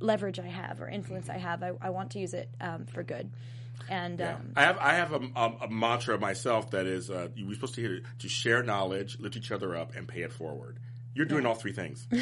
leverage 0.00 0.38
I 0.38 0.46
have 0.46 0.80
or 0.80 0.88
influence 0.88 1.28
I 1.28 1.38
have, 1.38 1.62
I, 1.62 1.72
I 1.80 1.90
want 1.90 2.10
to 2.12 2.18
use 2.18 2.34
it 2.34 2.48
um, 2.60 2.86
for 2.86 3.02
good. 3.02 3.30
And 3.88 4.18
Yeah. 4.18 4.34
um, 4.34 4.52
I 4.56 4.62
have 4.62 4.78
I 4.78 4.94
have 4.94 5.12
a, 5.12 5.20
a, 5.36 5.52
a 5.66 5.70
mantra 5.70 6.18
myself 6.18 6.70
that 6.70 6.86
is 6.86 7.10
uh, 7.10 7.28
we're 7.36 7.54
supposed 7.54 7.74
to 7.76 7.80
hear 7.82 8.00
to 8.20 8.28
share 8.28 8.62
knowledge, 8.62 9.18
lift 9.20 9.36
each 9.36 9.52
other 9.52 9.76
up, 9.76 9.94
and 9.94 10.08
pay 10.08 10.22
it 10.22 10.32
forward. 10.32 10.78
You're 11.14 11.26
doing 11.26 11.46
all 11.46 11.54
three 11.54 11.72
things. 11.72 12.06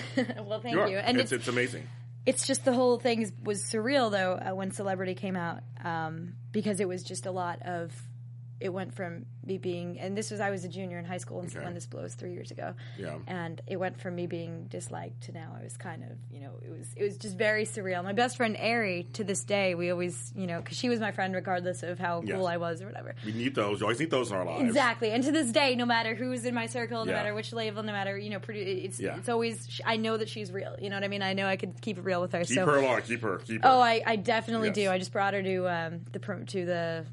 well, 0.46 0.60
thank 0.60 0.74
You 0.76 0.86
you. 0.88 0.98
And 0.98 1.18
it's, 1.18 1.32
it's, 1.32 1.40
it's 1.42 1.48
amazing. 1.48 1.88
it's 2.26 2.46
just 2.46 2.64
the 2.64 2.72
whole 2.72 2.98
thing 2.98 3.32
was 3.42 3.62
surreal 3.62 4.10
though 4.10 4.34
uh, 4.34 4.54
when 4.54 4.70
Celebrity 4.72 5.14
came 5.14 5.36
out 5.36 5.60
um, 5.82 6.34
because 6.52 6.80
it 6.80 6.88
was 6.88 7.02
just 7.02 7.26
a 7.26 7.30
lot 7.32 7.62
of. 7.62 7.92
It 8.60 8.68
went 8.72 8.94
from 8.94 9.26
me 9.44 9.58
being, 9.58 9.98
and 9.98 10.16
this 10.16 10.30
was 10.30 10.40
I 10.40 10.50
was 10.50 10.64
a 10.64 10.68
junior 10.68 10.98
in 10.98 11.04
high 11.04 11.18
school 11.18 11.40
and 11.40 11.48
Okay. 11.54 11.62
when 11.64 11.74
this 11.74 11.86
blows 11.86 12.14
three 12.14 12.32
years 12.32 12.50
ago, 12.50 12.74
Yeah. 12.96 13.18
and 13.26 13.60
it 13.66 13.76
went 13.76 14.00
from 14.00 14.14
me 14.14 14.26
being 14.26 14.64
disliked 14.68 15.22
to 15.24 15.32
now 15.32 15.54
I 15.58 15.62
was 15.62 15.76
kind 15.76 16.02
of, 16.04 16.10
you 16.30 16.40
know, 16.40 16.52
it 16.62 16.70
was 16.70 16.86
it 16.96 17.02
was 17.02 17.18
just 17.18 17.36
very 17.36 17.64
surreal. 17.66 18.02
My 18.04 18.12
best 18.12 18.36
friend 18.36 18.56
Ari, 18.56 19.08
to 19.14 19.24
this 19.24 19.42
day, 19.44 19.74
we 19.74 19.90
always, 19.90 20.32
you 20.36 20.46
know, 20.46 20.60
because 20.60 20.78
she 20.78 20.88
was 20.88 21.00
my 21.00 21.10
friend 21.10 21.34
regardless 21.34 21.82
of 21.82 21.98
how 21.98 22.22
Yes. 22.24 22.36
cool 22.36 22.46
I 22.46 22.56
was 22.56 22.80
or 22.80 22.86
whatever. 22.86 23.14
We 23.24 23.32
need 23.32 23.54
those. 23.54 23.80
You 23.80 23.86
always 23.86 23.98
need 24.00 24.10
those 24.10 24.30
in 24.30 24.36
our 24.36 24.44
lives. 24.46 24.64
Exactly, 24.64 25.10
and 25.10 25.22
to 25.24 25.32
this 25.32 25.50
day, 25.50 25.74
no 25.74 25.84
matter 25.84 26.14
who's 26.14 26.44
in 26.44 26.54
my 26.54 26.66
circle, 26.66 27.04
no 27.04 27.10
Yeah. 27.12 27.18
matter 27.18 27.34
which 27.34 27.52
label, 27.52 27.82
no 27.82 27.92
matter 27.92 28.16
you 28.16 28.30
know, 28.30 28.40
it's 28.48 29.00
Yeah. 29.00 29.16
it's 29.18 29.28
always 29.28 29.80
I 29.84 29.96
know 29.96 30.16
that 30.16 30.28
she's 30.28 30.50
real. 30.52 30.76
You 30.80 30.90
know 30.90 30.96
what 30.96 31.04
I 31.04 31.08
mean? 31.08 31.22
I 31.22 31.32
know 31.34 31.46
I 31.46 31.56
could 31.56 31.80
keep 31.82 31.98
it 31.98 32.02
real 32.04 32.20
with 32.22 32.32
her. 32.32 32.44
Keep 32.44 32.54
so 32.54 32.66
her 32.66 32.76
along. 32.78 33.02
Keep 33.02 33.22
her. 33.22 33.38
Keep 33.38 33.62
her. 33.64 33.68
oh, 33.68 33.80
I, 33.80 34.00
I 34.06 34.16
definitely 34.16 34.68
Yes. 34.68 34.74
do. 34.76 34.90
I 34.90 34.98
just 34.98 35.12
brought 35.12 35.34
her 35.34 35.42
to 35.42 35.68
um, 35.68 36.00
the 36.12 36.18
to 36.46 36.64
the 36.64 37.04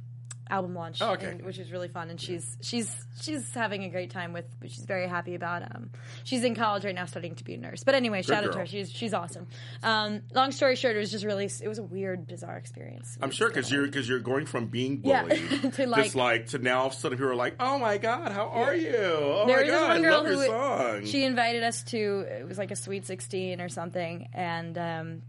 album 0.51 0.75
launch, 0.75 1.01
Oh, 1.01 1.13
okay. 1.13 1.27
and- 1.31 1.41
which 1.43 1.57
was 1.57 1.71
really 1.71 1.87
fun, 1.87 2.09
and 2.09 2.19
she's 2.21 2.57
she's 2.61 2.93
she's 3.21 3.51
having 3.53 3.83
a 3.85 3.89
great 3.89 4.11
time 4.11 4.33
with. 4.33 4.45
She's 4.67 4.85
very 4.85 5.07
happy 5.07 5.33
about. 5.33 5.63
Um, 5.63 5.89
she's 6.23 6.43
in 6.43 6.53
college 6.55 6.85
right 6.85 6.93
now, 6.93 7.05
studying 7.05 7.35
to 7.35 7.43
be 7.43 7.53
a 7.55 7.57
nurse. 7.57 7.83
But 7.83 7.95
anyway, 7.95 8.21
shout 8.21 8.43
out 8.43 8.51
to 8.53 8.59
her. 8.59 8.65
She's 8.65 8.91
she's 8.91 9.13
awesome. 9.13 9.47
Um, 9.81 10.21
long 10.35 10.51
story 10.51 10.75
short, 10.75 10.95
it 10.95 10.99
was 10.99 11.09
just 11.09 11.25
really 11.25 11.45
it 11.45 11.67
was 11.67 11.79
a 11.79 11.83
weird, 11.83 12.27
bizarre 12.27 12.57
experience. 12.57 13.17
I'm 13.21 13.31
sure 13.31 13.47
because 13.47 13.71
you're 13.71 13.85
because 13.85 14.07
you're 14.07 14.19
going 14.19 14.45
from 14.45 14.67
being 14.67 15.01
Yeah. 15.03 15.23
bullied 15.23 15.73
To, 15.73 15.87
like- 15.87 16.03
just 16.03 16.15
like 16.15 16.47
to 16.47 16.57
now 16.59 16.81
all 16.81 16.87
of 16.87 16.93
a 16.93 16.95
sudden 16.95 17.17
people 17.17 17.31
are 17.31 17.35
like, 17.35 17.55
oh 17.59 17.79
my 17.79 17.97
god, 17.97 18.31
how 18.31 18.49
are 18.49 18.75
you? 18.75 18.91
Oh 18.95 19.45
There 19.47 19.61
my 19.61 19.67
god, 19.67 19.87
one 19.89 19.97
I 19.97 20.01
girl 20.01 20.17
love 20.23 20.27
your 20.27 20.45
song. 20.45 21.05
she 21.05 21.23
invited 21.23 21.63
us 21.63 21.83
to 21.85 22.25
it 22.39 22.47
was 22.47 22.57
like 22.57 22.71
a 22.71 22.75
sweet 22.75 23.05
16 23.05 23.61
or 23.61 23.69
something 23.69 24.27
and 24.33 24.77
um 24.77 25.21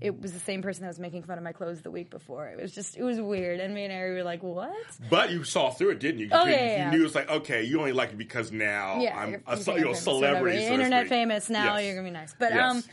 it 0.00 0.20
was 0.20 0.32
the 0.32 0.38
same 0.40 0.62
person 0.62 0.82
that 0.82 0.88
was 0.88 0.98
making 0.98 1.22
fun 1.24 1.36
of 1.36 1.44
my 1.44 1.52
clothes 1.52 1.82
the 1.82 1.90
week 1.90 2.08
before. 2.10 2.48
It 2.48 2.60
was 2.60 2.72
just, 2.72 2.96
it 2.96 3.02
was 3.02 3.20
weird. 3.20 3.60
And 3.60 3.74
me 3.74 3.84
and 3.84 3.92
Ari 3.92 4.14
were 4.14 4.22
like, 4.22 4.42
what? 4.42 4.72
but 5.10 5.30
you 5.30 5.44
saw 5.44 5.70
through 5.70 5.90
it, 5.90 6.00
didn't 6.00 6.20
you? 6.20 6.26
You, 6.26 6.32
Oh, 6.32 6.44
could- 6.44 6.52
yeah, 6.52 6.56
yeah, 6.58 6.64
you 6.64 6.76
yeah. 6.76 6.90
knew 6.90 7.04
it's 7.04 7.14
like 7.14 7.28
okay, 7.30 7.62
you 7.64 7.78
only 7.78 7.92
like 7.92 8.10
it 8.10 8.18
because 8.18 8.50
now 8.50 9.00
Yeah, 9.00 9.18
I'm 9.18 9.30
you're 9.30 9.42
a, 9.46 9.56
famous, 9.56 9.64
ce- 9.64 9.68
you 9.68 9.74
know, 9.74 9.80
famous, 9.82 10.02
celebrity, 10.02 10.66
so 10.66 10.72
internet 10.74 11.08
famous. 11.08 11.50
Now 11.50 11.76
Yes. 11.76 11.84
you're 11.86 11.94
gonna 11.96 12.08
be 12.08 12.12
nice. 12.12 12.34
But 12.38 12.52
Yes. 12.54 12.88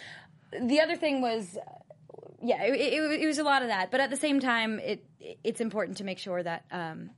um, 0.52 0.68
the 0.68 0.82
other 0.82 0.96
thing 0.96 1.22
was, 1.22 1.58
uh, 1.58 1.62
yeah, 2.42 2.64
it, 2.64 2.74
it, 2.74 3.22
it 3.22 3.26
was 3.26 3.38
a 3.40 3.44
lot 3.44 3.62
of 3.62 3.70
that. 3.70 3.90
But 3.92 4.00
at 4.02 4.10
the 4.10 4.18
same 4.18 4.40
time, 4.40 4.80
it 4.80 5.04
it's 5.44 5.62
important 5.62 5.98
to 5.98 6.04
make 6.04 6.20
sure 6.20 6.42
that 6.44 6.66
um, 6.72 7.10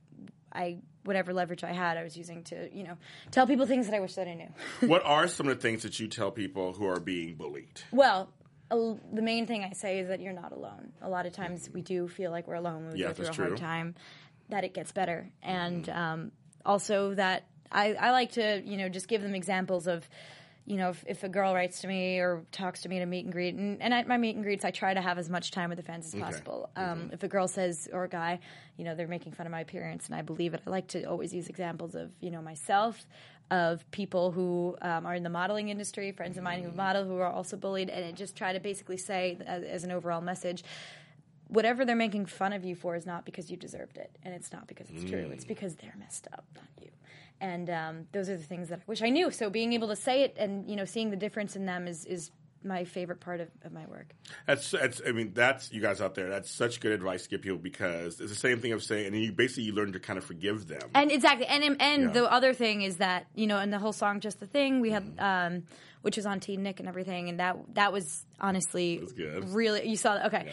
I 0.52 0.78
whatever 1.04 1.32
leverage 1.32 1.64
I 1.64 1.72
had, 1.72 1.96
I 1.96 2.02
was 2.02 2.16
using 2.16 2.42
to 2.44 2.68
you 2.72 2.84
know 2.84 2.96
tell 3.30 3.46
people 3.46 3.66
things 3.66 3.86
that 3.86 3.94
I 3.96 4.00
wish 4.00 4.14
that 4.14 4.28
I 4.28 4.34
knew. 4.34 4.48
what 4.88 5.02
are 5.04 5.26
some 5.28 5.48
of 5.48 5.56
the 5.56 5.60
things 5.62 5.82
that 5.82 5.98
you 6.00 6.08
tell 6.08 6.30
people 6.30 6.72
who 6.72 6.86
are 6.86 7.00
being 7.00 7.34
bullied? 7.34 7.80
Well, 7.92 8.20
a- 8.22 8.39
the 8.70 9.22
main 9.22 9.46
thing 9.46 9.64
I 9.64 9.72
say 9.72 9.98
is 9.98 10.08
that 10.08 10.20
you're 10.20 10.32
not 10.32 10.52
alone. 10.52 10.92
A 11.02 11.08
lot 11.08 11.26
of 11.26 11.32
times 11.32 11.68
we 11.72 11.82
do 11.82 12.08
feel 12.08 12.30
like 12.30 12.46
we're 12.46 12.54
alone 12.54 12.84
when 12.86 12.94
we 12.94 13.00
Yeah, 13.00 13.08
go 13.08 13.12
through 13.14 13.24
a 13.24 13.26
that's 13.26 13.36
hard. 13.36 13.48
Mm-hmm. 13.52 13.64
time. 13.64 13.94
That 14.50 14.64
it 14.64 14.74
gets 14.74 14.90
better, 14.92 15.28
and 15.42 15.88
um, 15.88 16.32
also 16.66 17.14
that 17.14 17.44
I, 17.70 17.94
I 17.94 18.10
like 18.10 18.32
to 18.32 18.60
you 18.64 18.76
know 18.78 18.88
just 18.88 19.06
give 19.08 19.22
them 19.22 19.34
examples 19.34 19.86
of. 19.86 20.08
You 20.66 20.76
know, 20.76 20.90
if, 20.90 21.02
if 21.08 21.24
a 21.24 21.28
girl 21.28 21.52
writes 21.52 21.80
to 21.80 21.88
me 21.88 22.18
or 22.18 22.44
talks 22.52 22.82
to 22.82 22.88
me 22.88 22.98
at 22.98 23.02
a 23.02 23.06
meet 23.06 23.24
and 23.24 23.32
greet, 23.32 23.54
and, 23.56 23.82
and 23.82 23.92
at 23.92 24.06
my 24.06 24.16
meet 24.18 24.36
and 24.36 24.44
greets, 24.44 24.64
I 24.64 24.70
try 24.70 24.94
to 24.94 25.00
have 25.00 25.18
as 25.18 25.28
much 25.28 25.50
time 25.50 25.68
with 25.70 25.78
the 25.78 25.82
fans 25.82 26.06
as 26.14 26.20
possible. 26.20 26.70
Um, 26.76 26.84
Mm-hmm. 26.84 27.14
If 27.14 27.22
a 27.24 27.28
girl 27.28 27.48
says 27.48 27.88
or 27.92 28.04
a 28.04 28.08
guy, 28.08 28.38
you 28.76 28.84
know, 28.84 28.94
they're 28.94 29.08
making 29.08 29.32
fun 29.32 29.46
of 29.46 29.50
my 29.52 29.62
appearance, 29.62 30.06
and 30.06 30.14
I 30.14 30.22
believe 30.22 30.54
it, 30.54 30.60
I 30.64 30.70
like 30.70 30.88
to 30.88 31.04
always 31.04 31.34
use 31.34 31.48
examples 31.48 31.96
of 31.96 32.12
you 32.20 32.30
know 32.30 32.42
myself, 32.42 33.04
of 33.50 33.88
people 33.90 34.30
who 34.30 34.76
um, 34.82 35.04
are 35.06 35.14
in 35.14 35.22
the 35.22 35.30
modeling 35.30 35.68
industry, 35.68 36.12
friends 36.12 36.38
of 36.38 36.44
mine 36.44 36.62
who 36.62 36.70
model 36.72 37.04
who 37.04 37.18
are 37.18 37.30
also 37.30 37.56
bullied, 37.56 37.88
and 37.90 38.04
it 38.04 38.14
just 38.14 38.36
try 38.36 38.52
to 38.52 38.60
basically 38.60 38.96
say 38.96 39.36
as, 39.46 39.64
as 39.64 39.84
an 39.84 39.90
overall 39.90 40.20
message, 40.20 40.62
whatever 41.48 41.84
they're 41.84 41.96
making 41.96 42.26
fun 42.26 42.52
of 42.52 42.64
you 42.64 42.74
for 42.74 42.94
is 42.94 43.06
not 43.06 43.24
because 43.24 43.50
you 43.50 43.56
deserved 43.56 43.96
it, 43.96 44.16
and 44.22 44.34
it's 44.34 44.52
not 44.52 44.66
because 44.66 44.88
it's 44.90 45.04
true. 45.04 45.30
It's 45.32 45.44
because 45.44 45.74
they're 45.76 45.96
messed 45.98 46.28
up, 46.32 46.44
not 46.54 46.68
you. 46.80 46.90
And 47.40 47.70
um, 47.70 48.06
those 48.12 48.28
are 48.28 48.36
the 48.36 48.42
things 48.42 48.68
that 48.68 48.80
I 48.80 48.82
wish 48.86 49.02
I 49.02 49.08
knew. 49.08 49.30
So 49.30 49.50
being 49.50 49.72
able 49.72 49.88
to 49.88 49.96
say 49.96 50.22
it 50.22 50.36
and 50.38 50.68
you 50.68 50.76
know 50.76 50.84
seeing 50.84 51.10
the 51.10 51.16
difference 51.16 51.56
in 51.56 51.66
them 51.66 51.88
is 51.88 52.04
is 52.04 52.30
my 52.62 52.84
favorite 52.84 53.20
part 53.20 53.40
of, 53.40 53.48
of 53.64 53.72
my 53.72 53.86
work. 53.86 54.12
That's, 54.46 54.70
that's, 54.70 55.00
I 55.06 55.12
mean, 55.12 55.32
that's 55.34 55.72
you 55.72 55.80
guys 55.80 56.00
out 56.00 56.14
there. 56.14 56.28
That's 56.28 56.50
such 56.50 56.80
good 56.80 56.92
advice 56.92 57.22
to 57.24 57.28
give 57.30 57.42
people 57.42 57.58
because 57.58 58.20
it's 58.20 58.30
the 58.32 58.38
same 58.38 58.60
thing 58.60 58.72
of 58.72 58.82
saying, 58.82 59.06
and 59.06 59.16
you 59.16 59.32
basically 59.32 59.64
you 59.64 59.72
learn 59.74 59.92
to 59.92 60.00
kind 60.00 60.18
of 60.18 60.24
forgive 60.24 60.66
them. 60.68 60.82
And 60.94 61.10
exactly, 61.10 61.46
and 61.46 61.64
and 61.80 62.02
Yeah. 62.02 62.08
the 62.10 62.30
other 62.30 62.52
thing 62.52 62.82
is 62.82 62.98
that 62.98 63.26
you 63.34 63.46
know, 63.46 63.58
in 63.60 63.70
the 63.70 63.78
whole 63.78 63.92
song, 63.92 64.20
just 64.20 64.40
the 64.40 64.46
thing 64.46 64.80
we 64.80 64.90
had, 64.90 65.04
um, 65.18 65.62
which 66.02 66.16
was 66.16 66.26
on 66.26 66.40
Teen 66.40 66.62
Nick 66.62 66.80
and 66.80 66.88
everything, 66.88 67.28
and 67.28 67.40
that 67.40 67.56
that 67.74 67.92
was 67.92 68.24
honestly 68.40 68.98
was 68.98 69.12
good. 69.12 69.48
really. 69.50 69.88
You 69.88 69.96
saw 69.96 70.14
that, 70.14 70.26
okay. 70.26 70.52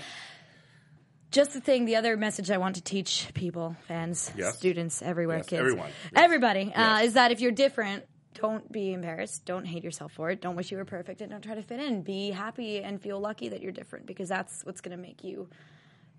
Just 1.30 1.52
the 1.54 1.60
thing. 1.60 1.84
The 1.86 1.98
other 1.98 2.16
message 2.16 2.50
I 2.52 2.58
want 2.58 2.76
to 2.76 2.82
teach 2.82 3.30
people, 3.34 3.76
fans, 3.88 4.32
Yes. 4.38 4.58
students, 4.58 5.02
everywhere, 5.02 5.38
Yes, 5.38 5.48
kids, 5.48 5.60
everyone. 5.60 5.88
Yes. 5.88 6.24
everybody, 6.24 6.74
uh, 6.74 7.02
is 7.02 7.14
that 7.16 7.32
if 7.32 7.42
you're 7.42 7.52
different. 7.52 8.06
Don't 8.40 8.72
be 8.72 8.94
embarrassed. 8.94 9.46
Don't 9.46 9.66
hate 9.66 9.84
yourself 9.84 10.12
for 10.12 10.30
it. 10.30 10.42
Don't 10.42 10.56
wish 10.56 10.72
you 10.72 10.78
were 10.78 10.86
perfect, 10.86 11.22
and 11.22 11.32
don't 11.32 11.42
try 11.42 11.56
to 11.56 11.62
fit 11.64 11.80
in. 11.80 12.02
Be 12.04 12.30
happy 12.30 12.80
and 12.84 13.02
feel 13.02 13.20
lucky 13.20 13.50
that 13.50 13.62
you're 13.62 13.72
different 13.72 14.06
because 14.06 14.30
that's 14.30 14.64
what's 14.64 14.80
going 14.82 14.96
to 14.96 15.02
make 15.02 15.24
you 15.24 15.48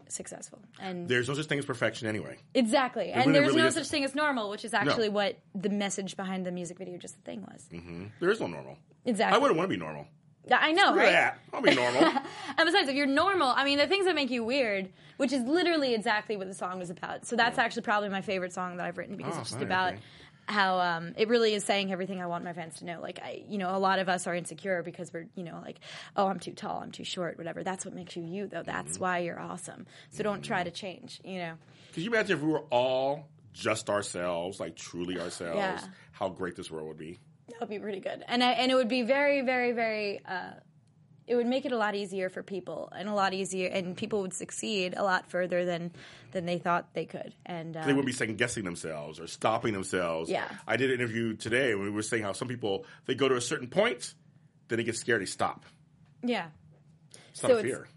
successful. 0.09 0.59
And 0.81 1.09
There's 1.09 1.29
no 1.29 1.35
such 1.35 1.47
thing 1.47 1.59
as 1.59 1.65
perfection 1.65 2.09
anyway. 2.09 2.39
Exactly. 2.55 3.11
and 3.13 3.27
really, 3.27 3.33
there's 3.39 3.47
really 3.49 3.63
no 3.63 3.67
isn't. 3.69 3.85
such 3.85 3.91
thing 3.91 4.05
as 4.05 4.15
normal, 4.15 4.51
which 4.51 4.65
is 4.65 4.75
actually 4.75 5.09
what 5.11 5.39
the 5.55 5.69
message 5.69 6.17
behind 6.17 6.45
the 6.47 6.51
music 6.51 6.79
video 6.79 6.97
Just 6.99 7.17
the 7.17 7.23
Thing 7.23 7.43
was. 7.43 7.69
Mm-hmm. 7.73 8.07
There 8.21 8.31
is 8.31 8.41
no 8.41 8.47
normal. 8.47 8.79
Exactly. 9.05 9.37
I 9.37 9.39
wouldn't 9.41 9.57
want 9.59 9.71
to 9.71 9.77
be 9.77 9.79
normal. 9.81 10.07
Yeah, 10.47 10.59
I 10.63 10.73
know, 10.73 10.87
Screw 10.93 11.01
right? 11.01 11.13
that. 11.13 11.39
I'll 11.53 11.61
be 11.61 11.75
normal. 11.75 12.01
And 12.57 12.67
besides, 12.67 12.89
if 12.89 12.97
you're 12.97 13.07
normal, 13.07 13.49
I 13.49 13.65
mean, 13.65 13.79
the 13.79 13.87
things 13.87 14.07
that 14.07 14.15
make 14.17 14.31
you 14.31 14.43
weird, 14.43 14.89
which 15.19 15.33
is 15.33 15.43
literally 15.45 15.95
exactly 15.95 16.37
what 16.37 16.49
the 16.49 16.55
song 16.55 16.79
was 16.81 16.91
about. 16.91 17.25
So 17.27 17.37
that's 17.37 17.57
actually 17.59 17.83
probably 17.83 18.09
my 18.09 18.21
favorite 18.23 18.53
song 18.53 18.79
that 18.79 18.87
I've 18.87 18.97
written 18.99 19.17
because 19.17 19.35
Oh, 19.37 19.41
it's 19.41 19.51
just 19.51 19.59
fine, 19.61 19.67
about 19.67 19.93
okay. 19.93 20.03
How 20.49 20.79
um, 20.81 21.13
it 21.17 21.29
really 21.29 21.55
is 21.55 21.65
saying 21.65 21.93
everything 21.93 22.21
I 22.21 22.27
want 22.27 22.43
my 22.43 22.53
fans 22.55 22.77
to 22.79 22.85
know. 22.85 23.01
Like, 23.01 23.21
I, 23.23 23.43
you 23.49 23.59
know, 23.59 23.77
a 23.77 23.79
lot 23.79 23.99
of 23.99 24.09
us 24.09 24.27
are 24.27 24.35
insecure 24.35 24.83
because 24.83 25.13
we're, 25.13 25.29
you 25.35 25.45
know, 25.45 25.61
like, 25.63 25.79
oh, 26.17 26.27
I'm 26.27 26.41
too 26.41 26.53
tall, 26.53 26.81
I'm 26.83 26.91
too 26.91 27.05
short, 27.05 27.37
whatever. 27.39 27.63
That's 27.63 27.85
what 27.85 27.95
makes 27.95 28.17
you 28.17 28.25
you, 28.25 28.47
though. 28.47 28.63
That's 28.63 28.95
Mm-hmm. 28.95 29.03
why 29.03 29.19
you're 29.19 29.39
awesome. 29.39 29.87
So 30.11 30.23
don't 30.23 30.43
try 30.43 30.65
to 30.65 30.71
change, 30.71 31.21
you 31.25 31.39
know. 31.39 31.55
Could 31.93 32.03
you 32.03 32.11
imagine 32.11 32.37
if 32.39 32.43
we 32.43 32.51
were 32.51 32.65
all 32.71 33.29
just 33.53 33.91
ourselves, 33.91 34.59
like 34.61 34.77
truly 34.77 35.19
ourselves, 35.19 35.57
Yeah. 35.59 35.85
how 36.13 36.29
great 36.31 36.57
this 36.57 36.71
world 36.71 36.89
would 36.89 36.99
be? 36.99 37.19
That 37.49 37.61
would 37.61 37.71
be 37.71 37.79
pretty 37.79 38.01
good, 38.01 38.23
and 38.29 38.43
I, 38.45 38.53
and 38.53 38.71
it 38.71 38.75
would 38.75 38.89
be 38.89 39.03
very, 39.03 39.41
very, 39.43 39.73
very. 39.73 40.21
Uh, 40.25 40.51
it 41.27 41.35
would 41.37 41.47
make 41.47 41.67
it 41.67 41.73
a 41.73 41.77
lot 41.77 41.95
easier 41.95 42.29
for 42.31 42.43
people, 42.43 42.91
and 42.97 43.09
a 43.09 43.13
lot 43.15 43.35
easier, 43.35 43.69
and 43.69 43.97
people 43.97 44.23
would 44.23 44.33
succeed 44.35 44.95
a 44.97 45.03
lot 45.05 45.31
further 45.31 45.65
than 45.65 45.93
than 46.39 46.47
they 46.47 46.59
thought 46.59 46.95
they 46.95 47.05
could. 47.05 47.35
And 47.45 47.77
um, 47.77 47.83
They 47.83 47.89
wouldn't 47.93 48.07
be 48.07 48.13
second 48.13 48.39
guessing 48.39 48.63
themselves 48.65 49.19
or 49.19 49.27
stopping 49.27 49.73
themselves. 49.73 50.31
Yeah. 50.31 50.49
I 50.69 50.77
did 50.77 50.91
an 50.91 51.01
interview 51.01 51.35
today 51.35 51.75
when 51.75 51.85
we 51.85 51.91
were 51.91 52.03
saying 52.03 52.23
how 52.23 52.33
some 52.33 52.47
people 52.47 52.87
they 53.07 53.17
go 53.17 53.29
to 53.29 53.35
a 53.35 53.41
certain 53.41 53.67
point, 53.69 54.15
then 54.69 54.77
they 54.77 54.85
get 54.85 54.97
scared, 54.97 55.21
they 55.21 55.27
stop. 55.27 55.65
yeah, 56.23 56.47
It's 57.31 57.41
So 57.41 57.49
it's- 57.49 57.63
fear. 57.65 57.89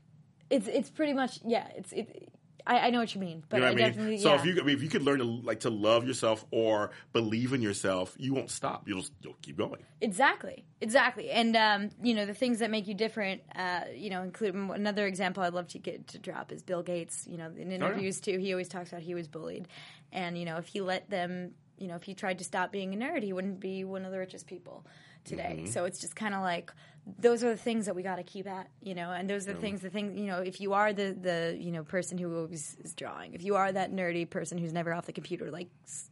it's 0.49 0.67
it's 0.67 0.89
pretty 0.89 1.13
much 1.13 1.39
yeah. 1.45 1.67
It's 1.75 1.93
it. 1.93 2.30
I, 2.65 2.87
I 2.87 2.89
know 2.89 2.99
what 2.99 3.13
you 3.13 3.21
mean, 3.21 3.43
but 3.49 3.57
You 3.57 3.61
know 3.61 3.67
I 3.67 3.71
what 3.71 3.81
I 3.81 3.85
definitely 3.85 4.11
mean? 4.13 4.19
So 4.19 4.29
yeah. 4.29 4.39
if 4.39 4.45
you 4.45 4.61
I 4.61 4.63
mean, 4.63 4.75
if 4.75 4.83
you 4.83 4.89
could 4.89 5.03
learn 5.03 5.19
to 5.19 5.25
like 5.25 5.61
to 5.61 5.69
love 5.69 6.07
yourself 6.07 6.45
or 6.51 6.91
believe 7.13 7.53
in 7.53 7.61
yourself, 7.61 8.15
you 8.17 8.33
won't 8.33 8.49
stop. 8.49 8.87
You'll 8.87 9.01
just, 9.01 9.13
you'll 9.21 9.37
keep 9.41 9.57
going. 9.57 9.83
Exactly, 10.01 10.65
exactly, 10.79 11.29
and 11.29 11.55
um, 11.55 11.89
you 12.01 12.13
know 12.13 12.25
the 12.25 12.33
things 12.33 12.59
that 12.59 12.71
make 12.71 12.87
you 12.87 12.93
different. 12.93 13.41
Uh, 13.55 13.81
you 13.95 14.09
know, 14.09 14.23
include 14.23 14.55
another 14.55 15.05
example 15.05 15.43
I'd 15.43 15.53
love 15.53 15.67
to 15.69 15.79
get 15.79 16.07
to 16.07 16.17
drop 16.17 16.51
is 16.51 16.63
Bill 16.63 16.83
Gates. 16.83 17.27
You 17.29 17.37
know, 17.37 17.51
Oh, 17.51 17.61
in 17.61 17.71
interviews 17.71 18.19
too, 18.19 18.37
he 18.37 18.53
always 18.53 18.67
talks 18.67 18.91
about 18.91 19.01
he 19.01 19.13
was 19.13 19.27
bullied, 19.27 19.67
and 20.11 20.37
you 20.37 20.45
know 20.45 20.57
if 20.57 20.67
he 20.67 20.81
let 20.81 21.09
them, 21.09 21.51
you 21.77 21.87
know, 21.87 21.95
if 21.95 22.03
he 22.03 22.13
tried 22.13 22.37
to 22.39 22.43
stop 22.43 22.71
being 22.71 22.93
a 22.93 22.97
nerd, 22.97 23.23
he 23.23 23.33
wouldn't 23.33 23.59
be 23.59 23.83
one 23.83 24.05
of 24.05 24.11
the 24.11 24.19
richest 24.19 24.47
people 24.47 24.85
today. 25.23 25.57
Mm-hmm. 25.57 25.65
So 25.67 25.85
it's 25.85 25.99
just 25.99 26.15
kind 26.15 26.33
of 26.33 26.41
like 26.41 26.71
those 27.19 27.43
are 27.43 27.49
the 27.49 27.57
things 27.57 27.87
that 27.87 27.95
we 27.95 28.03
got 28.03 28.17
to 28.17 28.23
keep 28.23 28.47
at, 28.47 28.69
you 28.81 28.93
know, 28.93 29.11
and 29.11 29.29
those 29.29 29.47
are 29.47 29.53
the 29.53 29.59
things, 29.59 29.81
the 29.81 29.89
thing, 29.89 30.17
you 30.17 30.27
know, 30.27 30.39
if 30.39 30.61
you 30.61 30.73
are 30.73 30.93
the 30.93 31.15
the 31.19 31.57
you 31.59 31.71
know 31.71 31.83
person 31.83 32.17
who 32.17 32.35
always 32.35 32.77
is 32.83 32.93
drawing, 32.93 33.33
if 33.33 33.43
you 33.43 33.55
are 33.55 33.71
that 33.71 33.91
nerdy 33.91 34.29
person 34.29 34.57
who's 34.57 34.73
never 34.73 34.93
off 34.93 35.05
the 35.05 35.13
computer, 35.13 35.49
like 35.49 35.67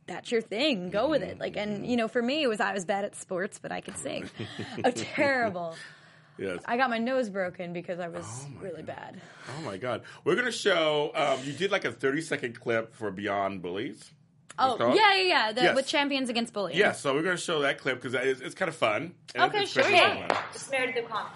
that's 0.07 0.31
your 0.31 0.41
thing, 0.41 0.89
go 0.89 1.09
with 1.09 1.21
it. 1.21 1.39
Like, 1.39 1.57
and 1.57 1.85
you 1.85 1.95
know, 1.95 2.07
for 2.07 2.21
me, 2.21 2.43
it 2.43 2.47
was 2.47 2.59
I 2.59 2.73
was 2.73 2.85
bad 2.85 3.05
at 3.05 3.15
sports, 3.15 3.59
but 3.59 3.71
I 3.71 3.81
could 3.81 3.97
sing. 3.97 4.29
oh, 4.83 4.91
terrible! 4.91 5.75
Yes. 6.39 6.59
I 6.65 6.77
got 6.77 6.89
my 6.89 6.97
nose 6.97 7.29
broken 7.29 7.73
because 7.73 7.99
I 7.99 8.07
was 8.07 8.45
really 8.61 8.81
bad. 8.81 9.19
Oh 9.57 9.61
my 9.63 9.77
God. 9.77 10.03
We're 10.23 10.35
going 10.35 10.45
to 10.45 10.51
show, 10.53 11.11
um, 11.13 11.39
you 11.43 11.51
did 11.51 11.69
like 11.69 11.83
a 11.83 11.91
30 11.91 12.21
second 12.21 12.59
clip 12.59 12.95
for 12.95 13.11
Beyond 13.11 13.61
Bullies. 13.61 14.11
Oh, 14.59 14.75
called? 14.77 14.95
yeah, 14.95 15.15
yeah, 15.15 15.23
yeah. 15.23 15.51
The, 15.51 15.61
Yes. 15.61 15.75
With 15.75 15.87
champions 15.87 16.29
against 16.29 16.53
bullying. 16.53 16.77
Yeah, 16.77 16.91
so 16.91 17.13
we're 17.13 17.23
going 17.23 17.37
to 17.37 17.41
show 17.41 17.61
that 17.61 17.77
clip 17.79 18.01
because 18.01 18.13
it's, 18.13 18.41
it's 18.41 18.55
kind 18.55 18.69
of 18.69 18.75
fun. 18.75 19.13
And 19.35 19.43
Okay, 19.45 19.63
it's 19.63 19.71
sure. 19.71 19.81
especially 19.83 19.99
Okay. 20.21 20.27
fun. 20.27 20.37
It's 20.53 20.69
Meredith 20.71 21.05
O'Connor. 21.05 21.29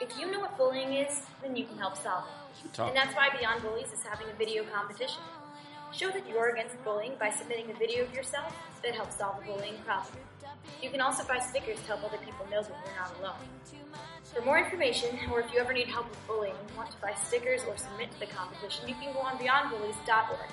If 0.00 0.18
you 0.18 0.30
know 0.30 0.40
what 0.40 0.56
bullying 0.56 0.92
is, 0.94 1.22
then 1.42 1.56
you 1.56 1.64
can 1.66 1.76
help 1.78 1.96
solve 1.96 2.24
it. 2.64 2.78
And 2.80 2.96
that's 2.96 3.14
why 3.14 3.28
Beyond 3.38 3.62
Bullies 3.62 3.92
is 3.92 4.02
having 4.02 4.28
a 4.28 4.34
video 4.38 4.64
competition. 4.64 5.22
Show 5.92 6.10
that 6.10 6.28
you're 6.28 6.50
against 6.50 6.82
bullying 6.84 7.12
by 7.18 7.30
submitting 7.30 7.70
a 7.70 7.74
video 7.74 8.04
of 8.04 8.14
yourself 8.14 8.54
that 8.82 8.94
helps 8.94 9.16
solve 9.16 9.42
a 9.42 9.46
bullying 9.46 9.74
problem. 9.86 10.14
You 10.82 10.90
can 10.90 11.00
also 11.00 11.24
buy 11.24 11.38
stickers 11.38 11.78
to 11.80 11.86
help 11.86 12.04
other 12.04 12.18
people 12.18 12.46
know 12.50 12.62
that 12.62 12.70
you're 12.84 12.96
not 12.96 13.12
alone. 13.20 13.48
For 14.34 14.42
more 14.42 14.58
information, 14.58 15.18
or 15.32 15.40
if 15.40 15.52
you 15.52 15.58
ever 15.60 15.72
need 15.72 15.86
help 15.88 16.10
with 16.10 16.26
bullying, 16.26 16.54
want 16.76 16.90
to 16.90 16.96
buy 17.00 17.14
stickers 17.24 17.62
or 17.66 17.76
submit 17.78 18.10
to 18.12 18.20
the 18.20 18.26
competition, 18.26 18.86
you 18.88 18.94
can 18.94 19.12
go 19.14 19.20
on 19.20 19.38
beyondbullies.org. 19.38 20.50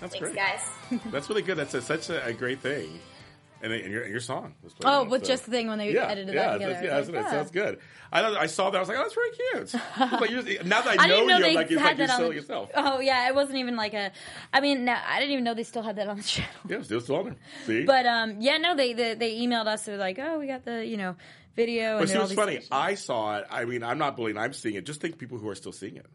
That's 0.00 0.12
Thanks, 0.14 0.28
great. 0.32 0.36
guys. 0.36 1.00
That's 1.12 1.28
really 1.28 1.42
good. 1.42 1.56
That's 1.56 1.74
a, 1.74 1.82
such 1.82 2.10
a, 2.10 2.24
a 2.26 2.32
great 2.32 2.60
thing. 2.60 3.00
And, 3.62 3.72
and 3.72 3.90
your, 3.90 4.06
your 4.06 4.20
song 4.20 4.54
was 4.62 4.74
played. 4.74 4.92
Oh, 4.92 5.02
it, 5.04 5.08
with 5.08 5.22
so- 5.24 5.28
just 5.32 5.46
the 5.46 5.50
thing 5.50 5.68
when 5.68 5.78
they 5.78 5.90
yeah, 5.94 6.04
edited 6.08 6.34
yeah, 6.34 6.42
that 6.42 6.52
together. 6.52 6.72
that's- 6.74 6.84
yeah, 6.84 6.90
that's- 6.90 7.08
like, 7.08 7.24
"Ah." 7.24 7.30
sounds 7.30 7.50
good. 7.50 7.78
I, 8.12 8.22
I 8.36 8.46
saw 8.46 8.68
that. 8.68 8.76
I 8.76 8.80
was 8.80 8.88
like, 8.90 8.98
oh, 8.98 9.02
that's 9.02 9.14
very 9.14 9.30
cute. 9.30 9.74
It's 9.96 10.20
like, 10.20 10.30
just- 10.30 10.64
now 10.66 10.82
that 10.82 11.00
I 11.00 11.04
I 11.04 11.06
know, 11.08 11.24
know 11.24 11.38
you, 11.38 11.54
like, 11.54 11.70
it's 11.70 11.80
like 11.80 11.98
you're 11.98 12.32
yourself. 12.34 12.70
Oh 12.74 13.00
yeah, 13.00 13.26
it 13.28 13.34
wasn't 13.34 13.56
even 13.56 13.74
like 13.74 13.94
a. 13.94 14.12
I 14.52 14.60
mean, 14.60 14.84
no, 14.84 14.94
I 14.94 15.18
didn't 15.20 15.32
even 15.32 15.44
know 15.44 15.54
they 15.54 15.62
still 15.64 15.82
had 15.82 15.96
that 15.96 16.06
on 16.06 16.18
the 16.18 16.22
channel. 16.34 16.50
Yeah, 16.68 16.82
still, 16.82 17.00
still 17.00 17.16
on 17.16 17.24
there. 17.24 17.36
See? 17.64 17.84
But 17.84 18.04
um, 18.04 18.42
yeah, 18.42 18.58
no, 18.58 18.76
they, 18.76 18.92
they 18.92 19.14
they 19.14 19.38
emailed 19.40 19.66
us. 19.66 19.86
They're 19.86 19.96
like, 19.96 20.18
oh, 20.18 20.38
we 20.38 20.46
got 20.46 20.66
the 20.66 20.84
you 20.84 20.98
know 20.98 21.16
video. 21.56 21.94
But 21.94 22.02
and 22.02 22.10
see, 22.10 22.18
what's 22.18 22.32
funny? 22.34 22.52
things. 22.56 22.68
I 22.70 22.94
saw 22.94 23.38
it. 23.38 23.46
I 23.50 23.64
mean, 23.64 23.82
I'm 23.82 23.96
not 23.98 24.16
bullying. 24.16 24.36
I'm 24.36 24.52
seeing 24.52 24.74
it. 24.74 24.84
Just 24.84 25.00
think 25.00 25.16
people 25.18 25.38
who 25.38 25.48
are 25.48 25.54
still 25.54 25.72
seeing 25.72 25.96
it. 25.96 26.06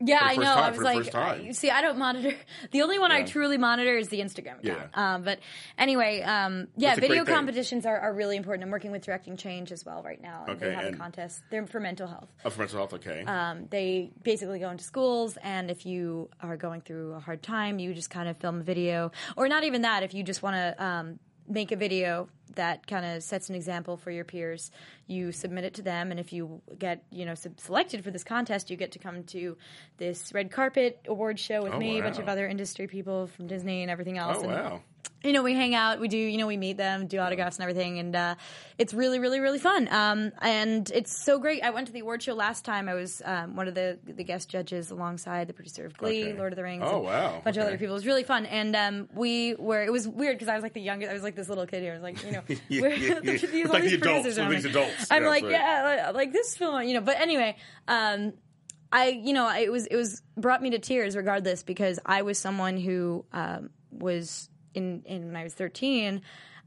Yeah, 0.00 0.18
I 0.20 0.36
know. 0.36 0.42
time- 0.42 0.58
I 0.64 0.70
was 0.70 0.80
like. 0.80 1.14
I- 1.14 1.50
see, 1.52 1.70
I 1.70 1.80
don't 1.80 1.98
monitor. 1.98 2.34
The 2.70 2.82
only 2.82 2.98
one 2.98 3.12
I 3.12 3.22
truly 3.22 3.58
monitor 3.58 3.96
is 3.96 4.08
the 4.08 4.20
Instagram 4.20 4.58
account. 4.58 4.64
Yeah. 4.64 5.14
Um, 5.14 5.22
but 5.22 5.38
anyway, 5.78 6.22
um, 6.22 6.68
yeah, 6.76 6.94
video 6.96 7.24
competitions 7.24 7.86
are, 7.86 7.98
are 7.98 8.12
really 8.12 8.36
important. 8.36 8.64
I'm 8.64 8.70
working 8.70 8.90
with 8.90 9.02
Directing 9.04 9.36
Change 9.36 9.70
as 9.70 9.84
well 9.84 10.02
right 10.02 10.20
now. 10.20 10.46
Okay, 10.48 10.66
they 10.66 10.74
have 10.74 10.84
and- 10.86 10.94
a 10.96 10.98
contest. 10.98 11.42
They're 11.50 11.66
for 11.66 11.80
mental 11.80 12.08
health. 12.08 12.28
Oh, 12.44 12.50
for 12.50 12.60
mental 12.60 12.78
health, 12.78 12.94
okay. 12.94 13.22
Um, 13.24 13.66
they 13.70 14.10
basically 14.22 14.58
go 14.58 14.70
into 14.70 14.82
schools, 14.84 15.38
and 15.42 15.70
if 15.70 15.86
you 15.86 16.28
are 16.40 16.56
going 16.56 16.80
through 16.80 17.14
a 17.14 17.20
hard 17.20 17.42
time, 17.42 17.78
you 17.78 17.94
just 17.94 18.10
kind 18.10 18.28
of 18.28 18.36
film 18.38 18.60
a 18.60 18.64
video, 18.64 19.12
or 19.36 19.48
not 19.48 19.64
even 19.64 19.82
that. 19.82 20.02
If 20.02 20.14
you 20.14 20.22
just 20.24 20.42
want 20.42 20.56
to 20.56 20.84
um, 20.84 21.18
make 21.48 21.72
a 21.72 21.76
video 21.76 22.28
that 22.54 22.86
kind 22.86 23.04
of 23.04 23.22
sets 23.22 23.48
an 23.48 23.54
example 23.54 23.96
for 23.96 24.10
your 24.10 24.24
peers, 24.24 24.70
you 25.06 25.32
submit 25.32 25.64
it 25.64 25.74
to 25.74 25.82
them, 25.82 26.10
and 26.10 26.20
if 26.20 26.32
you 26.32 26.60
get 26.78 27.02
you 27.10 27.24
know 27.26 27.34
sub- 27.34 27.58
selected 27.58 28.04
for 28.04 28.10
this 28.10 28.22
contest, 28.24 28.70
you 28.70 28.76
get 28.76 28.92
to 28.92 28.98
come 28.98 29.24
to 29.24 29.56
this 29.98 30.32
red 30.32 30.50
carpet 30.50 31.00
award 31.08 31.38
show 31.38 31.62
with 31.62 31.74
Oh, 31.74 31.78
me, 31.78 31.98
a 31.98 32.02
bunch 32.02 32.18
of 32.18 32.28
other 32.28 32.46
industry 32.46 32.86
people 32.86 33.26
from 33.26 33.46
Disney 33.46 33.82
and 33.82 33.90
everything 33.90 34.18
else. 34.18 34.38
oh, 34.40 34.44
and, 34.44 34.52
wow. 34.52 34.80
You 35.22 35.32
know, 35.32 35.42
we 35.42 35.54
hang 35.54 35.74
out, 35.74 36.00
we 36.00 36.08
do, 36.08 36.18
you 36.18 36.36
know, 36.36 36.46
we 36.46 36.56
meet 36.58 36.76
them, 36.76 37.06
do 37.06 37.18
autographs 37.18 37.56
and 37.56 37.62
everything, 37.62 37.98
and 37.98 38.14
uh, 38.14 38.34
it's 38.76 38.92
really, 38.92 39.18
really, 39.18 39.40
really 39.40 39.58
fun. 39.58 39.88
Um, 39.90 40.32
and 40.42 40.90
it's 40.94 41.16
so 41.24 41.38
great. 41.38 41.62
I 41.62 41.70
went 41.70 41.86
to 41.86 41.92
the 41.94 42.00
award 42.00 42.22
show 42.22 42.34
last 42.34 42.64
time. 42.64 42.88
I 42.88 42.94
was 42.94 43.22
um, 43.24 43.56
one 43.56 43.66
of 43.66 43.74
the 43.74 43.98
the 44.04 44.24
guest 44.24 44.50
judges 44.50 44.90
alongside 44.90 45.46
the 45.46 45.54
producer 45.54 45.86
of 45.86 45.96
Glee, 45.96 46.24
Okay. 46.24 46.38
Lord 46.38 46.52
of 46.52 46.56
the 46.56 46.62
Rings. 46.62 46.84
Oh, 46.86 46.98
wow. 46.98 47.38
a 47.38 47.40
bunch 47.40 47.56
of 47.56 47.62
other 47.62 47.78
people. 47.78 47.94
It 47.94 47.98
was 47.98 48.06
really 48.06 48.22
fun, 48.22 48.44
and 48.46 48.76
um, 48.76 49.08
we 49.14 49.54
were. 49.54 49.82
It 49.82 49.92
was 49.92 50.06
weird 50.06 50.36
because 50.36 50.48
I 50.48 50.54
was 50.54 50.62
like 50.62 50.74
the 50.74 50.82
youngest. 50.82 51.10
I 51.10 51.14
was 51.14 51.22
like 51.22 51.36
this 51.36 51.48
little 51.48 51.66
kid 51.66 51.82
here. 51.82 51.92
I 51.92 51.94
was 51.94 52.02
like, 52.02 52.22
you 52.24 52.32
know, 52.32 52.42
Yeah, 52.68 52.80
we're, 52.82 52.88
yeah, 52.94 53.14
yeah. 53.14 53.20
these, 53.20 53.42
like 53.68 53.82
these 53.82 53.90
the 53.92 53.96
adults, 53.96 54.00
producers 54.00 54.38
all 54.38 54.44
around 54.44 54.54
these 54.54 54.64
adults. 54.66 55.06
I'm 55.10 55.24
like, 55.24 55.42
that's 55.44 55.52
yeah, 55.52 56.02
like, 56.06 56.14
like 56.14 56.32
this 56.32 56.56
film, 56.56 56.82
you 56.82 56.94
know. 56.94 57.00
But 57.00 57.20
anyway. 57.20 57.56
Um, 57.88 58.34
I, 58.92 59.08
you 59.08 59.32
know, 59.32 59.52
it 59.52 59.72
was 59.72 59.86
it 59.86 59.96
was 59.96 60.22
brought 60.36 60.62
me 60.62 60.70
to 60.70 60.78
tears 60.78 61.16
regardless 61.16 61.64
because 61.64 61.98
I 62.06 62.22
was 62.22 62.38
someone 62.38 62.76
who 62.76 63.24
um, 63.32 63.70
was 63.90 64.48
in 64.74 65.02
in 65.06 65.26
when 65.26 65.36
I 65.36 65.44
was 65.44 65.54
thirteen, 65.54 66.22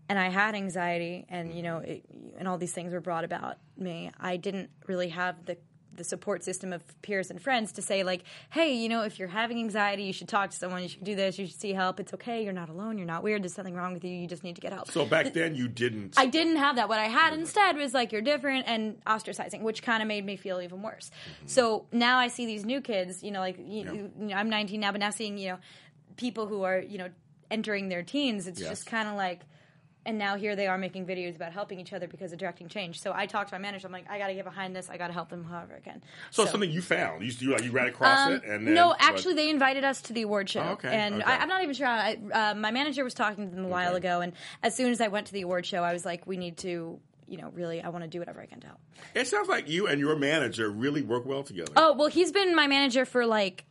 and 0.10 0.18
I 0.18 0.30
had 0.30 0.56
anxiety, 0.56 1.26
and 1.30 1.54
you 1.54 1.64
know, 1.64 1.78
it, 1.78 2.04
and 2.38 2.48
all 2.48 2.58
these 2.58 2.74
things 2.74 2.94
were 2.94 3.02
brought 3.02 3.24
about 3.24 3.58
me. 3.78 4.12
I 4.20 4.38
didn't 4.38 4.70
really 4.88 5.10
have 5.10 5.46
the 5.46 5.58
the 5.98 6.04
support 6.04 6.44
system 6.44 6.72
of 6.72 6.84
peers 7.02 7.30
and 7.30 7.42
friends 7.42 7.74
to 7.74 7.82
say 7.82 8.04
like, 8.04 8.24
hey, 8.52 8.74
you 8.76 8.88
know, 8.88 9.02
if 9.02 9.20
you're 9.20 9.28
having 9.28 9.58
anxiety, 9.58 10.04
you 10.04 10.14
should 10.14 10.28
talk 10.28 10.52
to 10.52 10.56
someone. 10.56 10.84
You 10.84 10.90
should 10.90 11.04
do 11.04 11.16
this. 11.16 11.38
You 11.38 11.48
should 11.48 11.60
see 11.60 11.74
help. 11.74 12.00
It's 12.00 12.14
okay. 12.14 12.44
You're 12.44 12.54
not 12.54 12.70
alone. 12.70 12.98
You're 12.98 13.08
not 13.08 13.24
weird. 13.24 13.44
There's 13.44 13.54
something 13.54 13.74
wrong 13.74 13.94
with 13.94 14.04
you. 14.04 14.12
You 14.12 14.28
just 14.28 14.44
need 14.44 14.56
to 14.56 14.62
get 14.62 14.72
help. 14.72 14.92
So 14.92 15.06
back 15.06 15.34
then 15.34 15.56
you 15.56 15.68
didn't. 15.68 16.14
I 16.16 16.28
didn't 16.28 16.58
have 16.58 16.78
that. 16.78 16.88
What 16.88 17.00
I 17.00 17.08
had 17.08 17.34
instead 17.34 17.76
was 17.76 17.94
like 17.94 18.12
you're 18.12 18.22
different 18.22 18.68
and 18.68 19.04
ostracizing, 19.06 19.62
which 19.62 19.82
kind 19.82 20.02
of 20.02 20.08
made 20.08 20.26
me 20.26 20.38
feel 20.38 20.62
even 20.62 20.82
worse. 20.82 21.10
Mm-hmm. 21.10 21.48
So 21.48 21.88
now 21.92 22.20
I 22.20 22.28
see 22.28 22.46
these 22.46 22.64
new 22.64 22.80
kids. 22.80 23.24
You 23.24 23.32
know, 23.32 23.40
like 23.40 23.58
you, 23.58 24.12
you 24.20 24.28
know, 24.28 24.36
I'm 24.36 24.50
19 24.50 24.80
now, 24.80 24.92
but 24.92 25.00
now 25.00 25.10
seeing 25.10 25.38
you 25.38 25.50
know 25.50 25.58
people 26.16 26.48
who 26.48 26.64
are 26.64 26.80
you 26.80 27.00
know 27.00 27.10
entering 27.52 27.90
their 27.90 28.04
teens, 28.04 28.48
it's 28.48 28.60
Yes. 28.60 28.70
just 28.70 28.86
kind 28.86 29.08
of 29.08 29.16
like. 29.16 29.42
And 30.06 30.18
now 30.18 30.38
here 30.38 30.56
they 30.56 30.68
are 30.68 30.78
making 30.78 31.06
videos 31.06 31.36
about 31.36 31.52
helping 31.52 31.82
each 31.82 31.92
other 31.92 32.08
because 32.08 32.32
of 32.32 32.40
directing 32.40 32.70
change. 32.70 33.02
So 33.02 33.12
I 33.14 33.26
talked 33.26 33.50
to 33.50 33.56
my 33.56 33.60
manager. 33.60 33.88
I'm 33.88 33.92
like, 33.92 34.10
I 34.10 34.18
got 34.18 34.28
to 34.28 34.36
get 34.36 34.46
behind 34.46 34.74
this. 34.74 34.90
I 34.90 34.96
got 34.96 35.08
to 35.08 35.14
help 35.14 35.28
them 35.28 35.44
however 35.44 35.76
I 35.76 35.82
can. 35.82 36.02
so, 36.32 36.44
it's 36.44 36.52
something 36.54 36.72
you 36.72 36.82
found. 36.82 37.24
You, 37.24 37.34
you, 37.40 37.52
like, 37.52 37.64
you 37.66 37.72
ran 37.72 37.88
across 37.88 38.26
Um, 38.26 38.32
it, 38.36 38.44
and 38.46 38.66
then, 38.66 38.74
no, 38.74 38.96
actually, 38.98 39.34
they 39.34 39.50
invited 39.50 39.84
us 39.84 40.02
to 40.04 40.14
the 40.14 40.22
award 40.22 40.50
show, 40.50 40.62
Oh, 40.62 40.72
okay, 40.74 40.88
and 40.88 41.16
okay. 41.16 41.26
I, 41.30 41.40
I'm 41.40 41.50
not 41.50 41.62
even 41.62 41.76
sure. 41.76 41.88
How 41.88 41.96
I, 41.98 42.18
uh, 42.32 42.56
my 42.56 42.72
manager 42.72 43.04
was 43.04 43.16
talking 43.16 43.50
to 43.50 43.54
them 43.54 43.66
a 43.66 43.68
while 43.68 43.90
Okay. 43.96 43.98
ago, 43.98 44.22
and 44.22 44.32
as 44.64 44.74
soon 44.76 44.94
as 44.94 45.02
I 45.02 45.10
went 45.10 45.28
to 45.28 45.34
the 45.34 45.42
award 45.42 45.66
show, 45.66 45.84
I 45.84 45.92
was 45.92 46.06
like, 46.06 46.26
"We 46.26 46.38
need 46.38 46.56
to, 46.60 47.02
you 47.28 47.38
know, 47.38 47.50
really, 47.54 47.82
I 47.82 47.90
want 47.90 48.06
to 48.06 48.10
do 48.10 48.20
whatever 48.20 48.40
I 48.40 48.46
can 48.46 48.62
to 48.62 48.68
help." 48.68 48.80
It 49.14 49.28
sounds 49.28 49.50
like 49.50 49.68
you 49.68 49.88
and 49.88 50.00
your 50.00 50.16
manager 50.16 50.70
really 50.70 51.02
work 51.02 51.26
well 51.26 51.44
together. 51.44 51.74
Oh 51.76 51.92
well, 51.98 52.08
he's 52.08 52.32
been 52.32 52.56
my 52.56 52.68
manager 52.68 53.04
for 53.04 53.26
like 53.26 53.66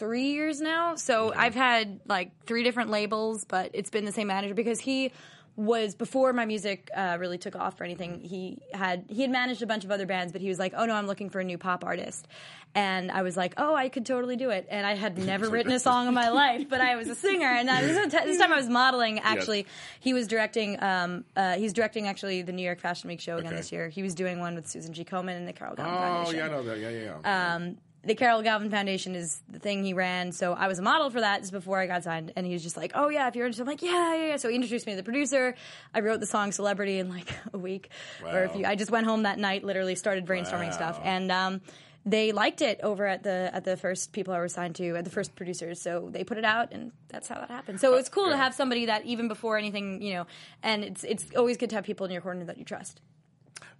three 0.00 0.32
years 0.32 0.60
now, 0.60 0.96
so 0.96 1.32
I've 1.36 1.54
had 1.54 2.00
like 2.08 2.32
three 2.46 2.64
different 2.64 2.90
labels, 2.90 3.44
but 3.44 3.70
it's 3.74 3.90
been 3.90 4.06
the 4.06 4.12
same 4.12 4.26
manager 4.28 4.54
because 4.54 4.80
he 4.80 5.12
was 5.56 5.94
before 5.94 6.32
my 6.32 6.46
music 6.46 6.88
uh, 6.94 7.18
really 7.20 7.36
took 7.36 7.54
off 7.54 7.78
or 7.80 7.84
anything. 7.84 8.20
He 8.22 8.58
had 8.72 9.04
he 9.08 9.20
had 9.20 9.30
managed 9.30 9.60
a 9.62 9.66
bunch 9.66 9.84
of 9.84 9.90
other 9.90 10.06
bands, 10.06 10.32
but 10.32 10.40
he 10.40 10.48
was 10.48 10.58
like, 10.58 10.72
"Oh 10.74 10.86
no, 10.86 10.94
I'm 10.94 11.06
looking 11.06 11.28
for 11.28 11.38
a 11.38 11.44
new 11.44 11.58
pop 11.58 11.84
artist," 11.84 12.26
and 12.74 13.10
I 13.10 13.20
was 13.20 13.36
like, 13.36 13.52
"Oh, 13.58 13.74
I 13.74 13.90
could 13.90 14.06
totally 14.06 14.36
do 14.36 14.48
it." 14.48 14.66
And 14.70 14.86
I 14.86 14.94
had 14.94 15.18
never 15.32 15.50
written 15.50 15.70
a 15.72 15.78
song 15.78 16.08
in 16.08 16.14
my 16.14 16.28
life, 16.44 16.66
but 16.70 16.80
I 16.80 16.96
was 16.96 17.08
a 17.08 17.14
singer, 17.14 17.46
and 17.48 17.68
I, 17.68 17.82
this, 17.82 18.04
was- 18.04 18.12
this 18.24 18.38
time 18.38 18.52
I 18.54 18.56
was 18.56 18.70
modeling. 18.70 19.18
Actually, 19.18 19.66
he 20.00 20.14
was 20.14 20.26
directing. 20.28 20.82
Um, 20.82 21.24
uh, 21.36 21.56
he's 21.56 21.74
directing 21.74 22.08
actually 22.08 22.40
the 22.40 22.52
New 22.52 22.64
York 22.64 22.80
Fashion 22.80 23.08
Week 23.08 23.20
show 23.20 23.36
again 23.36 23.48
Okay. 23.48 23.56
this 23.56 23.70
year. 23.70 23.90
He 23.90 24.02
was 24.02 24.14
doing 24.14 24.40
one 24.40 24.54
with 24.54 24.66
Susan 24.66 24.94
G. 24.94 25.04
Komen 25.04 25.36
and 25.36 25.46
the 25.46 25.52
Carol 25.52 25.74
oh, 25.76 25.82
Foundation 25.82 26.36
yeah, 26.38 26.46
I 26.46 26.48
know 26.48 26.62
that. 26.62 26.78
Yeah, 26.78 26.88
yeah, 26.88 27.18
yeah. 27.22 27.54
um, 27.54 27.76
the 28.02 28.14
Carol 28.14 28.40
Galvin 28.42 28.70
Foundation 28.70 29.14
is 29.14 29.40
the 29.48 29.58
thing 29.58 29.84
he 29.84 29.92
ran. 29.92 30.32
So 30.32 30.54
I 30.54 30.68
was 30.68 30.78
a 30.78 30.82
model 30.82 31.10
for 31.10 31.20
that 31.20 31.40
just 31.40 31.52
before 31.52 31.78
I 31.78 31.86
got 31.86 32.02
signed. 32.04 32.32
And 32.34 32.46
he 32.46 32.52
was 32.54 32.62
just 32.62 32.76
like, 32.76 32.92
oh, 32.94 33.08
yeah, 33.08 33.28
if 33.28 33.36
you're 33.36 33.44
interested. 33.44 33.62
I'm 33.62 33.68
like, 33.68 33.82
yeah, 33.82 34.14
yeah, 34.14 34.26
yeah. 34.28 34.36
So 34.36 34.48
he 34.48 34.54
introduced 34.54 34.86
me 34.86 34.92
to 34.92 34.96
the 34.96 35.02
producer. 35.02 35.54
I 35.94 36.00
wrote 36.00 36.20
the 36.20 36.26
song 36.26 36.50
Celebrity 36.52 36.98
in 36.98 37.10
like 37.10 37.28
a 37.52 37.58
week. 37.58 37.90
Or 38.32 38.44
if 38.44 38.54
Wow. 38.54 38.60
you, 38.60 38.66
I 38.66 38.74
just 38.74 38.90
went 38.90 39.06
home 39.06 39.24
that 39.24 39.38
night, 39.38 39.64
literally 39.64 39.94
started 39.96 40.24
brainstorming 40.26 40.66
Wow. 40.66 40.70
stuff. 40.70 41.00
And, 41.02 41.30
um, 41.30 41.60
they 42.06 42.32
liked 42.32 42.62
it 42.62 42.80
over 42.82 43.06
at 43.06 43.22
the 43.24 43.50
at 43.52 43.64
the 43.64 43.76
first 43.76 44.12
people 44.14 44.32
I 44.32 44.40
was 44.40 44.54
signed 44.54 44.74
to 44.76 44.96
at 44.96 45.04
the 45.04 45.10
first 45.10 45.36
producers, 45.36 45.82
so 45.82 46.08
they 46.10 46.24
put 46.24 46.38
it 46.38 46.46
out, 46.46 46.72
and 46.72 46.92
that's 47.08 47.28
how 47.28 47.34
that 47.34 47.50
happened. 47.50 47.78
So 47.78 47.94
it's 47.96 48.08
cool 48.08 48.30
to 48.30 48.38
have 48.38 48.54
somebody 48.54 48.86
that 48.86 49.04
even 49.04 49.28
before 49.28 49.58
anything, 49.58 50.00
you 50.00 50.14
know, 50.14 50.26
and 50.62 50.82
it's 50.82 51.04
it's 51.04 51.26
always 51.36 51.58
good 51.58 51.68
to 51.68 51.76
have 51.76 51.84
people 51.84 52.06
in 52.06 52.12
your 52.12 52.22
corner 52.22 52.42
that 52.46 52.56
you 52.56 52.64
trust. 52.64 53.02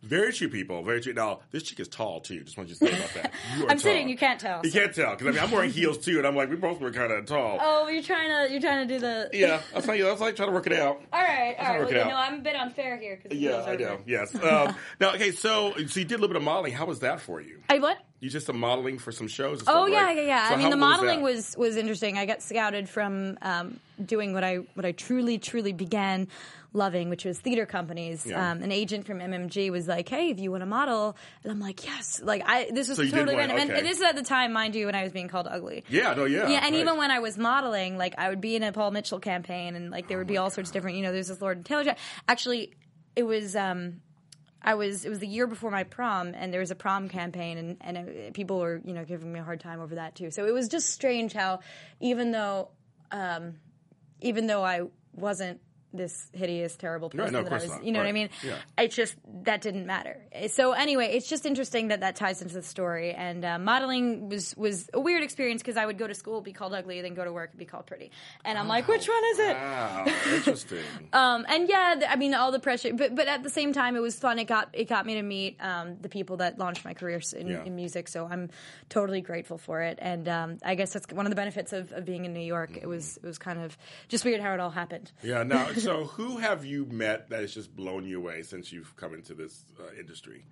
Very 0.02 0.32
true 0.32 0.48
people. 0.48 0.82
Very 0.82 1.00
true. 1.00 1.12
Now, 1.12 1.40
this 1.50 1.62
chick 1.62 1.78
is 1.78 1.88
tall 1.88 2.20
too. 2.20 2.40
Just 2.42 2.56
want 2.56 2.70
you 2.70 2.74
to 2.76 2.86
say 2.86 2.92
about 2.96 3.14
that. 3.14 3.32
I'm 3.68 3.78
sitting, 3.78 4.08
you 4.08 4.16
can't 4.16 4.40
tell, 4.40 4.60
You 4.64 4.70
so. 4.70 4.78
can't 4.78 4.94
tell 4.94 5.10
because 5.10 5.26
I 5.26 5.30
mean 5.30 5.40
I'm 5.40 5.50
wearing 5.50 5.70
heels 5.70 5.98
too, 5.98 6.18
and 6.18 6.26
I'm 6.26 6.34
like 6.34 6.48
we 6.48 6.56
both 6.56 6.80
were 6.80 6.90
kind 6.90 7.12
of 7.12 7.26
tall. 7.26 7.58
Oh, 7.60 7.88
you're 7.88 8.02
trying 8.02 8.28
to 8.28 8.52
you're 8.52 8.62
trying 8.62 8.88
to 8.88 8.94
do 8.94 9.00
the 9.00 9.30
Yeah, 9.34 9.60
I 9.70 9.74
that's 9.74 9.86
like 9.88 10.00
that's 10.00 10.20
like 10.20 10.36
trying 10.36 10.48
to 10.48 10.54
work 10.54 10.66
it 10.66 10.72
out. 10.72 11.02
All 11.12 11.20
right, 11.20 11.54
all 11.58 11.66
right. 11.66 11.80
Well, 11.80 11.88
you 11.88 11.94
know. 11.96 12.16
I'm 12.16 12.38
a 12.38 12.42
bit 12.42 12.56
unfair 12.56 12.96
here 12.96 13.20
because 13.22 13.38
Yeah, 13.38 13.62
I 13.62 13.76
know. 13.76 13.98
Yes. 14.06 14.34
Um, 14.50 14.74
now, 14.98 15.12
okay, 15.14 15.30
so 15.32 15.74
so 15.86 16.00
you 16.00 16.06
did 16.06 16.12
a 16.12 16.14
little 16.14 16.28
bit 16.28 16.36
of 16.36 16.42
modeling. 16.42 16.72
How 16.72 16.86
was 16.86 17.00
that 17.00 17.20
for 17.20 17.40
you? 17.40 17.60
I 17.68 17.78
what? 17.78 17.98
You 18.18 18.28
just 18.30 18.46
some 18.46 18.58
modeling 18.58 18.98
for 18.98 19.12
some 19.12 19.28
shows. 19.28 19.60
Oh 19.60 19.86
stuff, 19.86 19.88
yeah, 19.90 20.04
right? 20.04 20.16
yeah, 20.16 20.22
yeah. 20.22 20.48
So 20.48 20.54
I 20.54 20.56
mean, 20.56 20.70
the 20.70 20.76
modeling 20.76 21.20
that? 21.20 21.24
was 21.24 21.54
was 21.56 21.76
interesting. 21.76 22.18
I 22.18 22.26
got 22.26 22.42
scouted 22.42 22.88
from 22.88 23.38
um, 23.42 23.78
doing 24.04 24.32
what 24.32 24.42
I 24.42 24.56
what 24.74 24.84
I 24.84 24.92
truly 24.92 25.38
truly 25.38 25.72
began 25.72 26.26
loving, 26.72 27.10
which 27.10 27.24
was 27.24 27.38
theater 27.38 27.66
companies. 27.66 28.24
Yeah. 28.26 28.50
Um, 28.50 28.62
an 28.62 28.72
agent 28.72 29.06
from 29.06 29.18
MMG 29.18 29.70
was 29.70 29.88
like, 29.88 30.08
"Hey, 30.08 30.30
if 30.30 30.38
you 30.38 30.50
want 30.50 30.62
to 30.62 30.66
model," 30.66 31.16
and 31.42 31.52
I'm 31.52 31.60
like, 31.60 31.84
"Yes!" 31.84 32.20
Like 32.22 32.42
I 32.46 32.70
this 32.72 32.88
was 32.88 32.98
So 32.98 33.04
totally 33.04 33.36
random, 33.36 33.58
and, 33.58 33.70
okay. 33.70 33.78
and 33.78 33.88
this 33.88 33.98
is 33.98 34.02
at 34.02 34.16
the 34.16 34.22
time, 34.22 34.52
mind 34.52 34.74
you, 34.74 34.86
when 34.86 34.94
I 34.94 35.02
was 35.02 35.12
being 35.12 35.28
called 35.28 35.48
ugly. 35.50 35.84
Yeah, 35.88 36.14
no, 36.14 36.24
yeah. 36.24 36.48
Yeah, 36.48 36.60
and 36.64 36.74
right. 36.74 36.80
even 36.80 36.96
when 36.96 37.10
I 37.10 37.18
was 37.18 37.36
modeling, 37.36 37.98
like 37.98 38.14
I 38.18 38.28
would 38.28 38.40
be 38.40 38.56
in 38.56 38.62
a 38.62 38.72
Paul 38.72 38.90
Mitchell 38.90 39.20
campaign, 39.20 39.74
and 39.74 39.90
like 39.90 40.08
there 40.08 40.18
would 40.18 40.26
be 40.26 40.38
Oh 40.38 40.44
all 40.44 40.50
sorts 40.50 40.70
of 40.70 40.74
different. 40.74 40.96
You 40.96 41.02
know, 41.02 41.12
there's 41.12 41.28
this 41.28 41.40
Lord 41.40 41.58
and 41.58 41.66
Taylor. 41.66 41.94
Actually, 42.28 42.74
it 43.16 43.24
was. 43.24 43.56
um 43.56 44.00
I 44.62 44.74
was. 44.74 45.06
It 45.06 45.08
was 45.08 45.20
the 45.20 45.26
year 45.26 45.46
before 45.46 45.70
my 45.70 45.84
prom, 45.84 46.34
and 46.34 46.52
there 46.52 46.60
was 46.60 46.70
a 46.70 46.74
prom 46.74 47.08
campaign, 47.08 47.56
and 47.56 47.76
and 47.80 47.96
uh, 47.96 48.30
people 48.34 48.58
were 48.58 48.80
you 48.84 48.92
know 48.92 49.04
giving 49.06 49.32
me 49.32 49.40
a 49.40 49.42
hard 49.42 49.60
time 49.60 49.80
over 49.80 49.94
that 49.94 50.14
too. 50.14 50.30
So 50.30 50.46
it 50.46 50.52
was 50.52 50.68
just 50.68 50.90
strange 50.90 51.32
how, 51.32 51.60
even 51.98 52.30
though, 52.30 52.68
um, 53.10 53.54
even 54.20 54.46
though 54.46 54.62
I 54.62 54.82
wasn't 55.14 55.62
this 55.92 56.28
hideous, 56.32 56.76
terrible 56.76 57.10
person 57.10 57.32
no, 57.32 57.38
of 57.40 57.44
that 57.46 57.52
I 57.52 57.56
was, 57.56 57.68
not. 57.68 57.84
you 57.84 57.92
know 57.92 57.98
what 58.00 58.06
I 58.08 58.12
mean? 58.12 58.30
Yeah. 58.44 58.56
It's 58.78 58.94
just 58.94 59.14
that 59.44 59.60
didn't 59.60 59.86
matter. 59.86 60.18
So 60.48 60.72
anyway, 60.72 61.12
it's 61.14 61.28
just 61.28 61.46
interesting 61.46 61.88
that 61.88 62.00
that 62.00 62.16
ties 62.16 62.42
into 62.42 62.54
the 62.54 62.62
story. 62.62 63.12
And 63.12 63.44
uh, 63.44 63.58
modeling 63.58 64.28
was 64.28 64.56
was 64.56 64.88
a 64.94 65.00
weird 65.00 65.22
experience 65.22 65.62
because 65.62 65.76
I 65.76 65.84
would 65.86 65.98
go 65.98 66.06
to 66.06 66.14
school, 66.14 66.40
be 66.40 66.52
called 66.52 66.74
ugly, 66.74 67.00
then 67.02 67.14
go 67.14 67.24
to 67.24 67.32
work 67.32 67.50
and 67.50 67.58
be 67.58 67.64
called 67.64 67.86
pretty, 67.86 68.10
and 68.44 68.58
I'm 68.58 68.68
like, 68.68 68.86
which 68.88 69.08
one 69.08 69.22
is 69.32 69.38
it? 69.40 69.54
Wow, 69.56 70.04
interesting. 70.34 70.78
Um, 71.12 71.44
and 71.48 71.68
yeah, 71.68 71.94
th- 71.98 72.10
I 72.10 72.16
mean 72.16 72.34
all 72.34 72.52
the 72.52 72.60
pressure, 72.60 72.92
but 72.94 73.14
but 73.14 73.28
at 73.28 73.42
the 73.42 73.50
same 73.50 73.72
time, 73.72 73.96
it 73.96 74.00
was 74.00 74.18
fun. 74.18 74.38
It 74.38 74.44
got 74.46 74.70
it 74.72 74.88
got 74.88 75.06
me 75.06 75.14
to 75.14 75.22
meet 75.22 75.56
um, 75.60 75.96
the 76.00 76.08
people 76.08 76.38
that 76.38 76.58
launched 76.58 76.84
my 76.84 76.94
career 76.94 77.20
in, 77.36 77.46
Yeah. 77.48 77.64
in 77.64 77.74
music. 77.76 78.08
So 78.08 78.26
I'm 78.30 78.50
totally 78.88 79.20
grateful 79.20 79.58
for 79.58 79.82
it. 79.82 79.98
And 80.00 80.28
um, 80.28 80.58
I 80.64 80.74
guess 80.74 80.92
that's 80.92 81.12
one 81.12 81.26
of 81.26 81.30
the 81.30 81.36
benefits 81.36 81.72
of, 81.72 81.92
of 81.92 82.04
being 82.04 82.24
in 82.24 82.32
New 82.32 82.40
York. 82.40 82.76
It 82.80 82.86
was 82.86 83.16
it 83.16 83.24
was 83.26 83.38
kind 83.38 83.60
of 83.60 83.76
just 84.08 84.24
weird 84.24 84.40
how 84.40 84.54
it 84.54 84.60
all 84.60 84.70
happened. 84.70 85.10
yeah. 85.22 85.42
Now, 85.42 85.68
so 85.80 86.04
who 86.04 86.38
have 86.38 86.64
you 86.64 86.86
met 86.86 87.30
that 87.30 87.40
has 87.40 87.54
just 87.54 87.74
blown 87.74 88.06
you 88.06 88.18
away 88.18 88.42
since 88.42 88.72
you've 88.72 88.94
come 88.96 89.14
into 89.14 89.34
this 89.34 89.64
uh, 89.78 89.84
industry? 89.98 90.44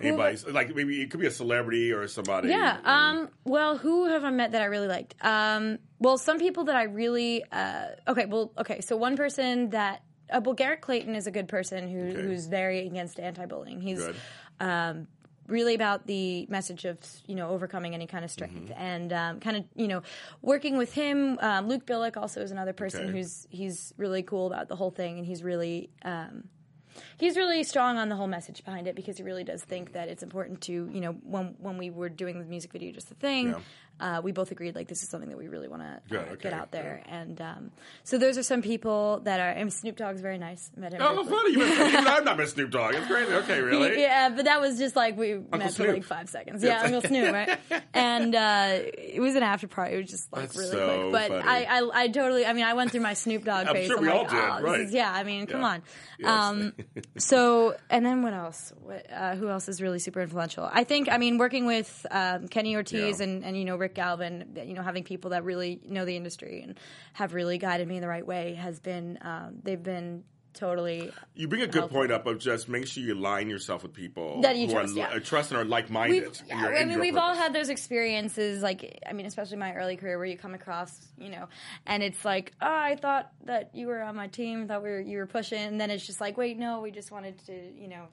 Anybody 0.00 0.38
like 0.50 0.74
maybe 0.74 1.02
it 1.02 1.10
could 1.10 1.20
be 1.20 1.26
a 1.26 1.30
celebrity 1.30 1.92
or 1.92 2.08
somebody. 2.08 2.48
Yeah. 2.48 2.78
Um. 2.84 3.28
Well, 3.44 3.76
who 3.76 4.06
have 4.06 4.24
I 4.24 4.30
met 4.30 4.52
that 4.52 4.62
I 4.62 4.66
really 4.66 4.88
liked? 4.88 5.14
Um. 5.20 5.78
Well, 5.98 6.16
some 6.16 6.38
people 6.38 6.64
that 6.64 6.76
I 6.76 6.84
really. 6.84 7.44
Uh. 7.52 7.88
Okay. 8.08 8.24
Well. 8.24 8.52
Okay. 8.56 8.80
So 8.80 8.96
one 8.96 9.16
person 9.16 9.70
that. 9.70 10.02
Uh, 10.32 10.40
well, 10.44 10.54
Garrett 10.54 10.80
Clayton 10.80 11.14
is 11.16 11.26
a 11.26 11.30
good 11.32 11.48
person 11.48 11.88
who, 11.88 11.98
Okay. 12.10 12.22
who's 12.22 12.46
very 12.46 12.86
against 12.86 13.18
anti-bullying. 13.18 13.80
He's 13.80 13.98
Good. 13.98 14.16
um, 14.60 15.08
really 15.50 15.74
about 15.74 16.06
the 16.06 16.46
message 16.48 16.84
of 16.84 16.98
you 17.26 17.34
know 17.34 17.48
overcoming 17.50 17.94
any 17.94 18.06
kind 18.06 18.24
of 18.24 18.30
strength 18.30 18.70
Mm-hmm. 18.70 18.80
and 18.80 19.12
um, 19.12 19.40
kind 19.40 19.56
of 19.56 19.64
you 19.74 19.88
know 19.88 20.02
working 20.42 20.78
with 20.78 20.92
him. 20.94 21.38
Um, 21.40 21.68
Luke 21.68 21.84
Bilyk 21.86 22.16
also 22.16 22.40
is 22.40 22.50
another 22.50 22.72
person 22.72 23.04
Okay. 23.04 23.12
who's 23.12 23.46
he's 23.50 23.92
really 23.96 24.22
cool 24.22 24.46
about 24.46 24.68
the 24.68 24.76
whole 24.76 24.90
thing, 24.90 25.18
and 25.18 25.26
he's 25.26 25.42
really. 25.42 25.90
Um, 26.04 26.44
He's 27.16 27.36
really 27.36 27.62
strong 27.62 27.98
on 27.98 28.08
the 28.08 28.16
whole 28.16 28.26
message 28.26 28.64
behind 28.64 28.88
it 28.88 28.96
because 28.96 29.16
he 29.16 29.22
really 29.22 29.44
does 29.44 29.62
think 29.62 29.92
that 29.92 30.08
it's 30.08 30.22
important 30.24 30.60
to, 30.62 30.72
you 30.72 31.00
know, 31.00 31.12
when 31.22 31.54
when 31.58 31.78
we 31.78 31.88
were 31.88 32.08
doing 32.08 32.38
the 32.40 32.44
music 32.44 32.72
video, 32.72 32.92
just 32.92 33.08
the 33.08 33.14
thing, 33.14 33.54
uh, 34.00 34.20
we 34.24 34.32
both 34.32 34.50
agreed 34.50 34.74
like 34.74 34.88
this 34.88 35.02
is 35.02 35.08
something 35.08 35.28
that 35.28 35.38
we 35.38 35.48
really 35.48 35.68
want 35.68 35.82
to 35.82 36.18
uh, 36.18 36.22
okay, 36.22 36.36
get 36.42 36.52
out 36.52 36.72
there, 36.72 37.02
and 37.06 37.40
um, 37.40 37.70
so 38.02 38.18
those 38.18 38.38
are 38.38 38.42
some 38.42 38.62
people 38.62 39.20
that 39.24 39.38
are. 39.40 39.50
And 39.50 39.72
Snoop 39.72 39.96
Dogg's 39.96 40.20
very 40.20 40.38
nice. 40.38 40.70
Met 40.76 40.92
him. 40.92 41.00
Oh, 41.02 41.24
funny! 41.24 41.52
You 41.52 41.58
met, 41.58 41.88
even 41.88 42.06
I've 42.06 42.24
not 42.24 42.36
met 42.38 42.48
Snoop 42.48 42.70
Dogg. 42.70 42.94
It's 42.94 43.06
great. 43.06 43.28
Okay, 43.28 43.60
really? 43.62 44.00
Yeah, 44.00 44.30
but 44.30 44.46
that 44.46 44.60
was 44.60 44.78
just 44.78 44.96
like 44.96 45.16
we 45.18 45.34
met 45.52 45.74
for 45.74 45.92
like 45.92 46.04
five 46.04 46.28
seconds. 46.28 46.62
Yeah, 46.62 46.82
Uncle 46.82 47.02
Snoop, 47.02 47.32
right? 47.32 47.58
And 47.92 48.34
uh, 48.34 48.78
it 48.96 49.20
was 49.20 49.34
an 49.34 49.42
after 49.42 49.66
party. 49.68 49.94
It 49.94 49.98
was 50.02 50.10
just 50.10 50.32
like 50.32 50.42
That's 50.42 50.56
really 50.56 50.70
so 50.70 51.10
quick. 51.10 51.28
But. 51.28 51.40
I, 51.46 51.64
I, 51.64 51.90
I 52.04 52.08
totally. 52.08 52.46
I 52.46 52.52
mean, 52.52 52.64
I 52.64 52.74
went 52.74 52.92
through 52.92 53.00
my 53.00 53.14
Snoop 53.14 53.44
Dogg 53.44 53.66
I'm 53.66 53.74
phase. 53.74 53.88
sure 53.88 53.96
I'm 53.98 54.02
we 54.02 54.08
like, 54.08 54.16
all 54.18 54.24
did, 54.24 54.34
oh, 54.38 54.62
right. 54.62 54.80
is- 54.80 54.92
yeah, 54.94 55.12
I 55.12 55.24
mean, 55.24 55.46
come 55.46 55.60
Yeah. 55.60 55.66
on. 55.66 55.82
Yes. 56.18 56.28
Um, 56.28 56.72
so, 57.18 57.74
and 57.90 58.04
then 58.06 58.22
what 58.22 58.32
else? 58.32 58.72
What, 58.82 59.06
uh, 59.12 59.34
who 59.34 59.48
else 59.48 59.68
is 59.68 59.82
really 59.82 59.98
super 59.98 60.20
influential? 60.20 60.68
I 60.72 60.84
think. 60.84 61.10
I 61.10 61.18
mean, 61.18 61.38
working 61.38 61.66
with 61.66 62.06
um, 62.10 62.48
Kenny 62.48 62.76
Ortiz 62.76 63.18
Yeah. 63.18 63.24
and, 63.24 63.44
and 63.44 63.56
you 63.56 63.64
know 63.64 63.76
Rick 63.76 63.89
Galvin, 63.94 64.58
you 64.66 64.74
know, 64.74 64.82
having 64.82 65.04
people 65.04 65.30
that 65.30 65.44
really 65.44 65.80
know 65.86 66.04
the 66.04 66.16
industry 66.16 66.62
and 66.62 66.78
have 67.12 67.34
really 67.34 67.58
guided 67.58 67.88
me 67.88 67.96
in 67.96 68.02
the 68.02 68.08
right 68.08 68.26
way 68.26 68.54
has 68.54 68.80
been. 68.80 69.18
Um, 69.22 69.58
they've 69.62 69.82
been 69.82 70.24
totally 70.52 71.12
You 71.34 71.48
bring 71.48 71.62
a 71.62 71.66
good 71.66 71.90
point 71.90 72.10
up 72.10 72.26
of 72.26 72.38
just 72.38 72.68
make 72.68 72.86
sure 72.86 73.02
you 73.02 73.14
align 73.14 73.48
yourself 73.48 73.82
with 73.82 73.92
people 73.92 74.40
That 74.42 74.56
you 74.56 74.66
who 74.66 74.72
trust, 74.72 74.94
are 74.94 74.98
yeah. 74.98 75.18
trust 75.20 75.52
and 75.52 75.60
are 75.60 75.64
like 75.64 75.90
minded. 75.90 76.40
Yeah, 76.46 76.56
I 76.56 76.84
mean, 76.84 77.00
we've 77.00 77.16
all 77.16 77.34
had 77.34 77.52
those 77.52 77.68
experiences. 77.68 78.62
Like, 78.62 78.98
I 79.08 79.12
mean, 79.12 79.26
especially 79.26 79.56
my 79.58 79.74
early 79.74 79.96
career, 79.96 80.18
where 80.18 80.26
you 80.26 80.36
come 80.36 80.54
across, 80.54 80.92
you 81.18 81.28
know, 81.30 81.48
and 81.86 82.02
it's 82.02 82.24
like, 82.24 82.52
oh, 82.60 82.66
I 82.66 82.96
thought 82.96 83.30
that 83.44 83.70
you 83.74 83.86
were 83.86 84.02
on 84.02 84.16
my 84.16 84.26
team, 84.26 84.66
thought 84.66 84.82
we 84.82 84.90
were 84.90 85.00
you 85.00 85.18
were 85.18 85.26
pushing, 85.26 85.60
and 85.60 85.80
then 85.80 85.90
it's 85.90 86.06
just 86.06 86.20
like, 86.20 86.36
wait, 86.36 86.58
no, 86.58 86.80
we 86.80 86.90
just 86.90 87.10
wanted 87.10 87.38
to, 87.46 87.52
you 87.52 87.88
know. 87.88 88.08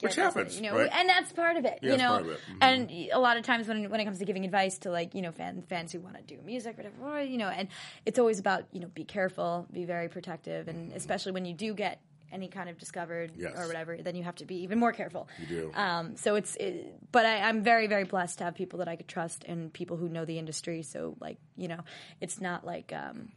Which 0.00 0.14
happens, 0.16 0.56
you 0.56 0.62
know, 0.62 0.76
right? 0.76 0.90
and 0.92 1.08
that's 1.08 1.32
part 1.32 1.56
of 1.56 1.64
it, 1.64 1.78
Yeah, 1.82 1.92
you 1.92 1.98
know. 1.98 2.08
part 2.08 2.22
of 2.22 2.28
it. 2.30 2.40
Mhm. 2.50 2.56
And 2.60 2.90
a 3.12 3.18
lot 3.18 3.36
of 3.36 3.44
times 3.44 3.68
when 3.68 3.90
when 3.90 4.00
it 4.00 4.04
comes 4.04 4.18
to 4.18 4.24
giving 4.24 4.44
advice 4.44 4.78
to 4.78 4.90
like 4.90 5.14
you 5.14 5.22
know 5.22 5.32
fan, 5.32 5.62
fans 5.68 5.92
who 5.92 6.00
want 6.00 6.16
to 6.16 6.22
do 6.22 6.40
music, 6.42 6.78
or 6.78 6.82
whatever, 6.84 7.22
you 7.22 7.38
know, 7.38 7.48
and 7.48 7.68
it's 8.06 8.18
always 8.18 8.38
about 8.38 8.64
you 8.72 8.80
know 8.80 8.88
be 8.88 9.04
careful, 9.04 9.66
be 9.72 9.84
very 9.84 10.08
protective, 10.08 10.68
and 10.68 10.92
especially 10.92 11.32
when 11.32 11.44
you 11.44 11.54
do 11.54 11.74
get 11.74 12.00
any 12.32 12.46
kind 12.46 12.68
of 12.70 12.78
discovered 12.78 13.32
Yes. 13.36 13.54
or 13.58 13.66
whatever, 13.66 13.96
then 13.96 14.14
you 14.14 14.22
have 14.22 14.36
to 14.36 14.44
be 14.44 14.62
even 14.62 14.78
more 14.78 14.92
careful. 14.92 15.28
You 15.40 15.46
do. 15.46 15.72
Um, 15.74 16.16
so 16.16 16.36
it's, 16.36 16.54
it, 16.56 16.94
but 17.10 17.26
I, 17.26 17.40
I'm 17.40 17.64
very, 17.64 17.88
very 17.88 18.04
blessed 18.04 18.38
to 18.38 18.44
have 18.44 18.54
people 18.54 18.78
that 18.78 18.86
I 18.86 18.94
could 18.94 19.08
trust 19.08 19.42
and 19.48 19.72
people 19.72 19.96
who 19.96 20.08
know 20.08 20.24
the 20.24 20.38
industry. 20.38 20.82
So 20.84 21.16
like, 21.20 21.38
you 21.56 21.66
know, 21.66 21.80
it's 22.20 22.40
not 22.40 22.64
like, 22.64 22.92
um, 22.92 23.32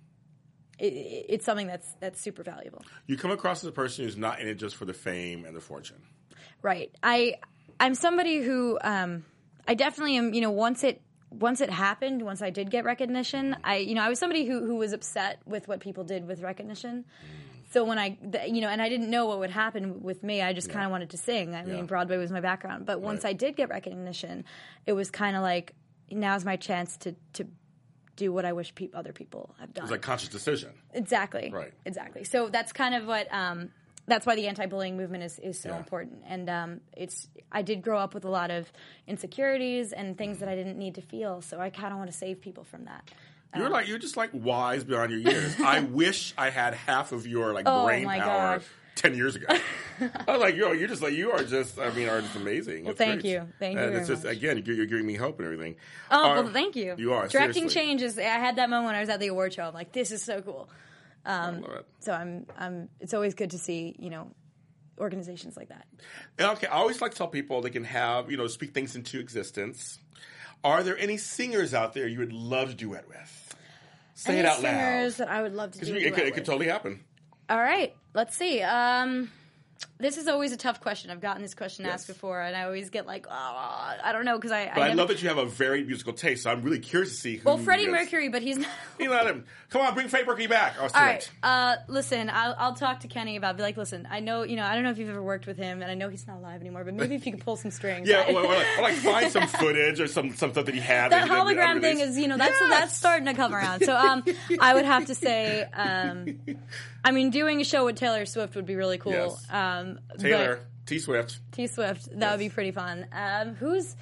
it- 0.78 1.26
it's 1.30 1.44
something 1.44 1.66
that's 1.66 1.92
that's 2.00 2.22
super 2.22 2.44
valuable. 2.44 2.84
you 3.08 3.18
come 3.18 3.32
across 3.32 3.64
as 3.64 3.68
a 3.68 3.72
person 3.72 4.06
who's 4.06 4.16
not 4.16 4.40
in 4.40 4.48
it 4.48 4.56
just 4.56 4.76
for 4.76 4.86
the 4.86 4.94
fame 4.94 5.44
and 5.46 5.56
the 5.56 5.62
fortune. 5.62 6.02
Right. 6.62 6.92
I 7.02 7.36
I'm 7.80 7.96
somebody 7.96 8.42
who 8.42 8.78
um, 8.82 9.26
I 9.68 9.74
definitely 9.74 10.18
am. 10.18 10.34
You 10.34 10.42
know, 10.42 10.52
once 10.52 10.84
it 10.84 11.02
once 11.30 11.62
it 11.62 11.70
happened, 11.70 12.22
once 12.22 12.42
I 12.42 12.50
did 12.52 12.70
get 12.70 12.86
recognition, 12.86 13.56
I 13.64 13.78
you 13.78 13.96
know 13.96 14.02
I 14.02 14.10
was 14.10 14.20
somebody 14.20 14.46
who 14.46 14.66
who 14.66 14.76
was 14.76 14.94
upset 14.94 15.40
with 15.46 15.68
what 15.68 15.80
people 15.80 16.04
did 16.04 16.28
with 16.28 16.42
recognition. 16.42 17.06
So 17.72 17.84
when 17.84 17.98
I, 17.98 18.10
th- 18.10 18.52
you 18.54 18.62
know, 18.62 18.68
and 18.68 18.80
I 18.80 18.88
didn't 18.88 19.10
know 19.10 19.26
what 19.26 19.40
would 19.40 19.50
happen 19.50 20.04
with 20.04 20.22
me, 20.22 20.44
I 20.44 20.54
just 20.54 20.70
kind 20.70 20.86
of 20.86 20.92
wanted 20.92 21.10
to 21.10 21.18
sing. 21.18 21.56
I 21.56 21.66
Yeah. 21.66 21.74
mean, 21.74 21.88
Broadway 21.88 22.18
was 22.18 22.32
my 22.32 22.40
background. 22.40 22.86
But 22.86 23.02
once 23.02 23.24
Right. 23.24 23.32
I 23.32 23.34
did 23.34 23.56
get 23.56 23.70
recognition, 23.70 24.46
it 24.86 24.94
was 24.94 25.10
kind 25.10 25.36
of 25.36 25.42
like 25.42 25.74
now's 26.12 26.46
my 26.46 26.56
chance 26.56 26.98
to 26.98 27.16
to 27.34 27.48
do 28.16 28.32
what 28.32 28.46
I 28.46 28.54
wish 28.54 28.76
peop 28.76 28.96
other 28.96 29.12
people 29.12 29.56
have 29.60 29.74
done. 29.74 29.86
It's 29.86 29.92
like 29.92 30.04
conscious 30.04 30.30
decision. 30.30 30.70
Exactly. 30.94 31.50
Right. 31.52 31.74
Exactly. 31.84 32.24
So 32.26 32.48
that's 32.50 32.72
kind 32.74 32.94
of 32.94 33.08
what. 33.08 33.28
Um, 33.34 33.72
that's 34.08 34.26
why 34.26 34.36
the 34.36 34.48
anti-bullying 34.48 34.98
movement 34.98 35.24
is, 35.24 35.40
is 35.40 35.60
so 35.60 35.70
Yeah. 35.70 35.78
important. 35.78 36.24
And 36.28 36.50
um, 36.50 36.82
it's. 36.96 37.28
I 37.52 37.62
did 37.62 37.82
grow 37.82 37.98
up 38.00 38.14
with 38.14 38.26
a 38.26 38.30
lot 38.30 38.52
of 38.52 38.72
insecurities 39.08 39.94
and 39.94 40.18
things 40.18 40.40
that 40.40 40.50
I 40.50 40.56
didn't 40.56 40.78
need 40.78 40.96
to 40.96 41.02
feel. 41.02 41.42
So 41.42 41.60
I 41.60 41.70
kind 41.70 41.92
of 41.94 41.98
want 42.00 42.12
to 42.12 42.18
save 42.18 42.42
people 42.42 42.64
from 42.64 42.86
that. 42.86 43.10
You're 43.56 43.70
like 43.70 43.88
you're 43.88 44.00
just 44.00 44.18
like 44.18 44.32
wise 44.34 44.84
beyond 44.84 45.12
your 45.12 45.20
years. 45.20 45.56
I 45.64 45.82
wish 45.82 46.34
I 46.38 46.50
had 46.50 46.74
half 46.74 47.12
of 47.12 47.28
your 47.28 47.54
like 47.54 47.66
Oh, 47.68 47.86
brain 47.86 48.06
power 48.08 48.58
gosh. 48.58 48.66
ten 48.96 49.16
years 49.16 49.36
ago. 49.36 49.46
I 50.00 50.32
was 50.32 50.42
like, 50.42 50.56
yo, 50.56 50.72
you're 50.72 50.88
just 50.88 51.04
like 51.04 51.14
you 51.14 51.32
are 51.32 51.44
just. 51.44 51.78
I 51.80 51.92
mean, 51.92 52.10
are 52.10 52.20
just 52.20 52.36
amazing. 52.36 52.86
Well, 52.86 52.96
thank 52.96 53.24
you. 53.24 53.48
Thank 53.60 53.76
you 53.76 53.80
And 53.84 53.92
very 53.92 54.00
it's 54.02 54.08
just 54.10 54.24
much. 54.24 54.38
again, 54.38 54.64
you're, 54.66 54.88
giving 54.88 55.06
me 55.06 55.14
hope 55.14 55.38
and 55.40 55.46
everything. 55.46 55.76
Oh 56.10 56.42
well, 56.44 56.48
thank 56.52 56.76
you. 56.76 56.96
You 56.98 57.14
are 57.14 57.28
directing 57.28 57.70
seriously. 57.70 57.82
changes. 57.82 58.18
I 58.18 58.24
had 58.24 58.56
that 58.56 58.72
moment 58.72 58.88
when 58.88 58.96
I 58.96 59.02
was 59.02 59.10
at 59.10 59.20
the 59.20 59.28
award 59.28 59.54
show. 59.54 59.64
I'm 59.66 59.74
like, 59.76 59.92
this 59.92 60.10
is 60.12 60.24
so 60.24 60.42
cool. 60.42 60.68
I 61.26 61.50
love 61.50 61.72
it. 61.72 61.86
So 62.00 62.14
I'm. 62.14 62.46
I'm. 62.58 62.90
It's 63.00 63.14
always 63.14 63.34
good 63.34 63.52
to 63.52 63.58
see 63.58 63.96
you 64.00 64.10
know 64.10 64.32
organizations 65.00 65.58
like 65.58 65.70
that. 65.70 65.88
Okay, 66.40 66.68
I 66.68 66.78
always 66.78 67.02
like 67.02 67.12
to 67.12 67.18
tell 67.18 67.28
people 67.28 67.62
they 67.62 67.70
can 67.70 67.84
have, 67.84 68.30
you 68.30 68.38
know, 68.38 68.48
speak 68.48 68.74
things 68.74 68.96
into 68.96 69.20
existence. 69.20 70.00
Are 70.64 70.84
there 70.84 70.98
any 70.98 71.18
singers 71.18 71.74
out 71.74 71.94
there 71.94 72.08
you 72.08 72.20
would 72.20 72.34
love 72.34 72.70
to 72.70 72.76
duet 72.76 73.08
with? 73.08 73.56
Say 74.16 74.40
it 74.40 74.46
out 74.46 74.60
singers 74.60 75.20
loud. 75.20 75.28
that 75.28 75.34
I 75.34 75.42
would 75.42 75.54
love 75.54 75.72
to 75.72 75.80
a 75.80 75.82
it, 75.82 76.04
could, 76.04 76.16
duet 76.16 76.28
it 76.28 76.34
could 76.36 76.46
totally 76.46 76.68
happen. 76.68 77.04
All 77.50 77.60
right, 77.60 77.94
let's 78.14 78.36
see. 78.38 78.62
Um, 78.62 79.30
this 80.04 80.18
is 80.18 80.28
always 80.28 80.52
a 80.52 80.58
tough 80.58 80.80
question. 80.82 81.10
I've 81.10 81.22
gotten 81.22 81.42
this 81.42 81.56
question 81.56 81.86
Yes. 81.86 81.94
asked 81.96 82.08
before, 82.08 82.42
and 82.42 82.56
I 82.56 82.64
always 82.66 82.92
get 82.92 83.08
like, 83.08 83.26
oh, 83.30 83.34
I 83.34 84.12
don't 84.12 84.26
know, 84.26 84.36
because 84.38 84.52
I. 84.52 84.66
But 84.74 84.82
I, 84.84 84.88
never- 84.90 84.98
love 84.98 85.08
that 85.08 85.22
you 85.24 85.30
have 85.30 85.38
a 85.40 85.46
very 85.46 85.84
musical 85.84 86.14
taste, 86.14 86.44
so 86.44 86.52
I'm 86.52 86.62
really 86.62 86.80
curious 86.80 87.10
to 87.12 87.16
see 87.16 87.38
who. 87.38 87.46
Well, 87.46 87.58
Freddie 87.58 87.86
is. 87.86 87.90
Mercury, 87.92 88.30
but 88.30 88.42
he's 88.44 88.58
not. 88.58 88.70
You 89.00 89.10
let 89.10 89.26
him. 89.26 89.46
Come 89.72 89.82
on, 89.82 89.96
bring 89.96 90.08
Freddie 90.08 90.26
Mercury 90.28 90.46
back. 90.48 90.76
Oh, 90.80 90.84
All 90.84 90.90
right. 91.02 91.30
Uh, 91.42 91.78
listen, 91.88 92.30
I'll, 92.30 92.56
I'll 92.60 92.76
talk 92.76 93.00
to 93.02 93.08
Kenny 93.08 93.36
about. 93.38 93.58
Be 93.58 93.64
like, 93.64 93.76
listen, 93.76 94.08
I 94.12 94.20
know, 94.20 94.44
you 94.44 94.56
know, 94.56 94.64
I 94.64 94.76
don't 94.76 94.84
know 94.84 94.92
if 94.92 95.00
you've 95.00 95.10
ever 95.10 95.22
worked 95.24 95.48
with 95.48 95.58
him, 95.58 95.82
and 95.82 95.90
I 95.90 95.96
know 95.96 96.10
he's 96.10 96.28
not 96.28 96.38
alive 96.38 96.62
anymore. 96.62 96.84
But 96.84 96.94
maybe 96.94 97.16
if 97.16 97.26
you 97.26 97.32
could 97.32 97.42
pull 97.44 97.56
some 97.56 97.72
strings. 97.72 98.08
Yeah, 98.08 98.20
I- 98.28 98.32
or, 98.34 98.42
or 98.42 98.48
like, 98.48 98.68
or 98.78 98.82
like 98.84 98.96
find 98.96 99.32
some 99.32 99.48
footage 99.48 100.00
or 100.00 100.08
some 100.08 100.34
some 100.36 100.52
stuff 100.52 100.66
that 100.66 100.74
he 100.76 100.80
had. 100.80 101.12
that 101.12 101.24
he 101.24 101.30
hologram 101.30 101.82
thing 101.82 102.00
is, 102.02 102.18
you 102.18 102.28
know, 102.28 102.38
that's 102.38 102.60
Yes! 102.60 102.70
that's 102.70 102.98
starting 102.98 103.26
to 103.26 103.34
come 103.34 103.56
around. 103.56 103.84
So, 103.84 103.96
um, 103.96 104.24
I 104.60 104.74
would 104.76 104.86
have 104.86 105.06
to 105.08 105.16
say, 105.16 105.64
um, 105.74 106.40
I 107.04 107.12
mean, 107.12 107.32
doing 107.32 107.60
a 107.60 107.64
show 107.66 107.86
with 107.86 107.98
Taylor 107.98 108.26
Swift 108.26 108.56
would 108.56 108.66
be 108.66 108.76
really 108.76 108.98
cool. 108.98 109.12
Yes. 109.12 109.46
Um, 109.50 109.93
Taylor 110.20 110.60
T 110.86 111.00
Swift. 111.00 111.40
T 111.52 111.68
Swift. 111.68 112.10
That 112.20 112.32
would 112.32 112.40
be 112.40 112.50
pretty 112.50 112.72
fun. 112.72 113.06
Um, 113.12 113.56
who's 113.56 113.96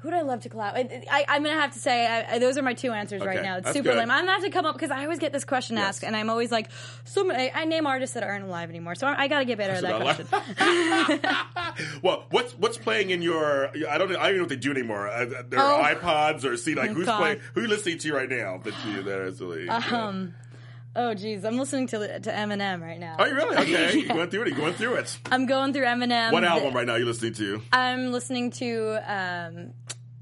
who'd 0.00 0.14
I 0.14 0.20
love 0.22 0.42
to 0.42 0.48
collab? 0.48 0.74
I, 1.10 1.24
I'm 1.28 1.42
gonna 1.42 1.60
have 1.60 1.72
to 1.72 1.78
say 1.80 2.06
I, 2.06 2.34
I, 2.34 2.38
those 2.38 2.56
are 2.56 2.62
my 2.62 2.74
two 2.74 2.92
answers 2.92 3.20
right 3.24 3.42
now. 3.42 3.56
It's 3.56 3.72
super 3.72 3.88
good. 3.90 3.96
lame. 3.98 4.10
I'm 4.12 4.20
gonna 4.26 4.32
have 4.32 4.44
to 4.44 4.50
come 4.50 4.64
up 4.64 4.74
because 4.76 4.90
I 4.92 5.02
always 5.02 5.18
get 5.18 5.32
this 5.32 5.44
question 5.44 5.76
asked, 5.76 6.04
and 6.04 6.14
I'm 6.14 6.30
always 6.30 6.52
like, 6.52 6.70
so 7.04 7.28
I, 7.32 7.50
I 7.52 7.64
name 7.64 7.84
artists 7.86 8.14
that 8.14 8.22
aren't 8.22 8.44
alive 8.44 8.68
anymore, 8.70 8.94
so 8.94 9.08
I, 9.08 9.22
I 9.22 9.28
got 9.28 9.40
to 9.40 9.44
get 9.44 9.58
better 9.58 9.72
at 9.72 9.82
that 9.82 10.00
question. 10.00 11.98
well, 12.02 12.26
what's 12.30 12.52
what's 12.52 12.78
playing 12.78 13.10
in 13.10 13.22
your? 13.22 13.68
I 13.88 13.98
don't. 13.98 14.10
I 14.10 14.14
don't 14.14 14.24
even 14.26 14.36
know 14.36 14.42
what 14.42 14.48
they 14.50 14.56
do 14.56 14.70
anymore. 14.70 15.08
Uh, 15.08 15.42
there 15.48 15.58
are 15.58 15.90
Oh. 15.90 15.94
iPods 15.94 16.44
or 16.44 16.56
see 16.56 16.74
like 16.74 16.90
Oh, 16.90 16.94
who's 16.94 17.06
God. 17.06 17.18
playing? 17.18 17.40
Who 17.54 17.62
you 17.62 17.68
listening 17.68 17.98
to 17.98 18.12
right 18.14 18.28
now? 18.28 18.58
That 18.58 18.74
you 18.86 19.02
that 19.02 19.20
is 19.22 19.40
really. 19.40 19.68
Um, 19.68 20.34
oh 20.98 21.14
geez, 21.14 21.44
I'm 21.44 21.56
listening 21.56 21.86
to 21.88 22.20
to 22.20 22.30
Eminem 22.30 22.82
right 22.82 22.98
now. 23.00 23.16
Oh, 23.18 23.24
you 23.24 23.34
really? 23.34 23.56
Okay, 23.56 23.98
you 23.98 24.08
going 24.08 24.28
through 24.28 24.42
it? 24.42 24.48
You're 24.48 24.56
going 24.58 24.74
through 24.74 24.94
it? 24.96 25.18
I'm 25.30 25.46
going 25.46 25.72
through 25.72 25.84
Eminem. 25.84 26.32
What 26.32 26.44
album 26.44 26.74
right 26.74 26.86
now 26.86 26.96
you 26.96 27.04
listening 27.06 27.32
to? 27.34 27.62
I'm 27.72 28.12
listening 28.12 28.50
to. 28.52 29.00
Um, 29.06 29.72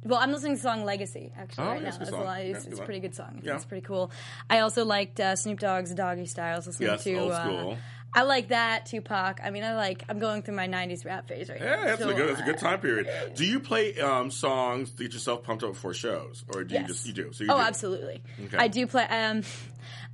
well, 0.05 0.21
I'm 0.21 0.31
listening 0.31 0.53
to 0.57 0.63
the 0.63 0.69
song 0.69 0.85
"Legacy" 0.85 1.33
actually 1.37 1.65
Oh, 1.65 1.71
right 1.71 1.83
yeah, 1.83 1.91
now. 1.91 1.97
It's, 2.01 2.11
a 2.11 2.17
lot, 2.17 2.41
it's, 2.41 2.65
it's 2.67 2.79
a 2.79 2.83
pretty 2.85 3.01
good 3.01 3.15
song. 3.17 3.41
Yeah. 3.43 3.57
It's 3.57 3.65
pretty 3.65 3.85
cool. 3.85 4.13
I 4.49 4.61
also 4.61 4.85
liked 4.85 5.19
uh, 5.19 5.35
Snoop 5.35 5.59
Dogg's 5.59 5.93
"Doggy 5.95 6.27
Style." 6.27 6.53
I 6.55 6.57
was 6.57 6.67
listening 6.69 6.91
Yes, 6.91 7.03
to 7.05 7.15
old 7.17 7.33
uh, 7.33 7.43
school. 7.45 7.79
I 8.17 8.23
like 8.23 8.49
that 8.49 8.87
Tupac. 8.87 9.41
I 9.45 9.51
mean, 9.51 9.63
I 9.63 9.75
like. 9.77 10.03
I'm 10.09 10.19
going 10.19 10.41
through 10.43 10.55
my 10.55 10.67
'90s 10.67 11.05
rap 11.05 11.29
phase 11.29 11.51
right 11.51 11.61
now. 11.61 11.67
Yeah, 11.67 11.85
that's 11.85 12.01
So, 12.03 12.09
a 12.09 12.15
good. 12.15 12.31
That's 12.31 12.41
a 12.41 12.45
good 12.45 12.59
time 12.59 12.81
period. 12.81 13.09
Do 13.35 13.45
you 13.45 13.61
play 13.61 13.99
um, 14.01 14.31
songs 14.31 14.91
to 14.93 15.03
get 15.03 15.13
yourself 15.13 15.43
pumped 15.43 15.63
up 15.63 15.77
for 15.77 15.93
shows, 15.93 16.43
or 16.49 16.65
do 16.65 16.77
you 16.77 16.85
just 16.87 17.07
you 17.07 17.13
do? 17.13 17.33
So 17.33 17.45
you 17.45 17.51
oh, 17.53 17.57
do. 17.57 17.63
absolutely. 17.63 18.23
Okay. 18.47 18.57
I 18.57 18.69
do 18.69 18.87
play. 18.87 19.05
Um, 19.05 19.43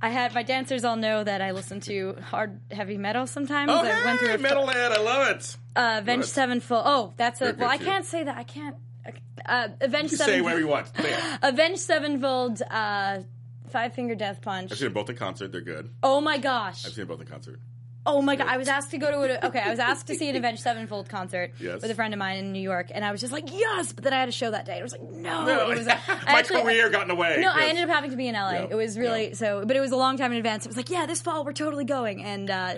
I 0.01 0.09
had 0.09 0.33
my 0.35 0.43
dancers 0.43 0.83
all 0.83 0.97
know 0.97 1.23
that 1.23 1.41
I 1.41 1.51
listen 1.51 1.79
to 1.81 2.17
hard 2.21 2.59
heavy 2.71 2.97
metal 2.97 3.25
sometimes. 3.25 3.71
Oh, 3.71 3.79
I 3.79 4.05
went 4.05 4.19
through 4.19 4.27
hey, 4.27 4.37
Metalhead, 4.37 4.91
I 4.91 5.01
love 5.01 5.27
it. 5.29 5.57
uh, 5.77 5.99
Avenged. 6.01 6.27
Sevenfold. 6.27 6.83
Oh, 6.85 7.13
that's 7.15 7.39
a. 7.39 7.45
Very 7.45 7.57
Well, 7.57 7.69
I 7.69 7.77
can't 7.77 8.05
say 8.05 8.23
that. 8.23 8.35
I 8.37 8.43
can't. 8.43 8.75
Uh, 9.45 9.69
Avenged 9.79 10.11
You 10.11 10.17
say 10.17 10.25
Sevenfold. 10.25 10.43
whatever 10.43 10.59
you 10.59 10.67
want. 10.67 10.91
Avenged 11.41 11.79
Sevenfold. 11.79 12.61
Uh, 12.69 13.21
Five 13.69 13.95
Finger 13.95 14.13
Death 14.13 14.41
Punch. 14.41 14.71
I've 14.71 14.77
seen 14.77 14.85
them 14.87 14.93
both 14.93 15.09
in 15.09 15.15
concert. 15.15 15.51
They're 15.51 15.61
good. 15.61 15.89
Oh 16.03 16.21
my 16.21 16.37
gosh. 16.37 16.85
I've 16.85 16.91
seen 16.93 17.07
them 17.07 17.07
both 17.07 17.21
in 17.21 17.27
concert. 17.27 17.59
Oh 18.05 18.21
my 18.21 18.35
god! 18.35 18.47
I 18.47 18.57
was 18.57 18.67
asked 18.67 18.91
to 18.91 18.97
go 18.97 19.09
to 19.11 19.17
a, 19.43 19.47
okay. 19.47 19.61
I 19.61 19.69
was 19.69 19.79
asked 19.79 20.07
to 20.07 20.15
see 20.15 20.27
an 20.29 20.35
Avenged 20.35 20.61
Sevenfold 20.61 21.07
concert 21.07 21.51
Yes. 21.59 21.81
with 21.81 21.89
a 21.89 21.95
friend 21.95 22.13
of 22.13 22.17
mine 22.17 22.37
in 22.37 22.51
New 22.51 22.59
York, 22.61 22.91
and 22.93 23.05
I 23.05 23.11
was 23.13 23.21
just 23.21 23.31
like, 23.31 23.49
yes. 23.53 23.93
But 23.93 24.03
then 24.03 24.11
I 24.13 24.19
had 24.19 24.27
a 24.27 24.33
show 24.33 24.51
that 24.51 24.65
day. 24.65 24.73
and 24.73 24.81
I 24.81 24.83
was 24.83 24.91
like, 24.91 25.03
no. 25.09 25.45
No, 25.45 25.71
It 25.71 25.77
was, 25.77 25.85
my 25.87 25.97
actually- 26.27 26.61
career 26.63 26.89
got 26.89 27.03
in 27.03 27.07
the 27.07 27.15
way. 27.15 27.37
No, 27.39 27.49
I 27.53 27.67
ended 27.67 27.85
up 27.85 27.89
having 27.89 28.11
to 28.11 28.17
be 28.17 28.27
in 28.27 28.35
LA. 28.35 28.51
Yeah. 28.51 28.67
It 28.71 28.75
was 28.75 28.97
really 28.97 29.29
Yeah. 29.29 29.33
so, 29.35 29.63
but 29.65 29.77
it 29.77 29.79
was 29.79 29.91
a 29.91 29.95
long 29.95 30.17
time 30.17 30.31
in 30.33 30.37
advance. 30.37 30.65
It 30.65 30.69
was 30.69 30.75
like, 30.77 30.89
yeah, 30.89 31.05
this 31.05 31.21
fall 31.21 31.45
we're 31.45 31.53
totally 31.53 31.85
going, 31.85 32.23
and 32.25 32.49
uh, 32.49 32.75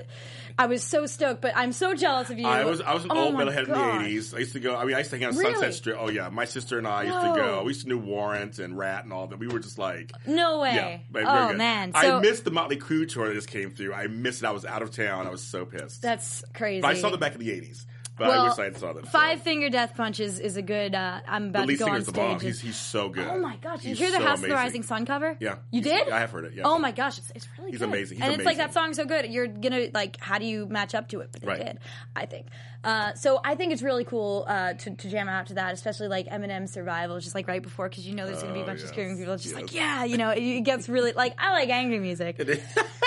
I 0.58 0.68
was 0.68 0.84
so 0.84 1.06
stoked. 1.06 1.41
But 1.41 1.53
I'm 1.56 1.72
so 1.72 1.93
jealous 1.95 2.30
of 2.30 2.39
you. 2.39 2.47
I 2.47 2.64
was 2.64 2.82
I 2.82 2.93
was 2.93 3.03
an 3.03 3.12
Oh 3.14 3.26
old 3.26 3.36
metalhead 3.36 3.66
in 3.68 3.72
the 3.72 4.01
eighties. 4.01 4.34
I 4.34 4.39
used 4.39 4.53
to 4.53 4.60
go. 4.60 4.76
I 4.76 4.86
mean, 4.86 4.95
I 4.95 4.99
used 4.99 5.10
to 5.12 5.18
hang 5.18 5.28
on 5.28 5.36
Really? 5.36 5.53
Sunset 5.53 5.74
Strip. 5.74 5.97
Oh 5.99 6.10
yeah, 6.10 6.30
my 6.30 6.45
sister 6.45 6.78
and 6.78 6.88
I 6.88 7.03
used 7.03 7.20
to 7.20 7.34
go. 7.36 7.64
We 7.64 7.70
used 7.70 7.82
to 7.82 7.89
do 7.89 7.97
Warrant 7.97 8.60
and 8.60 8.78
Ratt 8.78 9.03
and 9.03 9.12
all 9.14 9.28
that. 9.28 9.39
We 9.39 9.47
were 9.47 9.60
just 9.60 9.78
like, 9.78 10.12
No 10.26 10.60
way. 10.62 11.03
yeah, 11.14 11.22
oh 11.28 11.53
man. 11.53 11.91
I 11.93 12.20
missed 12.20 12.45
the 12.45 12.51
Motley 12.51 12.78
Crue 12.78 13.08
tour 13.08 13.28
that 13.28 13.34
just 13.34 13.49
came 13.49 13.72
through. 13.72 13.93
I 13.93 14.08
missed 14.08 14.43
it. 14.43 14.45
I 14.47 14.51
was 14.51 14.66
out 14.66 14.82
of 14.82 14.91
town. 14.91 15.28
I 15.28 15.30
was 15.32 15.43
so 15.43 15.66
pissed. 15.66 16.01
that's 16.01 16.43
crazy. 16.53 16.82
but 16.82 16.88
I 16.91 16.93
saw 16.95 17.10
them 17.10 17.20
back 17.20 17.34
in 17.34 17.39
the 17.39 17.51
eighties. 17.51 17.86
But 18.18 18.26
I 18.26 18.30
Well, 18.30 18.45
wish 18.49 18.59
I 18.59 18.63
had 18.66 18.78
saw 18.78 18.93
them. 18.93 19.05
Five 19.05 19.41
Finger 19.41 19.70
Death 19.70 19.93
Punch 19.95 20.22
is, 20.22 20.39
is 20.39 20.55
a 20.55 20.61
good. 20.61 20.95
Uh, 20.95 21.20
I'm 21.28 21.47
about 21.49 21.68
to 21.68 21.76
go 21.76 21.88
on 21.89 21.99
the 21.99 22.05
stage. 22.05 22.41
He's 22.41 22.61
he's 22.61 22.78
so 22.78 23.09
good. 23.09 23.28
Oh 23.28 23.39
my 23.39 23.57
gosh! 23.57 23.82
Did 23.82 23.89
you 23.89 23.95
hear 23.95 24.11
the 24.11 24.20
so 24.20 24.24
House 24.24 24.41
of 24.41 24.47
the. 24.49 24.55
Rising 24.55 24.84
Sun 24.84 25.05
cover? 25.05 25.36
Yeah. 25.41 25.55
you 25.72 25.82
did. 25.82 26.07
I 26.09 26.20
have 26.20 26.32
heard 26.32 26.45
it, 26.45 26.53
yeah. 26.53 26.63
Oh 26.66 26.80
my 26.80 26.91
gosh, 26.91 27.18
it's, 27.18 27.32
it's 27.36 27.47
really 27.57 27.72
He's 27.72 27.80
good. 27.82 27.89
amazing. 27.89 28.18
He's 28.18 28.26
and 28.26 28.34
it's 28.36 28.45
like 28.45 28.57
that 28.57 28.74
song's 28.74 28.95
so 28.95 29.03
good. 29.05 29.26
You're 29.30 29.47
gonna 29.47 29.88
like, 29.93 30.18
how 30.22 30.38
do 30.39 30.45
you 30.45 30.66
match 30.66 30.95
up 30.95 31.09
to 31.09 31.20
it? 31.20 31.30
But 31.34 31.41
they 31.41 31.47
Right. 31.47 31.66
did, 31.66 31.80
I 32.16 32.26
think. 32.26 32.47
Uh, 32.86 33.13
so 33.16 33.41
I 33.43 33.55
think 33.55 33.74
it's 33.74 33.82
really 33.82 34.03
cool 34.05 34.45
uh, 34.47 34.74
to, 34.74 34.91
to 34.91 35.09
jam 35.09 35.28
out 35.28 35.47
to 35.47 35.55
that, 35.55 35.74
especially 35.74 36.07
like 36.07 36.28
Eminem's 36.28 36.72
Survival, 36.72 37.20
just 37.20 37.34
like 37.36 37.47
right 37.47 37.61
before, 37.63 37.89
because 37.89 38.07
you 38.07 38.13
know 38.16 38.26
there's 38.28 38.41
gonna 38.43 38.53
be 38.53 38.59
a 38.59 38.63
Oh, 38.63 38.66
bunch 38.68 38.80
yes. 38.80 38.89
of 38.89 38.93
screaming 38.93 39.18
people. 39.18 39.34
It's 39.34 39.43
just 39.43 39.55
like, 39.55 39.74
yeah, 39.74 40.05
you 40.05 40.18
know, 40.18 40.30
it, 40.30 40.41
it 40.41 40.61
gets 40.61 40.88
really 40.88 41.11
like 41.11 41.34
I 41.38 41.51
like 41.51 41.70
angry 41.70 41.99
music. 41.99 42.38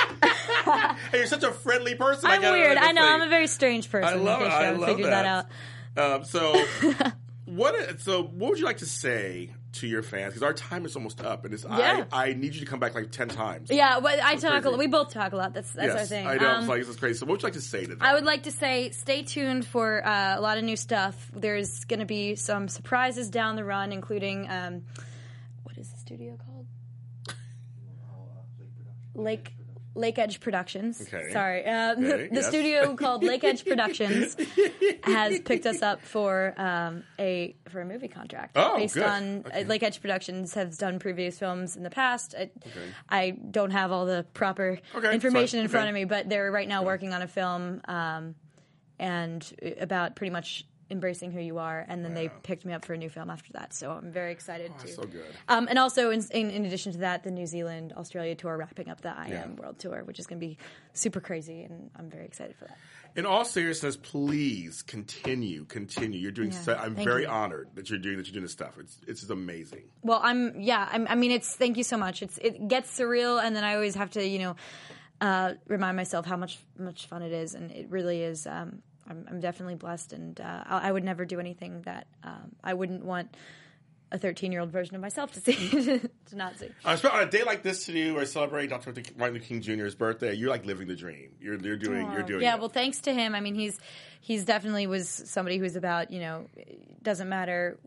hey, 1.10 1.18
you're 1.18 1.26
such 1.26 1.42
a 1.42 1.52
friendly 1.52 1.94
person. 1.94 2.30
I'm 2.30 2.40
gotta- 2.40 2.56
weird. 2.58 2.76
I 2.78 2.92
know. 2.92 3.02
say. 3.02 3.08
I'm 3.08 3.20
a 3.22 3.28
very 3.28 3.46
strange 3.46 3.90
person. 3.90 4.08
I 4.08 4.20
love 4.20 4.40
in 4.40 4.46
it. 4.46 4.50
case 4.50 4.60
you 4.60 4.66
I 4.66 4.70
love 4.72 4.88
figured 4.88 5.12
that. 5.12 5.46
that, 5.94 6.02
out. 6.02 6.14
Um, 6.20 6.24
so, 6.24 6.64
what? 7.46 8.00
So, 8.00 8.22
what 8.22 8.50
would 8.50 8.58
you 8.58 8.64
like 8.64 8.78
to 8.78 8.86
say 8.86 9.50
to 9.72 9.86
your 9.86 10.02
fans? 10.02 10.28
Because 10.32 10.42
our 10.42 10.52
time 10.52 10.84
is 10.86 10.96
almost 10.96 11.20
up, 11.20 11.44
and 11.44 11.52
it's, 11.52 11.64
Yeah. 11.64 12.04
I 12.12 12.30
I 12.30 12.32
need 12.34 12.54
you 12.54 12.60
to 12.60 12.66
come 12.66 12.78
back 12.80 12.94
like 12.94 13.10
ten 13.10 13.28
times. 13.28 13.68
Yeah, 13.70 13.98
but 14.00 14.22
I 14.22 14.36
talk. 14.36 14.44
A, 14.44 14.50
crazy. 14.60 14.68
lot- 14.68 14.78
we 14.78 14.86
both 14.86 15.12
talk 15.12 15.32
a 15.32 15.36
lot. 15.36 15.54
That's 15.54 15.72
that's 15.72 15.94
our 15.94 16.04
thing. 16.06 16.26
I 16.26 16.36
know. 16.36 16.48
Um, 16.50 16.60
it's 16.60 16.68
like 16.68 16.80
this 16.80 16.88
is 16.88 16.96
crazy. 16.96 17.18
So, 17.18 17.26
what 17.26 17.32
would 17.32 17.42
you 17.42 17.46
like 17.46 17.54
to 17.54 17.60
say 17.60 17.82
to 17.82 17.88
them? 17.88 17.98
I 18.00 18.14
would 18.14 18.24
like 18.24 18.44
to 18.44 18.52
say 18.52 18.90
stay 18.90 19.22
tuned 19.22 19.66
for 19.66 20.06
uh, 20.06 20.38
a 20.38 20.40
lot 20.40 20.58
of 20.58 20.64
new 20.64 20.76
stuff. 20.76 21.30
There's 21.34 21.84
going 21.84 22.00
to 22.00 22.06
be 22.06 22.36
some 22.36 22.68
surprises 22.68 23.28
down 23.30 23.56
the 23.56 23.64
run, 23.64 23.92
including 23.92 24.48
um, 24.48 24.82
what 25.64 25.76
is 25.76 25.88
the 25.90 25.98
studio 25.98 26.36
called? 26.36 26.66
Lake 29.14 29.52
Lake 29.99 30.18
Edge 30.18 30.40
Productions. 30.40 31.01
Okay. 31.03 31.32
Sorry, 31.32 31.64
uh, 31.66 31.92
Okay, 31.92 32.28
the 32.32 32.34
yes. 32.36 32.49
studio 32.49 32.94
called 32.96 33.22
Lake 33.24 33.44
Edge 33.44 33.64
Productions 33.64 34.36
has 35.03 35.40
picked 35.40 35.66
us 35.66 35.82
up 35.82 36.03
for 36.03 36.55
um, 36.57 37.03
a 37.18 37.57
for 37.68 37.80
a 37.80 37.84
movie 37.84 38.09
contract 38.09 38.53
Oh, 38.57 38.76
based 38.76 38.94
good. 38.94 39.03
on 39.05 39.38
Okay. 39.46 39.62
uh, 39.62 39.66
Lake 39.66 39.82
Edge 39.82 40.01
Productions 40.01 40.55
has 40.55 40.78
done 40.78 40.99
previous 40.99 41.38
films 41.38 41.76
in 41.76 41.82
the 41.82 41.90
past. 41.90 42.34
I, 42.38 42.51
I 43.09 43.30
don't 43.30 43.70
have 43.72 43.92
all 43.92 44.07
the 44.07 44.24
proper 44.34 44.78
Okay, 44.94 45.12
information 45.12 45.59
fine. 45.59 45.64
in 45.64 45.68
front 45.68 45.88
of 45.88 45.94
me, 45.94 46.05
but 46.05 46.28
they're 46.28 46.51
right 46.51 46.68
now 46.68 46.84
working 46.84 47.12
on 47.12 47.22
a 47.22 47.28
film 47.28 47.80
um, 47.88 48.34
and 48.99 49.44
uh, 49.64 49.70
about 49.80 50.16
pretty 50.16 50.30
much 50.30 50.64
embracing 50.91 51.32
who 51.32 51.41
you 51.41 51.59
are. 51.59 51.84
And 51.89 52.05
then 52.05 52.14
they 52.14 52.28
picked 52.43 52.64
me 52.64 52.72
up 52.72 52.84
for 52.84 52.95
a 52.95 52.97
new 52.99 53.09
film 53.09 53.30
after 53.30 53.53
that, 53.55 53.74
so 53.74 53.91
I'm 53.91 54.11
very 54.12 54.32
excited 54.32 54.72
to. 54.78 54.89
so 54.89 55.03
good. 55.03 55.26
Um, 55.49 55.66
and 55.68 55.78
also, 55.78 56.11
in, 56.11 56.24
in, 56.30 56.51
in 56.51 56.64
addition 56.64 56.93
to 56.93 56.99
that, 56.99 57.22
the 57.24 57.30
New 57.30 57.47
Zealand 57.47 57.93
Australia 57.97 58.34
tour 58.34 58.57
wrapping 58.57 58.89
up 58.89 59.01
the 59.01 59.11
I 59.11 59.28
Yeah. 59.28 59.43
Am 59.45 59.57
World 59.57 59.78
Tour, 59.78 60.03
which 60.05 60.18
is 60.18 60.26
going 60.26 60.41
to 60.41 60.47
be 60.47 60.59
super 60.93 61.20
crazy, 61.20 61.62
and 61.62 61.91
I'm 61.97 62.09
very 62.11 62.24
excited 62.24 62.57
for 62.57 62.64
that. 62.66 62.78
In 63.16 63.26
all 63.26 63.45
seriousness, 63.45 63.97
please 63.97 64.82
continue, 64.82 65.64
continue. 65.64 66.20
You're 66.20 66.30
doing. 66.30 66.53
Yeah, 66.53 66.61
So, 66.61 66.74
I'm 66.74 66.95
thank 66.95 67.09
very 67.09 67.22
you. 67.22 67.28
honored 67.28 67.68
that 67.74 67.89
you're 67.91 67.99
doing 67.99 68.18
that. 68.18 68.26
You're 68.26 68.34
doing 68.34 68.45
this 68.45 68.53
stuff. 68.53 68.74
It's 68.78 68.99
it's 69.07 69.20
just 69.20 69.30
amazing. 69.30 69.84
Well, 70.03 70.20
I'm 70.22 70.61
yeah. 70.61 70.89
I'm, 70.93 71.07
I 71.09 71.14
mean, 71.14 71.30
it's 71.32 71.55
thank 71.57 71.76
you 71.78 71.84
so 71.84 71.97
much. 71.97 72.22
It's 72.22 72.39
it 72.39 72.68
gets 72.68 72.97
surreal, 72.97 73.43
and 73.43 73.57
then 73.57 73.64
I 73.64 73.74
always 73.74 73.95
have 73.95 74.11
to 74.11 74.24
you 74.26 74.39
know 74.41 74.57
uh, 75.20 75.55
remind 75.66 75.97
myself 75.97 76.26
how 76.26 76.36
much 76.36 76.59
much 76.78 77.07
fun 77.07 77.22
it 77.22 77.32
is, 77.32 77.55
and 77.55 77.70
it 77.72 77.89
really 77.91 78.22
is. 78.22 78.47
Um, 78.47 78.82
I'm, 79.09 79.26
I'm 79.28 79.40
definitely 79.40 79.74
blessed, 79.76 80.12
and 80.12 80.40
uh, 80.40 80.64
I, 80.66 80.88
I 80.88 80.92
would 80.92 81.04
never 81.04 81.24
do 81.24 81.40
anything 81.40 81.82
that 81.82 82.06
um, 82.24 82.52
I 82.62 82.74
wouldn't 82.74 83.04
want 83.04 83.36
a 84.11 84.18
13 84.18 84.52
year 84.52 84.62
old 84.62 84.70
version 84.70 84.94
of 84.96 85.02
myself 85.02 85.32
to 85.32 85.40
see 85.40 85.54
to 86.26 86.36
not 86.36 86.59
see. 86.59 86.68
Uh, 86.84 86.96
so 86.96 87.11
on 87.11 87.22
a 87.22 87.30
day 87.30 87.42
like 87.44 87.62
this 87.62 87.84
to 87.86 87.92
do 87.92 88.16
or 88.16 88.24
celebrate 88.24 88.68
Dr. 88.68 88.94
Martin 89.18 89.34
Luther 89.34 89.46
King 89.46 89.61
Jr.'s 89.61 89.94
birthday, 89.94 90.32
you're 90.32 90.48
like 90.48 90.64
living 90.64 90.88
the 90.88 90.96
dream. 90.96 91.32
You're 91.40 91.59
you're 91.61 91.76
doing 91.76 92.11
you're 92.12 92.22
doing. 92.22 92.40
yeah 92.42 92.54
it. 92.54 92.61
well 92.61 92.70
thanks 92.70 93.00
to 93.02 93.12
him 93.12 93.34
i 93.34 93.40
mean 93.40 93.54
he's 93.54 93.78
he's 94.22 94.46
definitely 94.46 94.86
was 94.86 95.09
somebody 95.26 95.59
who's 95.59 95.76
about 95.76 96.11
you 96.11 96.20
know 96.20 96.46
doesn't 97.02 97.28
matter 97.28 97.78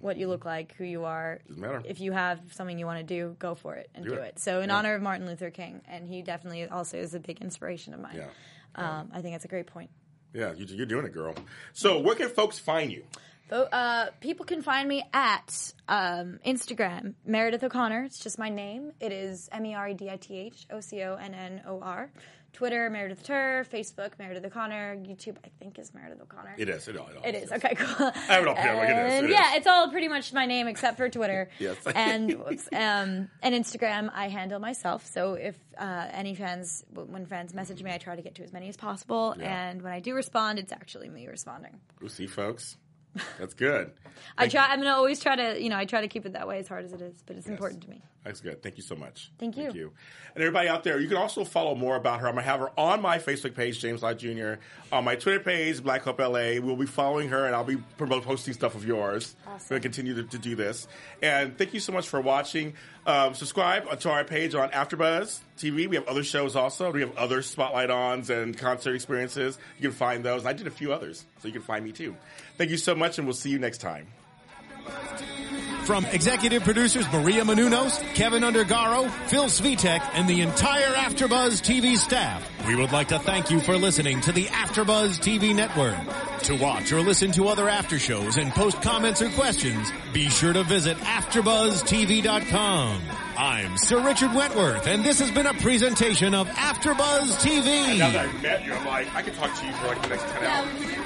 what 0.00 0.16
you 0.16 0.28
look 0.28 0.46
like 0.46 0.74
who 0.76 0.84
you 0.84 1.04
are 1.04 1.40
Doesn't 1.46 1.60
matter. 1.60 1.82
if 1.84 2.00
you 2.00 2.12
have 2.12 2.40
something 2.52 2.78
you 2.78 2.86
want 2.86 2.98
to 3.00 3.04
do 3.04 3.36
go 3.38 3.54
for 3.54 3.74
it 3.74 3.90
and 3.94 4.02
Do 4.04 4.12
do, 4.12 4.16
it. 4.16 4.24
it. 4.24 4.38
so 4.38 4.60
in 4.62 4.70
Yeah. 4.70 4.76
honor 4.76 4.94
of 4.94 5.02
martin 5.02 5.26
luther 5.26 5.50
king 5.50 5.82
and 5.88 6.08
he 6.08 6.22
definitely 6.22 6.66
also 6.68 6.96
is 6.96 7.12
a 7.14 7.20
big 7.20 7.42
inspiration 7.42 7.92
of 7.92 8.00
mine 8.00 8.16
Yeah. 8.16 8.28
um, 9.00 9.10
i 9.12 9.20
think 9.20 9.34
that's 9.34 9.44
a 9.44 9.48
great 9.48 9.66
point 9.66 9.90
Yeah, 10.36 10.52
you, 10.52 10.66
you're 10.66 10.84
doing 10.84 11.06
it, 11.06 11.14
girl. 11.14 11.34
So, 11.72 11.98
where 11.98 12.14
can 12.14 12.28
folks 12.28 12.58
find 12.58 12.92
you? 12.92 13.04
uh, 13.72 14.10
people 14.20 14.44
can 14.44 14.60
find 14.60 14.86
me 14.86 15.02
at 15.14 15.72
um, 15.88 16.40
Instagram, 16.44 17.14
Meredith 17.24 17.64
O'Connor. 17.64 18.02
It's 18.02 18.18
just 18.18 18.38
my 18.38 18.50
name. 18.50 18.92
It 19.00 19.12
is 19.12 19.48
M 19.50 19.64
E 19.64 19.74
R 19.74 19.88
E 19.88 19.94
D 19.94 20.10
I 20.10 20.16
T 20.16 20.36
H 20.36 20.66
O 20.70 20.80
C 20.80 21.02
O 21.04 21.14
N 21.14 21.32
N 21.32 21.62
O 21.66 21.80
R. 21.80 22.10
Twitter, 22.56 22.88
Meredith 22.88 23.22
Tur. 23.22 23.66
Facebook, 23.70 24.12
Meredith 24.18 24.42
O'Connor. 24.46 24.96
YouTube, 24.96 25.36
I 25.44 25.50
think, 25.58 25.78
is 25.78 25.92
Meredith 25.92 26.22
O'Connor. 26.22 26.54
It 26.56 26.70
is. 26.70 26.88
It, 26.88 26.96
all- 26.96 27.06
it, 27.08 27.16
all 27.18 27.22
It 27.22 27.34
is 27.34 27.52
okay. 27.52 27.74
Cool. 27.74 28.10
I 28.14 28.18
have 28.32 28.42
it 28.44 28.48
up 28.48 28.58
here, 28.58 28.74
like, 28.74 28.88
it 28.88 29.12
is, 29.12 29.24
it 29.24 29.30
yeah, 29.30 29.50
is. 29.50 29.56
it's 29.58 29.66
all 29.66 29.90
pretty 29.90 30.08
much 30.08 30.32
my 30.32 30.46
name 30.46 30.66
except 30.66 30.96
for 30.96 31.08
Twitter. 31.10 31.50
Yes. 31.58 31.76
and 31.94 32.32
um, 32.72 33.28
and 33.42 33.54
Instagram, 33.54 34.10
I 34.14 34.28
handle 34.28 34.58
myself. 34.58 35.06
So 35.06 35.34
if 35.34 35.56
uh, 35.78 36.08
any 36.12 36.34
fans, 36.34 36.84
when 36.92 37.26
fans 37.26 37.52
message 37.54 37.82
me, 37.82 37.92
I 37.92 37.98
try 37.98 38.16
to 38.16 38.22
get 38.22 38.36
to 38.36 38.42
as 38.42 38.52
many 38.52 38.68
as 38.68 38.76
possible. 38.76 39.34
Yeah. 39.38 39.68
And 39.68 39.82
when 39.82 39.92
I 39.92 40.00
do 40.00 40.14
respond, 40.14 40.58
it's 40.58 40.72
actually 40.72 41.08
me 41.08 41.26
responding. 41.26 41.80
You 42.00 42.08
see, 42.08 42.26
folks, 42.26 42.76
that's 43.38 43.54
good. 43.54 43.92
I 44.38 44.48
try. 44.48 44.66
I'm 44.68 44.78
gonna 44.78 44.94
always 44.94 45.20
try 45.20 45.36
to, 45.36 45.62
you 45.62 45.68
know, 45.68 45.76
I 45.76 45.84
try 45.84 46.00
to 46.02 46.08
keep 46.08 46.24
it 46.24 46.32
that 46.34 46.46
way 46.48 46.58
as 46.58 46.68
hard 46.68 46.84
as 46.84 46.92
it 46.92 47.00
is, 47.02 47.22
but 47.26 47.36
it's 47.36 47.48
important 47.48 47.82
to 47.82 47.90
me. 47.90 48.02
That's 48.26 48.40
good. 48.40 48.60
Thank 48.60 48.76
you 48.76 48.82
so 48.82 48.96
much. 48.96 49.30
Thank 49.38 49.56
you. 49.56 49.64
Thank 49.64 49.76
you. 49.76 49.92
And 50.34 50.42
everybody 50.42 50.68
out 50.68 50.82
there, 50.82 50.98
you 50.98 51.06
can 51.06 51.16
also 51.16 51.44
follow 51.44 51.76
more 51.76 51.94
about 51.94 52.20
her. 52.20 52.26
I'm 52.26 52.34
going 52.34 52.44
to 52.44 52.50
have 52.50 52.58
her 52.58 52.70
on 52.76 53.00
my 53.00 53.18
Facebook 53.18 53.54
page, 53.54 53.78
James 53.80 54.02
Lott 54.02 54.18
Jr., 54.18 54.54
on 54.90 55.04
my 55.04 55.14
Twitter 55.14 55.38
page, 55.38 55.82
Black 55.82 56.02
Hope 56.02 56.18
LA. 56.18 56.58
We'll 56.60 56.74
be 56.74 56.86
following 56.86 57.28
her, 57.28 57.46
and 57.46 57.54
I'll 57.54 57.62
be 57.62 57.76
posting 57.96 58.52
stuff 58.52 58.74
of 58.74 58.84
yours. 58.84 59.36
We're 59.46 59.52
going 59.78 59.82
to 59.82 59.88
continue 59.88 60.14
to, 60.16 60.24
to 60.24 60.38
do 60.38 60.56
this. 60.56 60.88
And 61.22 61.56
thank 61.56 61.72
you 61.72 61.78
so 61.78 61.92
much 61.92 62.08
for 62.08 62.20
watching. 62.20 62.74
Um, 63.06 63.34
subscribe 63.34 64.00
to 64.00 64.10
our 64.10 64.24
page 64.24 64.56
on 64.56 64.70
AfterBuzz 64.70 65.38
TV. 65.56 65.88
We 65.88 65.94
have 65.94 66.08
other 66.08 66.24
shows 66.24 66.56
also. 66.56 66.90
We 66.90 67.02
have 67.02 67.16
other 67.16 67.42
spotlight 67.42 67.90
ons 67.90 68.28
and 68.28 68.58
concert 68.58 68.96
experiences. 68.96 69.56
You 69.78 69.88
can 69.88 69.96
find 69.96 70.24
those. 70.24 70.44
I 70.44 70.52
did 70.52 70.66
a 70.66 70.72
few 70.72 70.92
others, 70.92 71.24
so 71.38 71.46
you 71.46 71.52
can 71.52 71.62
find 71.62 71.84
me 71.84 71.92
too. 71.92 72.16
Thank 72.58 72.70
you 72.70 72.76
so 72.76 72.96
much, 72.96 73.18
and 73.18 73.26
we'll 73.26 73.34
see 73.34 73.50
you 73.50 73.60
next 73.60 73.78
time. 73.78 74.08
From 75.86 76.04
executive 76.06 76.64
producers 76.64 77.06
Maria 77.12 77.44
Menounos, 77.44 78.02
Kevin 78.14 78.42
Undergaro, 78.42 79.08
Phil 79.28 79.44
Svitek, 79.44 80.00
and 80.14 80.28
the 80.28 80.40
entire 80.40 80.92
AfterBuzz 80.94 81.62
TV 81.62 81.96
staff, 81.96 82.44
we 82.66 82.74
would 82.74 82.90
like 82.90 83.06
to 83.08 83.20
thank 83.20 83.52
you 83.52 83.60
for 83.60 83.76
listening 83.76 84.20
to 84.22 84.32
the 84.32 84.46
AfterBuzz 84.46 85.20
TV 85.20 85.54
network. 85.54 85.96
To 86.42 86.56
watch 86.56 86.90
or 86.90 87.02
listen 87.02 87.30
to 87.32 87.46
other 87.46 87.68
after 87.68 88.00
shows 88.00 88.36
and 88.36 88.50
post 88.50 88.82
comments 88.82 89.22
or 89.22 89.28
questions, 89.30 89.92
be 90.12 90.28
sure 90.28 90.52
to 90.52 90.64
visit 90.64 90.96
AfterBuzzTV.com. 90.96 93.00
I'm 93.38 93.78
Sir 93.78 94.04
Richard 94.04 94.34
Wentworth, 94.34 94.88
and 94.88 95.04
this 95.04 95.20
has 95.20 95.30
been 95.30 95.46
a 95.46 95.54
presentation 95.54 96.34
of 96.34 96.48
AfterBuzz 96.48 97.40
TV. 97.40 97.96
Now 97.96 98.10
that 98.10 98.26
I've 98.26 98.42
met 98.42 98.66
you, 98.66 98.74
I'm 98.74 98.84
like, 98.86 99.14
I 99.14 99.22
could 99.22 99.34
talk 99.34 99.56
to 99.56 99.64
you 99.64 99.72
for 99.74 99.86
like 99.86 100.02
the 100.02 100.08
next 100.08 100.24
10 100.24 100.42
hours. 100.42 101.05